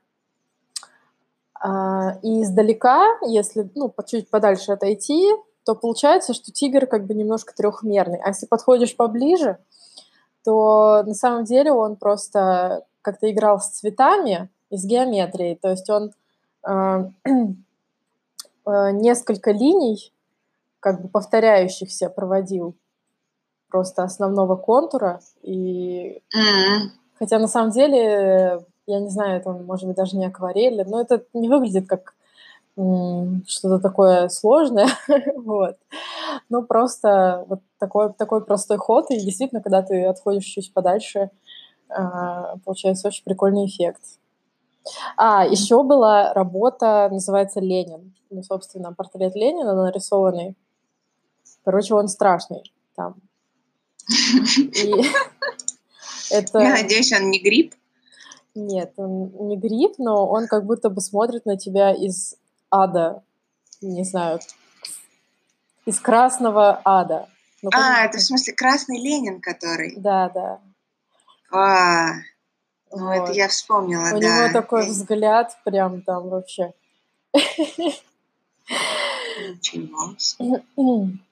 а, 1.54 2.18
и 2.24 2.42
издалека, 2.42 3.06
если 3.28 3.70
ну, 3.76 3.94
чуть 4.08 4.28
подальше 4.28 4.72
отойти, 4.72 5.30
то 5.64 5.76
получается, 5.76 6.34
что 6.34 6.52
тигр 6.52 6.88
как 6.88 7.06
бы 7.06 7.14
немножко 7.14 7.54
трехмерный. 7.56 8.20
А 8.24 8.30
если 8.30 8.48
подходишь 8.48 8.96
поближе, 8.96 9.60
то 10.44 11.04
на 11.06 11.14
самом 11.14 11.44
деле 11.44 11.72
он 11.72 11.96
просто 11.96 12.86
как-то 13.04 13.30
играл 13.30 13.60
с 13.60 13.70
цветами 13.70 14.50
и 14.72 14.78
с 14.78 14.84
геометрией. 14.84 15.56
То 15.56 15.70
есть 15.70 15.88
он 15.88 16.12
а, 16.64 17.12
а, 18.66 18.92
несколько 18.94 19.52
линий, 19.52 20.12
как 20.80 21.04
бы 21.04 21.08
повторяющихся, 21.08 22.10
проводил 22.10 22.76
просто 23.70 24.02
основного 24.02 24.56
контура. 24.56 25.22
И 25.44 26.24
М, 26.34 26.92
хотя 27.20 27.40
на 27.40 27.48
самом 27.48 27.72
деле, 27.72 28.66
я 28.86 29.00
не 29.00 29.10
знаю, 29.10 29.40
это 29.40 29.52
может 29.52 29.88
быть 29.88 29.98
даже 29.98 30.18
не 30.18 30.26
акварель, 30.26 30.84
но 30.88 31.02
это 31.02 31.24
не 31.34 31.50
выглядит 31.50 31.88
как 31.88 32.14
что-то 33.48 33.80
такое 33.80 34.30
сложное, 34.30 34.88
вот. 35.36 35.78
Ну, 36.50 36.64
просто 36.64 37.44
вот 37.48 37.62
такой, 37.80 38.14
такой 38.14 38.46
простой 38.46 38.78
ход, 38.78 39.10
и 39.10 39.20
действительно, 39.20 39.62
когда 39.62 39.82
ты 39.82 40.06
отходишь 40.06 40.46
чуть 40.46 40.72
подальше, 40.74 41.32
а, 41.90 42.58
получается 42.64 43.08
очень 43.08 43.24
прикольный 43.24 43.66
эффект. 43.66 44.02
А, 45.16 45.46
еще 45.46 45.82
была 45.84 46.34
работа, 46.34 47.10
называется 47.12 47.60
«Ленин». 47.60 48.14
Ну, 48.30 48.44
собственно, 48.44 48.94
портрет 48.94 49.36
Ленина 49.36 49.74
нарисованный. 49.74 50.56
Короче, 51.64 51.96
он 51.96 52.08
страшный 52.08 52.72
там. 52.96 53.16
И 54.58 54.94
это... 56.30 56.60
Я 56.60 56.72
надеюсь, 56.72 57.12
он 57.14 57.30
не 57.30 57.40
гриб. 57.40 57.74
Нет, 58.56 58.94
он 58.98 59.32
не 59.48 59.58
гриб, 59.58 59.94
но 59.98 60.28
он 60.28 60.48
как 60.48 60.66
будто 60.66 60.90
бы 60.90 61.02
смотрит 61.02 61.46
на 61.46 61.58
тебя 61.58 61.94
из 61.94 62.36
ада. 62.72 63.24
Не 63.82 64.04
знаю, 64.04 64.40
из 65.86 66.00
красного 66.00 66.82
ада. 66.84 67.30
Ну, 67.62 67.70
А, 67.74 68.06
это 68.06 68.18
в 68.18 68.22
смысле 68.22 68.54
красный 68.54 69.00
Ленин, 69.00 69.42
который. 69.42 69.96
Да, 69.98 70.30
да. 70.30 70.60
А, 71.52 72.14
ну 72.92 73.12
это 73.12 73.28
Вот. 73.28 73.36
я 73.36 73.48
вспомнила, 73.48 74.16
У 74.16 74.20
да. 74.20 74.46
него 74.46 74.54
такой 74.54 74.86
взгляд 74.88 75.58
прям 75.64 76.02
там 76.02 76.30
вообще. 76.30 76.74
Ничего 79.40 80.16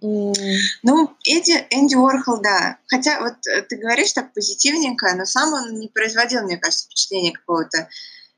Ну, 0.00 1.16
Эдди, 1.24 1.66
Энди 1.70 1.94
Уорхол, 1.94 2.40
да. 2.40 2.78
Хотя 2.86 3.20
вот 3.20 3.34
э, 3.46 3.62
ты 3.62 3.76
говоришь 3.76 4.12
так 4.12 4.32
позитивненько, 4.32 5.14
но 5.14 5.26
сам 5.26 5.52
он 5.52 5.78
не 5.78 5.88
производил, 5.88 6.42
мне 6.42 6.56
кажется, 6.56 6.86
впечатления 6.86 7.32
какого-то 7.32 7.88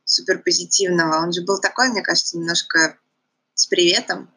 супер 0.04 0.42
позитивного. 0.42 1.22
Он 1.22 1.32
же 1.32 1.42
был 1.42 1.60
такой, 1.60 1.88
мне 1.90 2.02
кажется, 2.02 2.36
немножко 2.36 2.96
с 3.54 3.66
приветом. 3.66 4.28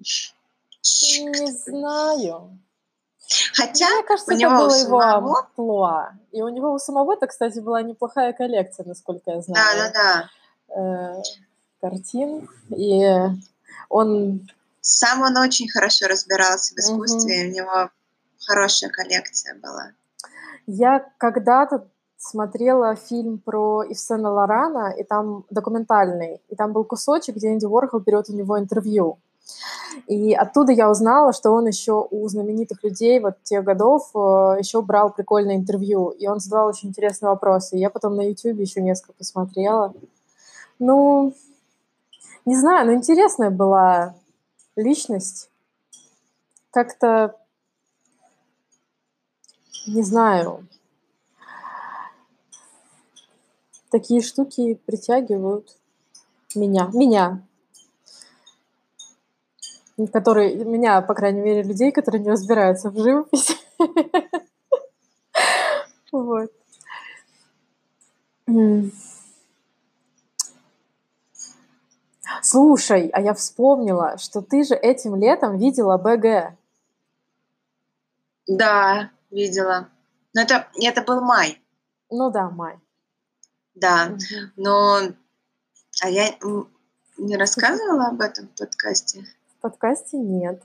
Не 0.00 1.52
знаю. 1.52 2.58
Хотя 3.54 3.88
Мне 3.88 4.02
кажется, 4.04 4.32
у 4.32 4.34
это 4.34 4.40
него 4.40 4.56
было 4.56 4.68
у 4.68 4.78
его 4.78 5.00
самого... 5.00 5.38
амплуа. 5.40 6.12
И 6.32 6.42
у 6.42 6.48
него 6.48 6.72
у 6.72 6.78
самого-то, 6.78 7.26
кстати, 7.26 7.60
была 7.60 7.82
неплохая 7.82 8.32
коллекция, 8.32 8.84
насколько 8.86 9.30
я 9.30 9.36
Да, 9.36 9.42
знаю, 9.42 9.92
да, 9.94 10.30
да. 10.68 11.18
э, 11.18 11.22
картин. 11.80 12.48
И 12.76 13.02
он... 13.88 14.48
Сам 14.82 15.22
он 15.22 15.36
очень 15.36 15.70
хорошо 15.70 16.08
разбирался 16.08 16.74
в 16.74 16.78
искусстве, 16.78 17.42
и 17.42 17.50
у 17.50 17.54
него 17.54 17.90
хорошая 18.46 18.90
коллекция 18.90 19.54
была. 19.54 19.92
Я 20.66 21.06
когда-то 21.18 21.86
смотрела 22.16 22.96
фильм 22.96 23.38
про 23.38 23.84
Ивсена 23.88 24.30
Лорана, 24.30 24.92
и 24.98 25.04
там 25.04 25.44
документальный, 25.50 26.40
и 26.48 26.56
там 26.56 26.72
был 26.72 26.84
кусочек, 26.84 27.36
где 27.36 27.52
Энди 27.52 27.64
Уорхол 27.64 28.00
берет 28.00 28.28
у 28.28 28.34
него 28.34 28.58
интервью. 28.58 29.18
И 30.08 30.32
оттуда 30.32 30.72
я 30.72 30.90
узнала, 30.90 31.32
что 31.32 31.52
он 31.52 31.66
еще 31.66 32.06
у 32.10 32.28
знаменитых 32.28 32.82
людей 32.82 33.20
вот 33.20 33.42
тех 33.44 33.62
годов 33.62 34.10
э, 34.14 34.56
еще 34.58 34.82
брал 34.82 35.12
прикольное 35.12 35.56
интервью. 35.56 36.08
И 36.10 36.26
он 36.26 36.40
задавал 36.40 36.68
очень 36.68 36.88
интересные 36.88 37.28
вопросы. 37.28 37.76
Я 37.76 37.90
потом 37.90 38.16
на 38.16 38.22
YouTube 38.22 38.58
еще 38.58 38.80
несколько 38.80 39.12
посмотрела. 39.12 39.94
Ну, 40.78 41.34
не 42.46 42.56
знаю, 42.56 42.86
но 42.86 42.94
интересная 42.94 43.50
была 43.50 44.14
личность. 44.76 45.50
Как-то, 46.70 47.36
не 49.86 50.02
знаю, 50.02 50.66
такие 53.90 54.22
штуки 54.22 54.74
притягивают 54.86 55.76
меня. 56.54 56.90
Меня 56.92 57.42
которые 60.12 60.54
меня, 60.64 61.00
по 61.02 61.14
крайней 61.14 61.40
мере, 61.40 61.62
людей, 61.62 61.92
которые 61.92 62.22
не 62.22 62.30
разбираются 62.30 62.90
в 62.90 62.98
живописи. 62.98 63.54
Вот. 66.12 66.52
М. 68.46 68.92
Слушай, 72.42 73.08
а 73.12 73.20
я 73.20 73.34
вспомнила, 73.34 74.18
что 74.18 74.42
ты 74.42 74.64
же 74.64 74.74
этим 74.74 75.14
летом 75.14 75.58
видела 75.58 75.96
БГ. 75.96 76.56
Да, 78.48 79.10
видела. 79.30 79.88
Но 80.34 80.42
это, 80.42 80.66
это 80.74 81.02
был 81.02 81.20
май, 81.20 81.62
Ну 82.10 82.30
да, 82.30 82.50
май. 82.50 82.78
да. 83.74 84.16
Но 84.56 85.00
а 86.02 86.08
я 86.08 86.36
не 87.16 87.36
рассказывала 87.36 88.06
об 88.08 88.20
этом 88.20 88.48
в 88.48 88.58
подкасте. 88.58 89.24
В 89.58 89.60
подкасте 89.60 90.16
нет. 90.16 90.60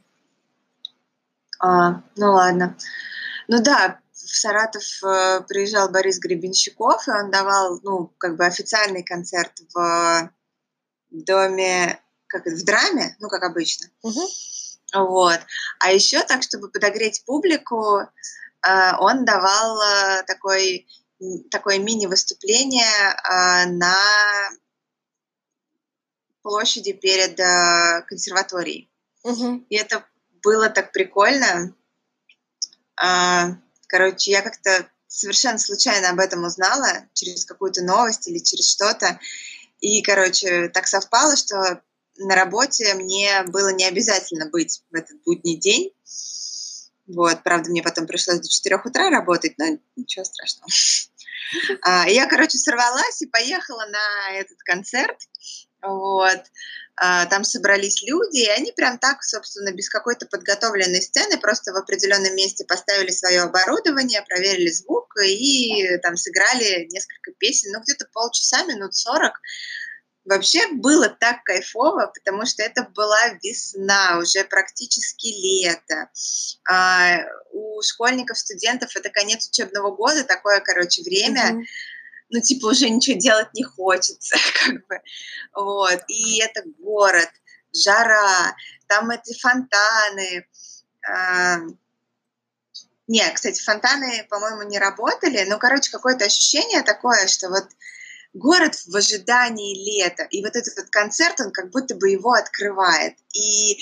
А, 1.59 2.01
ну 2.15 2.31
ладно. 2.31 2.75
Ну 3.47 3.61
да, 3.61 3.99
в 4.11 4.17
Саратов 4.17 4.83
э, 5.03 5.41
приезжал 5.47 5.89
Борис 5.89 6.19
Гребенщиков, 6.19 7.07
и 7.07 7.11
он 7.11 7.29
давал, 7.29 7.79
ну, 7.83 8.11
как 8.17 8.35
бы 8.35 8.45
официальный 8.45 9.03
концерт 9.03 9.53
в 9.73 10.31
доме, 11.23 11.99
как 12.27 12.45
в 12.45 12.65
драме, 12.65 13.15
ну, 13.19 13.29
как 13.29 13.43
обычно. 13.43 13.87
Мгм. 14.03 14.25
Вот. 14.93 15.39
А 15.79 15.91
еще 15.91 16.23
так, 16.23 16.43
чтобы 16.43 16.69
подогреть 16.69 17.23
публику, 17.25 17.99
э, 17.99 18.91
он 18.99 19.25
давал 19.25 19.81
э, 19.81 20.23
такой, 20.23 20.87
такое 21.51 21.79
мини-выступление 21.79 22.83
э, 22.83 23.65
на 23.71 23.97
площади 26.41 26.93
перед 26.93 27.35
консерваторией. 28.07 28.89
Мгм. 29.23 29.65
И 29.69 29.75
это 29.75 30.05
было 30.41 30.69
так 30.69 30.93
прикольно. 30.93 31.73
Короче, 32.95 34.31
я 34.31 34.41
как-то 34.41 34.89
совершенно 35.07 35.57
случайно 35.57 36.09
об 36.09 36.19
этом 36.19 36.45
узнала 36.45 37.05
через 37.13 37.45
какую-то 37.45 37.83
новость 37.83 38.27
или 38.27 38.39
через 38.39 38.71
что-то. 38.71 39.19
И, 39.79 40.01
короче, 40.01 40.69
так 40.69 40.87
совпало, 40.87 41.35
что 41.35 41.81
на 42.17 42.35
работе 42.35 42.93
мне 42.95 43.43
было 43.43 43.69
не 43.69 43.85
обязательно 43.85 44.49
быть 44.49 44.81
в 44.91 44.95
этот 44.95 45.21
будний 45.23 45.57
день. 45.57 45.91
Вот, 47.07 47.41
правда, 47.43 47.69
мне 47.69 47.81
потом 47.81 48.05
пришлось 48.05 48.39
до 48.39 48.49
4 48.49 48.81
утра 48.83 49.09
работать, 49.09 49.57
но 49.57 49.77
ничего 49.95 50.25
страшного. 50.25 50.67
А, 51.81 52.09
Я, 52.09 52.25
короче, 52.27 52.57
сорвалась 52.57 53.21
и 53.21 53.27
поехала 53.27 53.85
на 53.85 54.31
этот 54.33 54.57
концерт. 54.63 55.17
Вот. 55.81 56.41
А, 56.99 57.27
Там 57.27 57.43
собрались 57.43 58.01
люди, 58.01 58.39
и 58.39 58.49
они 58.49 58.71
прям 58.71 58.97
так, 58.97 59.23
собственно, 59.23 59.71
без 59.71 59.87
какой-то 59.87 60.25
подготовленной 60.25 61.01
сцены, 61.01 61.37
просто 61.37 61.71
в 61.71 61.75
определенном 61.75 62.35
месте 62.35 62.65
поставили 62.65 63.11
свое 63.11 63.41
оборудование, 63.41 64.23
проверили 64.23 64.71
звук 64.71 65.13
и 65.23 65.97
там 65.99 66.17
сыграли 66.17 66.87
несколько 66.91 67.31
песен, 67.37 67.71
ну 67.71 67.81
где-то 67.81 68.07
полчаса, 68.11 68.63
минут 68.63 68.95
сорок. 68.95 69.39
Вообще 70.25 70.67
было 70.73 71.07
так 71.07 71.43
кайфово, 71.43 72.11
потому 72.13 72.45
что 72.45 72.63
это 72.63 72.83
была 72.83 73.29
весна, 73.43 74.17
уже 74.17 74.43
практически 74.43 75.27
лето. 75.27 76.09
А, 76.69 77.19
у 77.51 77.81
школьников, 77.83 78.37
студентов 78.37 78.95
это 78.95 79.09
конец 79.09 79.47
учебного 79.47 79.95
года, 79.95 80.23
такое, 80.23 80.59
короче, 80.61 81.03
время 81.03 81.53
Мгм. 81.53 81.65
Ну, 82.29 82.41
типа, 82.41 82.67
уже 82.67 82.89
ничего 82.89 83.17
делать 83.17 83.53
не 83.53 83.63
хочется, 83.63 84.37
как 84.65 84.87
бы, 84.87 85.01
вот, 85.53 86.03
и 86.07 86.41
это 86.41 86.63
город, 86.79 87.29
жара, 87.73 88.55
там 88.87 89.09
эти 89.11 89.37
фонтаны, 89.39 90.47
а, 91.07 91.59
не, 93.07 93.31
кстати, 93.31 93.61
фонтаны, 93.63 94.27
по-моему, 94.29 94.63
не 94.63 94.79
работали, 94.79 95.45
но, 95.47 95.57
короче, 95.57 95.91
какое-то 95.91 96.25
ощущение 96.25 96.83
такое, 96.83 97.27
что 97.27 97.49
вот 97.49 97.65
город 98.33 98.75
в 98.85 98.95
ожидании 98.95 99.99
лета, 99.99 100.23
и 100.23 100.43
вот 100.43 100.55
этот 100.55 100.75
вот 100.77 100.89
концерт, 100.89 101.39
он 101.39 101.51
как 101.51 101.71
будто 101.71 101.95
бы 101.95 102.09
его 102.09 102.33
открывает, 102.33 103.15
и 103.33 103.73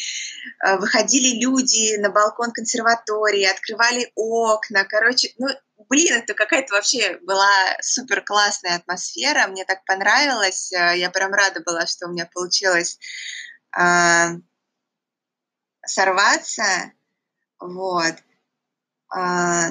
э, 0.66 0.78
выходили 0.78 1.40
люди 1.40 1.98
на 1.98 2.10
балкон 2.10 2.52
консерватории, 2.52 3.46
открывали 3.46 4.12
окна, 4.16 4.86
короче, 4.86 5.34
ну, 5.38 5.48
блин, 5.90 6.16
это 6.16 6.34
какая-то 6.34 6.74
вообще 6.74 7.18
была 7.24 7.52
супер 7.82 8.22
классная 8.22 8.76
атмосфера, 8.76 9.48
мне 9.48 9.66
так 9.66 9.86
понравилось, 9.86 10.72
э, 10.74 10.98
я 10.98 11.10
прям 11.10 11.34
рада 11.34 11.62
была, 11.62 11.86
что 11.86 12.08
у 12.08 12.12
меня 12.12 12.30
получилось 12.34 13.00
а, 13.72 14.32
сорваться, 15.86 16.94
вот. 17.60 18.16
А, 19.10 19.70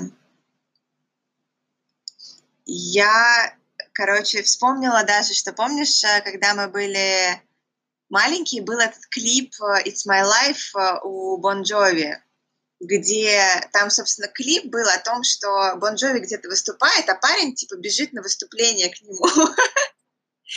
я, 2.67 3.57
короче, 3.93 4.43
вспомнила 4.43 5.05
даже, 5.05 5.35
что 5.35 5.53
помнишь, 5.53 6.03
э, 6.05 6.23
когда 6.23 6.55
мы 6.55 6.69
были 6.69 7.43
маленькие, 8.09 8.63
был 8.63 8.79
этот 8.79 9.07
клип 9.07 9.53
э, 9.61 9.89
«It's 9.89 10.07
My 10.09 10.25
Life» 10.25 10.79
э, 10.79 11.01
у 11.03 11.37
Бон 11.39 11.63
Джови, 11.63 12.23
где 12.81 13.69
там, 13.73 13.91
собственно, 13.91 14.29
клип 14.29 14.67
был 14.67 14.87
о 14.89 14.99
том, 14.99 15.23
что 15.23 15.77
Бон 15.77 15.95
Джови 15.95 16.21
где-то 16.21 16.49
выступает, 16.49 17.09
а 17.09 17.15
парень, 17.15 17.55
типа, 17.55 17.77
бежит 17.77 18.13
на 18.13 18.23
выступление 18.23 18.91
к 18.91 19.01
нему, 19.01 19.27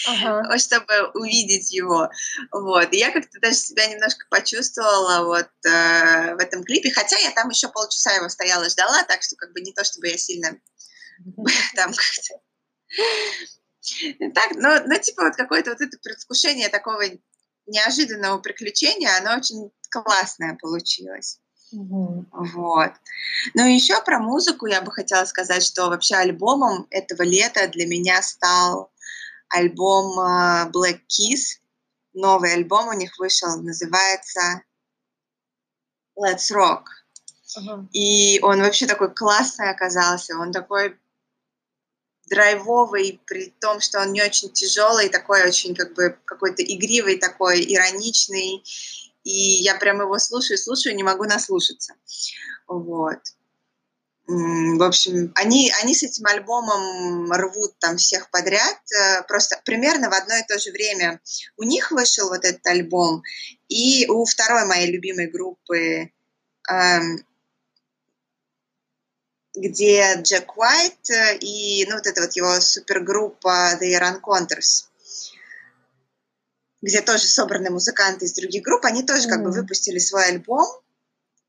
Ага. 0.07 0.57
чтобы 0.59 1.11
увидеть 1.13 1.71
его. 1.71 2.09
Вот. 2.51 2.93
И 2.93 2.97
я 2.97 3.11
как-то 3.11 3.39
даже 3.39 3.55
себя 3.55 3.87
немножко 3.87 4.25
почувствовала 4.29 5.25
вот 5.25 5.49
э, 5.65 6.35
в 6.35 6.39
этом 6.39 6.63
клипе, 6.63 6.91
хотя 6.91 7.17
я 7.17 7.31
там 7.31 7.49
еще 7.49 7.69
полчаса 7.69 8.13
его 8.13 8.29
стояла, 8.29 8.69
ждала, 8.69 9.03
так 9.03 9.23
что 9.23 9.35
как 9.35 9.53
бы 9.53 9.61
не 9.61 9.73
то, 9.73 9.83
чтобы 9.83 10.07
я 10.07 10.17
сильно 10.17 10.59
там 11.75 11.93
как-то... 11.93 12.41
Так, 14.35 14.51
но, 14.55 14.81
но 14.85 14.97
типа 14.97 15.23
вот 15.23 15.35
какое-то 15.37 15.69
вот 15.69 15.79
это 15.79 15.97
предвкушение 15.99 16.67
такого 16.67 17.03
неожиданного 17.67 18.39
приключения, 18.39 19.17
оно 19.17 19.37
очень 19.37 19.71
классное 19.89 20.57
получилось. 20.59 21.39
Мгм. 21.71 22.27
Вот. 22.31 22.91
Ну 23.53 23.65
и 23.65 23.73
еще 23.73 24.01
про 24.03 24.19
музыку 24.19 24.67
я 24.67 24.81
бы 24.81 24.91
хотела 24.91 25.25
сказать, 25.25 25.63
что 25.63 25.89
вообще 25.89 26.15
альбомом 26.15 26.87
этого 26.89 27.23
лета 27.23 27.67
для 27.67 27.85
меня 27.85 28.21
стал 28.21 28.91
альбом 29.49 30.19
э, 30.19 30.71
Black 30.71 31.01
Keys. 31.09 31.59
Новый 32.13 32.53
альбом 32.53 32.87
у 32.87 32.93
них 32.93 33.17
вышел, 33.19 33.61
называется 33.61 34.61
Let's 36.17 36.51
Rock. 36.51 36.85
Ага. 37.55 37.87
И 37.93 38.39
он 38.41 38.61
вообще 38.61 38.87
такой 38.87 39.13
классный 39.13 39.69
оказался. 39.69 40.37
Он 40.37 40.51
такой 40.51 40.97
драйвовый, 42.29 43.21
при 43.25 43.53
том, 43.61 43.79
что 43.79 44.01
он 44.01 44.11
не 44.11 44.21
очень 44.21 44.51
тяжелый, 44.51 45.09
такой 45.09 45.47
очень 45.47 45.75
как 45.75 45.93
бы 45.93 46.17
какой-то 46.25 46.63
игривый, 46.63 47.17
такой 47.17 47.61
ироничный. 47.61 48.63
И 49.27 49.61
я 49.61 49.75
прям 49.75 49.99
его 49.99 50.17
слушаю, 50.19 50.57
слушаю, 50.57 50.95
не 50.95 51.03
могу 51.03 51.25
наслушаться. 51.25 51.95
Вот. 52.65 53.19
В 54.25 54.83
общем, 54.83 55.33
они, 55.35 55.71
они 55.81 55.93
с 55.93 56.03
этим 56.03 56.25
альбомом 56.27 57.31
рвут 57.31 57.77
там 57.79 57.97
всех 57.97 58.29
подряд. 58.29 58.77
Э, 58.93 59.23
просто 59.23 59.59
примерно 59.65 60.09
в 60.09 60.13
одно 60.13 60.35
и 60.35 60.47
то 60.47 60.57
же 60.59 60.71
время 60.71 61.19
у 61.57 61.63
них 61.63 61.91
вышел 61.91 62.29
вот 62.29 62.45
этот 62.45 62.65
альбом, 62.67 63.21
и 63.67 64.07
у 64.07 64.25
второй 64.25 64.65
моей 64.65 64.91
любимой 64.91 65.27
группы, 65.27 66.11
эм, 66.69 67.25
где 69.55 70.15
Джек 70.21 70.57
Уайт 70.57 71.09
э, 71.09 71.37
и 71.39 71.85
ну, 71.89 71.95
вот 71.95 72.07
эта 72.07 72.21
вот 72.21 72.33
его 72.33 72.59
супергруппа 72.61 73.77
The 73.81 73.97
Iran 73.97 74.21
Contours, 74.21 74.87
где 76.81 77.01
тоже 77.01 77.27
собраны 77.27 77.69
музыканты 77.69 78.25
из 78.25 78.33
других 78.33 78.63
групп, 78.63 78.85
они 78.85 79.03
тоже 79.03 79.27
mm. 79.27 79.31
как 79.31 79.43
бы 79.43 79.51
выпустили 79.51 79.99
свой 79.99 80.25
альбом, 80.25 80.67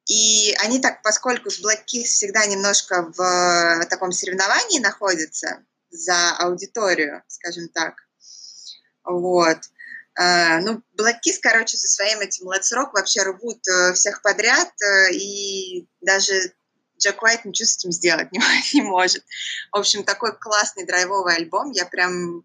и 0.06 0.54
они 0.60 0.80
так, 0.80 1.02
поскольку 1.02 1.50
Black 1.50 1.84
Kiss 1.86 2.04
всегда 2.04 2.46
немножко 2.46 3.12
в 3.14 3.20
э, 3.20 3.86
таком 3.86 4.10
соревновании 4.10 4.78
находятся 4.78 5.64
за 5.90 6.36
аудиторию, 6.38 7.22
скажем 7.28 7.68
так, 7.68 7.94
вот. 9.04 9.58
Uh, 10.20 10.58
ну, 10.62 10.82
Black 10.98 11.18
Kiss, 11.24 11.38
короче, 11.40 11.76
со 11.76 11.86
своим 11.86 12.18
этим 12.18 12.50
Let's 12.50 12.74
Rock 12.74 12.90
вообще 12.92 13.22
рвут 13.22 13.60
uh, 13.68 13.92
всех 13.92 14.20
подряд, 14.20 14.72
и 15.12 15.86
даже 16.00 16.52
Джек 16.98 17.22
Уайт 17.22 17.44
ничего 17.44 17.66
с 17.66 17.76
этим 17.76 17.92
сделать 17.92 18.28
не, 18.32 18.40
не 18.74 18.82
может. 18.82 19.24
В 19.72 19.78
общем, 19.78 20.04
такой 20.04 20.36
классный 20.36 20.84
драйвовый 20.86 21.36
альбом. 21.36 21.70
Я 21.70 21.86
прям 21.86 22.44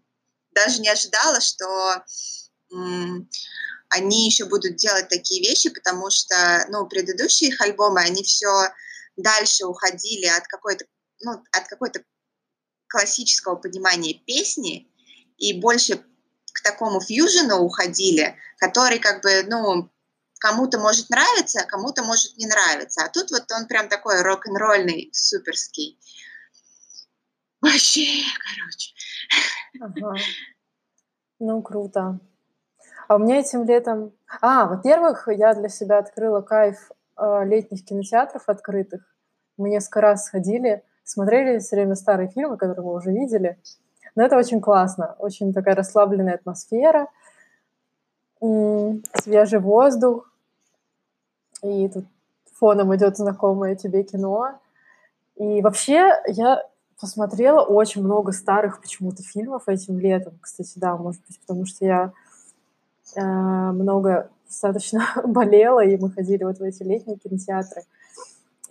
даже 0.52 0.80
не 0.80 0.88
ожидала, 0.88 1.40
что 1.40 2.04
они 3.88 4.26
еще 4.26 4.46
будут 4.46 4.76
делать 4.76 5.08
такие 5.08 5.40
вещи, 5.40 5.70
потому 5.70 6.10
что, 6.10 6.66
ну, 6.68 6.86
предыдущие 6.86 7.50
их 7.50 7.60
альбомы, 7.60 8.00
они 8.00 8.22
все 8.22 8.68
дальше 9.16 9.66
уходили 9.66 10.26
от 10.26 10.46
какой-то, 10.46 10.84
ну, 11.20 11.42
от 11.52 11.68
какой-то 11.68 12.02
классического 12.88 13.56
понимания 13.56 14.14
песни 14.14 14.90
и 15.36 15.52
больше 15.60 16.04
к 16.52 16.62
такому 16.62 17.00
фьюжену 17.00 17.58
уходили, 17.58 18.36
который 18.58 18.98
как 18.98 19.22
бы, 19.22 19.44
ну, 19.44 19.90
кому-то 20.38 20.78
может 20.78 21.10
нравиться, 21.10 21.60
а 21.60 21.66
кому-то 21.66 22.02
может 22.02 22.36
не 22.36 22.46
нравиться. 22.46 23.04
А 23.04 23.08
тут 23.08 23.30
вот 23.30 23.50
он 23.52 23.66
прям 23.66 23.88
такой 23.88 24.22
рок-н-ролльный, 24.22 25.10
суперский. 25.12 25.98
Вообще, 27.60 28.24
короче. 28.38 28.92
Ага. 29.80 30.22
Ну, 31.38 31.62
круто. 31.62 32.20
А 33.08 33.16
у 33.16 33.18
меня 33.18 33.40
этим 33.40 33.64
летом... 33.64 34.12
А, 34.40 34.66
во-первых, 34.66 35.28
я 35.28 35.54
для 35.54 35.68
себя 35.68 35.98
открыла 35.98 36.40
кайф 36.40 36.90
э, 37.16 37.44
летних 37.44 37.84
кинотеатров 37.84 38.48
открытых. 38.48 39.02
Мы 39.56 39.70
несколько 39.70 40.00
раз 40.00 40.24
сходили, 40.24 40.82
смотрели 41.04 41.58
все 41.58 41.76
время 41.76 41.94
старые 41.94 42.28
фильмы, 42.28 42.56
которые 42.56 42.84
мы 42.84 42.94
уже 42.94 43.10
видели. 43.12 43.58
Но 44.16 44.22
это 44.22 44.36
очень 44.36 44.60
классно, 44.60 45.16
очень 45.18 45.52
такая 45.52 45.74
расслабленная 45.74 46.34
атмосфера, 46.34 47.08
свежий 48.40 49.58
воздух, 49.58 50.30
и 51.62 51.88
тут 51.88 52.04
фоном 52.52 52.94
идет 52.94 53.16
знакомое 53.16 53.74
тебе 53.74 54.04
кино. 54.04 54.60
И 55.36 55.62
вообще 55.62 56.12
я 56.26 56.62
посмотрела 57.00 57.60
очень 57.62 58.04
много 58.04 58.32
старых 58.32 58.80
почему-то 58.80 59.22
фильмов 59.22 59.68
этим 59.68 59.98
летом. 59.98 60.38
Кстати, 60.40 60.78
да, 60.78 60.96
может 60.96 61.22
быть, 61.26 61.40
потому 61.40 61.66
что 61.66 61.84
я 61.84 62.12
много 63.16 64.30
достаточно 64.46 65.06
болела, 65.24 65.84
и 65.84 65.96
мы 65.96 66.10
ходили 66.10 66.44
вот 66.44 66.58
в 66.58 66.62
эти 66.62 66.82
летние 66.82 67.18
кинотеатры. 67.18 67.82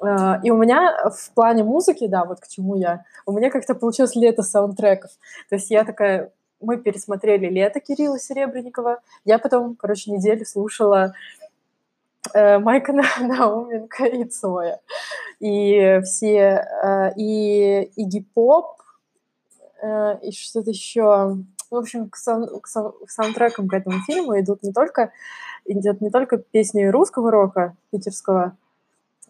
Э, 0.02 0.40
и 0.44 0.52
у 0.52 0.58
меня 0.58 1.10
в 1.10 1.32
плане 1.34 1.64
музыки, 1.64 2.08
да, 2.08 2.26
вот 2.26 2.40
к 2.40 2.48
чему 2.48 2.76
я, 2.76 3.04
у 3.26 3.32
меня 3.32 3.50
как-то 3.50 3.76
получилось 3.76 4.16
лето 4.16 4.44
саундтреков. 4.44 5.12
То 5.50 5.56
есть 5.56 5.70
я 5.70 5.84
такая, 5.84 6.32
мы 6.60 6.78
пересмотрели 6.78 7.48
«Лето» 7.48 7.80
Кирилла 7.80 8.20
Серебренникова. 8.20 9.02
Я 9.26 9.40
потом, 9.40 9.76
короче, 9.76 10.12
неделю 10.12 10.46
слушала 10.46 11.14
э, 12.34 12.60
Майка 12.60 12.94
Науменко 13.20 14.06
и 14.06 14.24
Цоя. 14.26 14.80
И 15.40 16.00
все, 16.04 16.66
э, 16.84 17.14
и 17.18 17.92
Игги 17.96 18.26
Поп, 18.34 18.82
э, 19.82 20.20
и 20.22 20.32
что-то 20.32 20.70
еще 20.70 21.38
в 21.74 21.78
общем, 21.78 22.10
к, 22.10 22.18
сау- 22.18 22.60
к, 22.60 22.68
сау- 22.68 22.94
к 23.06 23.10
саундтрекам 23.10 23.68
к 23.68 23.74
этому 23.74 24.00
фильму 24.06 24.40
идут 24.40 24.64
не 24.64 24.72
только 24.72 25.12
идет 25.66 26.02
не 26.02 26.10
только 26.10 26.38
песни 26.38 26.84
русского 26.86 27.32
рока 27.32 27.76
питерского, 27.92 28.58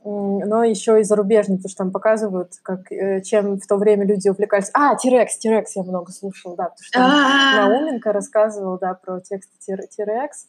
но 0.04 0.64
еще 0.64 1.00
и 1.00 1.04
зарубежные, 1.04 1.58
потому 1.58 1.70
что 1.70 1.78
там 1.78 1.92
показывают, 1.92 2.54
как, 2.62 2.92
э, 2.92 3.22
чем 3.22 3.58
в 3.58 3.66
то 3.66 3.78
время 3.78 4.06
люди 4.06 4.28
увлекались. 4.28 4.70
А, 4.74 4.96
Тирекс, 4.96 5.38
Тирекс 5.38 5.76
я 5.76 5.84
много 5.84 6.12
слушала, 6.12 6.58
да, 6.58 6.70
потому 6.70 6.84
что 6.84 7.00
Науменко 7.00 8.12
рассказывал, 8.12 8.78
да, 8.78 8.96
про 8.96 9.22
тексты 9.22 9.54
Тирекс. 9.60 10.48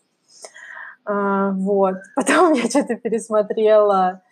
А, 1.05 1.51
вот. 1.53 1.97
Потом 2.17 2.55
я 2.55 2.65
что-то 2.65 2.97
пересмотрела 2.97 4.23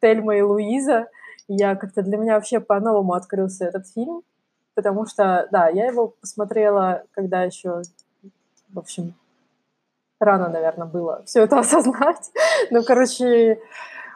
Тельма 0.00 0.36
и 0.36 0.40
Луиза. 0.40 1.08
Я 1.46 1.76
как-то 1.76 2.02
для 2.02 2.16
меня 2.16 2.34
вообще 2.34 2.58
по-новому 2.58 3.12
открылся 3.12 3.66
этот 3.66 3.86
фильм 3.86 4.22
потому 4.74 5.06
что, 5.06 5.48
да, 5.50 5.68
я 5.68 5.86
его 5.86 6.08
посмотрела, 6.08 7.04
когда 7.12 7.42
еще, 7.42 7.82
в 8.68 8.78
общем, 8.78 9.14
рано, 10.18 10.48
наверное, 10.48 10.86
было 10.86 11.22
все 11.26 11.42
это 11.42 11.58
осознать. 11.60 12.30
ну, 12.70 12.82
короче, 12.82 13.60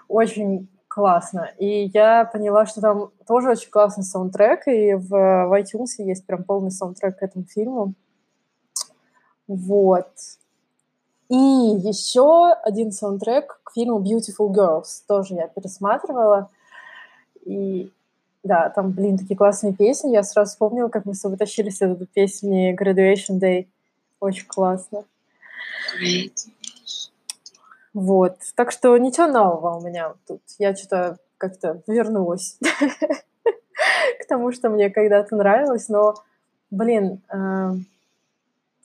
очень 0.09 0.69
классно. 0.89 1.51
И 1.59 1.91
я 1.93 2.25
поняла, 2.25 2.65
что 2.67 2.81
там 2.81 3.11
тоже 3.27 3.51
очень 3.51 3.71
классный 3.71 4.05
саундтрек, 4.05 4.67
и 4.67 4.95
в, 4.95 5.09
в 5.09 5.61
iTunes 5.61 5.99
есть 5.99 6.25
прям 6.27 6.45
полный 6.45 6.71
саундтрек 6.71 7.19
к 7.19 7.23
этому 7.23 7.45
фильму. 7.45 7.95
Вот. 9.47 10.09
И 11.29 11.35
еще 11.37 12.53
один 12.63 12.93
саундтрек 12.93 13.61
к 13.65 13.73
фильму 13.73 14.01
Beautiful 14.01 14.53
Girls 14.53 15.03
тоже 15.07 15.35
я 15.35 15.49
пересматривала. 15.49 16.51
И 17.45 17.93
да, 18.47 18.71
там, 18.71 18.93
блин, 18.93 19.19
такие 19.19 19.37
классные 19.37 19.75
песни. 19.75 20.13
Я 20.13 20.23
сразу 20.23 20.51
вспомнила, 20.51 20.89
как 20.89 21.05
мы 21.05 21.15
с 21.15 21.21
тобой 21.21 21.39
тащились 21.39 21.81
эту 21.81 22.07
песни 22.07 22.75
Graduation 22.75 23.41
Day. 23.41 23.67
Очень 24.21 24.47
классно. 24.47 25.05
Вот. 27.93 28.37
Так 28.55 28.73
что 28.73 28.97
ничего 28.99 29.27
нового 29.27 29.79
у 29.79 29.81
меня 29.81 30.15
тут. 30.27 30.41
Я 30.59 30.75
что-то 30.75 31.19
как-то 31.39 31.83
вернулась 31.87 32.59
к 34.21 34.27
тому, 34.29 34.53
что 34.53 34.69
мне 34.71 34.91
когда-то 34.91 35.37
нравилось, 35.37 35.89
но, 35.89 36.15
блин, 36.71 37.21
э, 37.31 37.73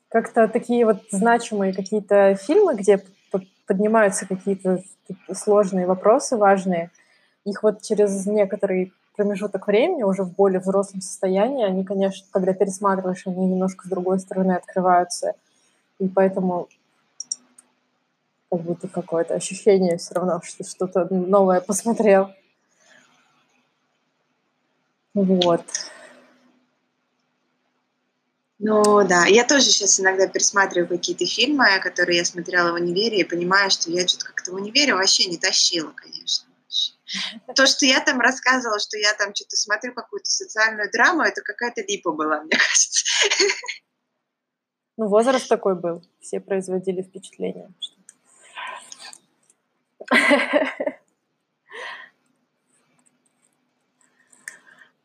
как-то 0.09 0.47
такие 0.47 0.85
вот 0.85 0.97
значимые 1.11 1.73
какие-то 1.73 2.35
фильмы, 2.35 2.75
где 2.75 3.01
поднимаются 3.67 4.27
какие-то 4.27 4.83
сложные 5.33 5.87
вопросы 5.87 6.35
важные, 6.35 6.91
их 7.45 7.63
вот 7.63 7.81
через 7.81 8.25
некоторый 8.25 8.93
промежуток 9.15 9.67
времени, 9.67 10.03
уже 10.03 10.23
в 10.23 10.33
более 10.33 10.59
взрослом 10.59 11.01
состоянии, 11.01 11.65
они, 11.65 11.83
конечно, 11.83 12.25
когда 12.31 12.53
пересматриваешь, 12.53 13.27
они 13.27 13.45
немножко 13.45 13.87
с 13.87 13.89
другой 13.89 14.19
стороны 14.19 14.53
открываются. 14.53 15.33
И 15.99 16.07
поэтому 16.07 16.67
как 18.49 18.61
будто 18.61 18.87
какое-то 18.87 19.33
ощущение 19.33 19.97
все 19.97 20.15
равно, 20.15 20.41
что 20.43 20.63
что-то 20.63 21.07
новое 21.09 21.61
посмотрел. 21.61 22.31
Вот. 25.13 25.63
Ну 28.63 29.07
да, 29.07 29.25
я 29.25 29.43
тоже 29.43 29.65
сейчас 29.65 29.99
иногда 29.99 30.27
пересматриваю 30.27 30.87
какие-то 30.87 31.25
фильмы, 31.25 31.65
которые 31.81 32.19
я 32.19 32.25
смотрела 32.25 32.71
в 32.71 32.75
универе, 32.75 33.21
и 33.21 33.23
понимаю, 33.23 33.71
что 33.71 33.89
я 33.89 34.07
что-то 34.07 34.25
как-то 34.25 34.51
в 34.51 34.55
универе 34.55 34.93
вообще 34.93 35.25
не 35.25 35.37
тащила, 35.37 35.91
конечно. 35.95 36.50
То, 37.55 37.65
что 37.65 37.85
я 37.85 37.99
там 38.01 38.19
рассказывала, 38.19 38.79
что 38.79 38.97
я 38.97 39.13
там 39.13 39.33
что-то 39.35 39.55
смотрю 39.55 39.93
какую-то 39.93 40.29
социальную 40.29 40.91
драму, 40.91 41.23
это 41.23 41.41
какая-то 41.41 41.81
липа 41.81 42.11
была, 42.11 42.41
мне 42.41 42.51
кажется. 42.57 43.05
Ну, 44.97 45.07
возраст 45.07 45.47
такой 45.47 45.75
был. 45.75 46.03
Все 46.19 46.39
производили 46.39 47.01
впечатление. 47.01 47.71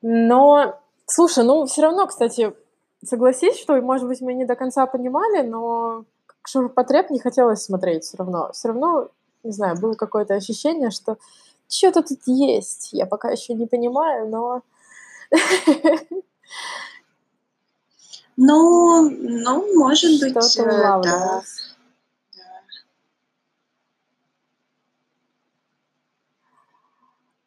Но, 0.02 0.80
слушай, 1.06 1.44
ну, 1.44 1.66
все 1.66 1.82
равно, 1.82 2.06
кстати, 2.06 2.54
согласись, 3.04 3.58
что, 3.58 3.80
может 3.80 4.06
быть, 4.06 4.20
мы 4.20 4.34
не 4.34 4.44
до 4.44 4.54
конца 4.54 4.86
понимали, 4.86 5.42
но 5.42 6.04
шурпотреб 6.46 7.10
не 7.10 7.18
хотелось 7.18 7.64
смотреть 7.64 8.04
все 8.04 8.16
равно. 8.18 8.52
Все 8.52 8.68
равно, 8.68 9.08
не 9.42 9.50
знаю, 9.50 9.76
было 9.80 9.94
какое-то 9.94 10.34
ощущение, 10.34 10.90
что 10.90 11.18
что-то 11.68 12.02
тут 12.02 12.20
есть. 12.26 12.90
Я 12.92 13.06
пока 13.06 13.30
еще 13.30 13.54
не 13.54 13.66
понимаю, 13.66 14.28
но... 14.28 14.62
Ну, 18.38 19.08
ну, 19.10 19.78
может 19.78 20.20
быть, 20.20 20.58
э, 20.58 20.64
да. 20.64 21.00
да. 21.00 21.42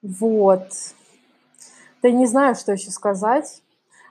Вот. 0.02 0.70
Да 2.02 2.10
не 2.10 2.26
знаю, 2.26 2.56
что 2.56 2.72
еще 2.72 2.90
сказать. 2.90 3.62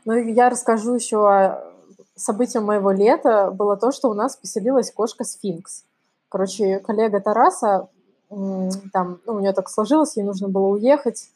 Но 0.05 0.17
я 0.17 0.51
расскажу 0.51 0.95
еще 0.95 1.29
о 1.29 1.75
событиях 2.15 2.63
моего 2.63 2.93
лета. 2.93 3.51
Было 3.51 3.77
то, 3.77 3.91
что 3.91 4.09
у 4.09 4.15
нас 4.15 4.37
поселилась 4.37 4.93
кошка 4.93 5.25
Сфинкс. 5.25 5.85
Короче, 6.29 6.79
коллега 6.81 7.21
Тараса 7.21 7.89
там, 8.29 9.21
ну, 9.25 9.35
у 9.35 9.41
нее 9.41 9.53
так 9.53 9.71
сложилось, 9.71 10.17
ей 10.17 10.25
нужно 10.25 10.49
было 10.49 10.69
уехать 10.69 11.29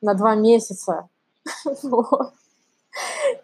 на 0.00 0.14
два 0.14 0.34
месяца. 0.34 1.08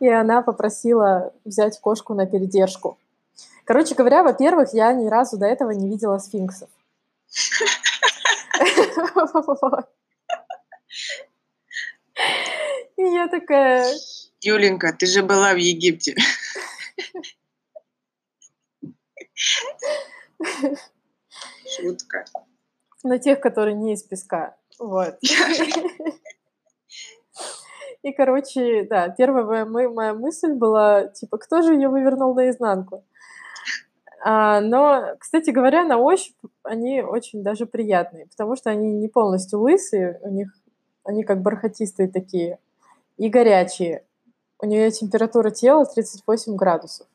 И 0.00 0.08
она 0.08 0.42
попросила 0.42 1.32
взять 1.44 1.78
кошку 1.80 2.14
на 2.14 2.26
передержку. 2.26 2.98
Короче 3.64 3.94
говоря, 3.94 4.22
во-первых, 4.22 4.72
я 4.72 4.92
ни 4.92 5.08
разу 5.08 5.38
до 5.38 5.46
этого 5.46 5.70
не 5.70 5.88
видела 5.88 6.18
сфинксов. 6.18 6.68
И 12.96 13.02
я 13.02 13.28
такая... 13.28 13.86
Юленька, 14.40 14.92
ты 14.92 15.06
же 15.06 15.22
была 15.22 15.52
в 15.52 15.58
Египте. 15.58 16.16
Шутка. 21.76 22.24
На 23.06 23.18
тех, 23.20 23.40
которые 23.40 23.74
не 23.74 23.92
из 23.92 24.02
песка. 24.02 24.56
Вот. 24.80 25.16
И, 28.02 28.12
короче, 28.12 28.82
да, 28.82 29.08
первая 29.10 29.64
моя, 29.64 29.88
моя 29.88 30.12
мысль 30.12 30.52
была, 30.52 31.06
типа, 31.06 31.38
кто 31.38 31.62
же 31.62 31.74
ее 31.74 31.88
вывернул 31.88 32.34
наизнанку? 32.34 33.04
А, 34.24 34.60
но, 34.60 35.14
кстати 35.20 35.50
говоря, 35.50 35.84
на 35.84 35.98
ощупь 35.98 36.34
они 36.64 37.00
очень 37.00 37.44
даже 37.44 37.66
приятные, 37.66 38.26
потому 38.26 38.56
что 38.56 38.70
они 38.70 38.92
не 38.92 39.06
полностью 39.06 39.60
лысые, 39.60 40.18
у 40.22 40.30
них 40.30 40.48
они 41.04 41.22
как 41.22 41.42
бархатистые 41.42 42.08
такие 42.08 42.58
и 43.18 43.28
горячие. 43.28 44.04
У 44.58 44.66
нее 44.66 44.90
температура 44.90 45.50
тела 45.50 45.86
38 45.86 46.56
градусов. 46.56 47.06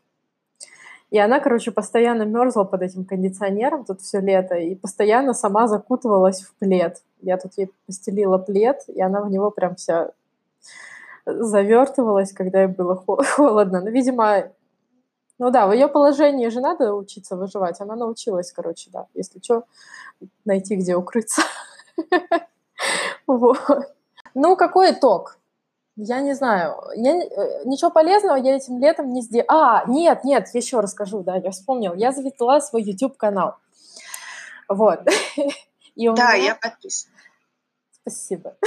И 1.11 1.19
она, 1.19 1.41
короче, 1.41 1.71
постоянно 1.71 2.23
мерзла 2.23 2.63
под 2.63 2.81
этим 2.81 3.03
кондиционером 3.03 3.83
тут 3.83 3.99
все 4.01 4.21
лето 4.21 4.55
и 4.55 4.75
постоянно 4.75 5.33
сама 5.33 5.67
закутывалась 5.67 6.41
в 6.41 6.55
плед. 6.55 7.03
Я 7.21 7.37
тут 7.37 7.51
ей 7.57 7.69
постелила 7.85 8.37
плед, 8.37 8.83
и 8.87 9.01
она 9.01 9.21
в 9.21 9.29
него 9.29 9.51
прям 9.51 9.75
вся 9.75 10.11
завертывалась, 11.25 12.31
когда 12.31 12.61
ей 12.61 12.67
было 12.67 12.95
холодно. 13.35 13.81
Ну, 13.81 13.91
видимо, 13.91 14.51
ну 15.37 15.51
да, 15.51 15.67
в 15.67 15.73
ее 15.73 15.89
положении 15.89 16.47
же 16.47 16.61
надо 16.61 16.93
учиться 16.93 17.35
выживать. 17.35 17.81
Она 17.81 17.95
научилась, 17.97 18.53
короче, 18.53 18.89
да, 18.93 19.07
если 19.13 19.39
что, 19.43 19.65
найти, 20.45 20.75
где 20.75 20.95
укрыться. 20.95 21.41
Вот. 23.27 23.59
Ну, 24.33 24.55
какой 24.55 24.91
итог? 24.91 25.37
Я 25.95 26.21
не 26.21 26.33
знаю. 26.33 26.77
Я, 26.95 27.15
э, 27.15 27.65
ничего 27.65 27.91
полезного 27.91 28.37
я 28.37 28.55
этим 28.55 28.79
летом 28.79 29.11
не 29.13 29.21
сделала. 29.21 29.81
А, 29.81 29.85
нет, 29.87 30.23
нет, 30.23 30.47
еще 30.53 30.79
расскажу, 30.79 31.21
да, 31.23 31.35
я 31.35 31.51
вспомнил. 31.51 31.93
Я 31.93 32.11
завела 32.11 32.61
свой 32.61 32.83
YouTube-канал. 32.83 33.57
Вот. 34.67 35.01
И 35.95 36.09
да, 36.09 36.33
меня... 36.33 36.35
я 36.35 36.55
подписана. 36.55 37.15
Спасибо. 38.01 38.55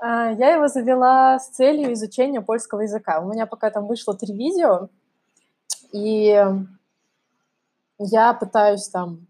А, 0.00 0.30
я 0.30 0.54
его 0.54 0.68
завела 0.68 1.40
с 1.40 1.48
целью 1.48 1.92
изучения 1.92 2.40
польского 2.40 2.82
языка. 2.82 3.18
У 3.18 3.32
меня 3.32 3.46
пока 3.46 3.68
там 3.68 3.88
вышло 3.88 4.14
три 4.14 4.32
видео, 4.32 4.90
и 5.90 6.40
я 7.98 8.32
пытаюсь 8.34 8.88
там 8.88 9.26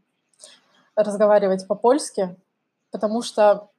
разговаривать 0.94 1.66
по-польски, 1.66 2.36
потому 2.90 3.22
что 3.22 3.70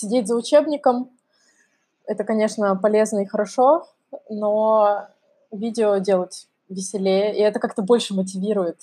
сидеть 0.00 0.26
за 0.26 0.34
учебником– 0.34 1.10
это, 2.10 2.24
конечно, 2.24 2.74
полезно 2.74 3.20
и 3.20 3.24
хорошо, 3.24 3.86
но 4.28 5.06
видео 5.52 5.98
делать 5.98 6.48
веселее, 6.68 7.36
и 7.36 7.40
это 7.40 7.60
как-то 7.60 7.82
больше 7.82 8.14
мотивирует. 8.14 8.78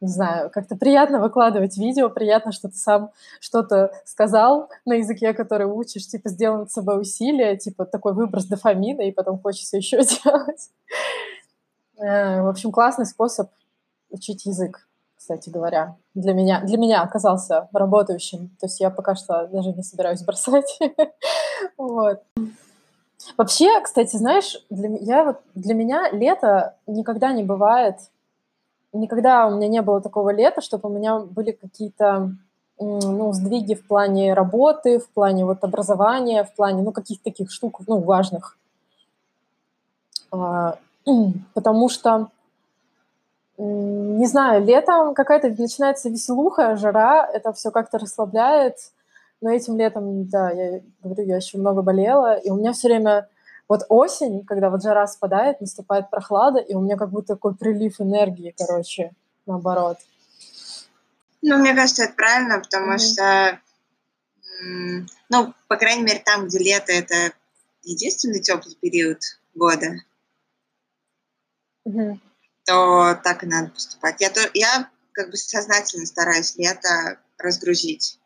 Не 0.00 0.08
знаю, 0.08 0.48
как-то 0.48 0.74
приятно 0.74 1.20
выкладывать 1.20 1.76
видео, 1.76 2.08
приятно, 2.08 2.52
что 2.52 2.70
ты 2.70 2.76
сам 2.76 3.10
что-то 3.40 3.92
сказал 4.06 4.70
на 4.86 4.94
языке, 4.94 5.34
который 5.34 5.66
учишь, 5.66 6.06
типа 6.06 6.30
сделан 6.30 6.60
над 6.60 6.70
собой 6.70 7.02
усилия, 7.02 7.58
типа 7.58 7.84
такой 7.84 8.14
выброс 8.14 8.46
дофамина, 8.46 9.02
и 9.02 9.12
потом 9.12 9.38
хочется 9.38 9.76
еще 9.76 9.98
делать. 10.24 10.70
Э, 11.98 12.40
в 12.40 12.48
общем, 12.48 12.72
классный 12.72 13.04
способ 13.04 13.50
учить 14.08 14.46
язык 14.46 14.88
кстати 15.20 15.50
говоря, 15.50 15.96
для 16.14 16.32
меня, 16.32 16.62
для 16.62 16.78
меня 16.78 17.02
оказался 17.02 17.68
работающим. 17.74 18.48
То 18.58 18.64
есть 18.64 18.80
я 18.80 18.88
пока 18.88 19.14
что 19.14 19.46
даже 19.48 19.70
не 19.74 19.82
собираюсь 19.82 20.22
бросать. 20.22 20.78
вот. 21.76 22.22
Вообще, 23.36 23.68
кстати, 23.82 24.16
знаешь, 24.16 24.64
для, 24.70 24.88
я 24.96 25.24
вот, 25.24 25.40
для 25.54 25.74
меня 25.74 26.10
лето 26.10 26.76
никогда 26.86 27.32
не 27.32 27.42
бывает, 27.42 27.96
никогда 28.94 29.46
у 29.46 29.56
меня 29.56 29.68
не 29.68 29.82
было 29.82 30.00
такого 30.00 30.30
лета, 30.30 30.62
чтобы 30.62 30.88
у 30.88 30.92
меня 30.92 31.18
были 31.18 31.50
какие-то 31.50 32.32
ну, 32.78 33.30
сдвиги 33.34 33.74
в 33.74 33.86
плане 33.86 34.32
работы, 34.32 35.00
в 35.00 35.10
плане 35.10 35.44
вот 35.44 35.62
образования, 35.62 36.44
в 36.44 36.54
плане, 36.54 36.82
ну, 36.82 36.92
каких-то 36.92 37.24
таких 37.24 37.50
штук, 37.50 37.82
ну, 37.86 37.98
важных. 37.98 38.56
А, 40.32 40.78
потому 41.54 41.90
что 41.90 42.30
не 43.62 44.26
знаю, 44.26 44.64
летом 44.64 45.12
какая-то 45.12 45.50
начинается 45.50 46.08
веселуха, 46.08 46.76
жара, 46.76 47.28
это 47.30 47.52
все 47.52 47.70
как-то 47.70 47.98
расслабляет. 47.98 48.76
Но 49.42 49.50
этим 49.50 49.76
летом, 49.78 50.28
да, 50.28 50.50
я 50.50 50.80
говорю, 51.02 51.26
я 51.26 51.36
еще 51.36 51.58
много 51.58 51.82
болела, 51.82 52.38
и 52.38 52.50
у 52.50 52.56
меня 52.56 52.72
все 52.72 52.88
время 52.88 53.28
вот 53.68 53.82
осень, 53.88 54.44
когда 54.46 54.70
вот 54.70 54.82
жара 54.82 55.06
спадает, 55.06 55.60
наступает 55.60 56.10
прохлада, 56.10 56.58
и 56.58 56.74
у 56.74 56.80
меня 56.80 56.96
как 56.96 57.10
будто 57.10 57.34
такой 57.34 57.54
прилив 57.54 58.00
энергии, 58.00 58.54
короче, 58.56 59.12
наоборот. 59.46 59.98
Ну, 61.42 61.58
мне 61.58 61.74
кажется, 61.74 62.04
это 62.04 62.14
правильно, 62.14 62.60
потому 62.60 62.94
mm-hmm. 62.94 62.98
что, 62.98 63.60
ну, 65.30 65.54
по 65.68 65.76
крайней 65.76 66.02
мере, 66.02 66.22
там, 66.24 66.46
где 66.46 66.58
лето, 66.58 66.92
это 66.92 67.32
единственный 67.82 68.40
теплый 68.40 68.76
период 68.80 69.18
года. 69.54 69.96
Mm-hmm 71.86 72.20
то 72.70 73.20
так 73.24 73.42
и 73.42 73.46
надо 73.46 73.70
поступать. 73.70 74.20
Я, 74.20 74.30
то, 74.30 74.40
я 74.54 74.88
как 75.12 75.30
бы 75.30 75.36
сознательно 75.36 76.06
стараюсь 76.06 76.54
лето 76.56 77.18
разгрузить. 77.36 78.20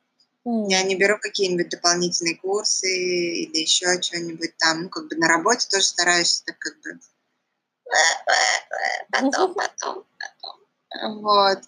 Mm. 0.47 0.67
Я 0.69 0.83
не 0.83 0.97
беру 0.97 1.19
какие-нибудь 1.19 1.71
дополнительные 1.71 2.37
курсы 2.37 2.87
или 2.87 3.57
еще 3.57 4.01
что-нибудь 4.03 4.55
там. 4.59 4.83
Ну, 4.83 4.89
как 4.91 5.09
бы 5.09 5.17
на 5.17 5.29
работе 5.29 5.67
тоже 5.71 5.85
стараюсь 5.85 6.43
так 6.45 6.59
как 6.59 6.79
бы 6.83 7.01
потом, 9.11 9.55
потом, 9.55 10.05
потом. 10.19 11.23
Вот. 11.23 11.61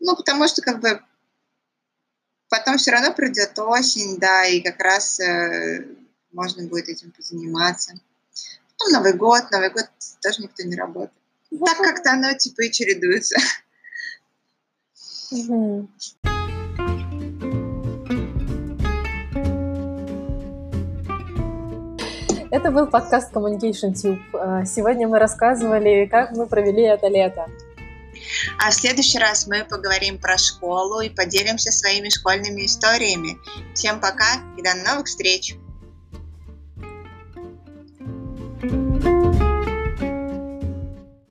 Ну, 0.00 0.14
потому 0.14 0.46
что 0.48 0.60
как 0.60 0.80
бы 0.80 1.02
потом 2.50 2.76
все 2.76 2.90
равно 2.90 3.14
придет 3.14 3.58
осень, 3.58 4.18
да, 4.18 4.44
и 4.44 4.60
как 4.60 4.78
раз 4.80 5.18
э, 5.18 5.86
можно 6.32 6.66
будет 6.68 6.90
этим 6.90 7.10
позаниматься. 7.10 7.94
Ну, 8.80 8.90
Новый 8.90 9.14
год, 9.14 9.50
Новый 9.50 9.70
год 9.70 9.88
тоже 10.20 10.42
никто 10.42 10.62
не 10.64 10.76
работает. 10.76 11.17
Так 11.50 11.78
как-то 11.78 12.12
оно 12.12 12.34
типа 12.34 12.62
и 12.62 12.70
чередуется. 12.70 13.36
Это 22.50 22.70
был 22.70 22.86
подкаст 22.86 23.32
Communication 23.34 23.92
Tube. 23.92 24.20
А, 24.32 24.64
сегодня 24.64 25.06
мы 25.06 25.18
рассказывали, 25.18 26.06
как 26.06 26.32
мы 26.32 26.46
провели 26.46 26.82
это 26.82 27.08
лето. 27.08 27.46
А 28.58 28.70
в 28.70 28.74
следующий 28.74 29.18
раз 29.18 29.46
мы 29.46 29.64
поговорим 29.64 30.18
про 30.18 30.38
школу 30.38 31.00
и 31.00 31.10
поделимся 31.10 31.70
своими 31.70 32.08
школьными 32.08 32.64
историями. 32.64 33.38
Всем 33.74 34.00
пока 34.00 34.42
и 34.56 34.62
до 34.62 34.74
новых 34.74 35.06
встреч! 35.06 35.56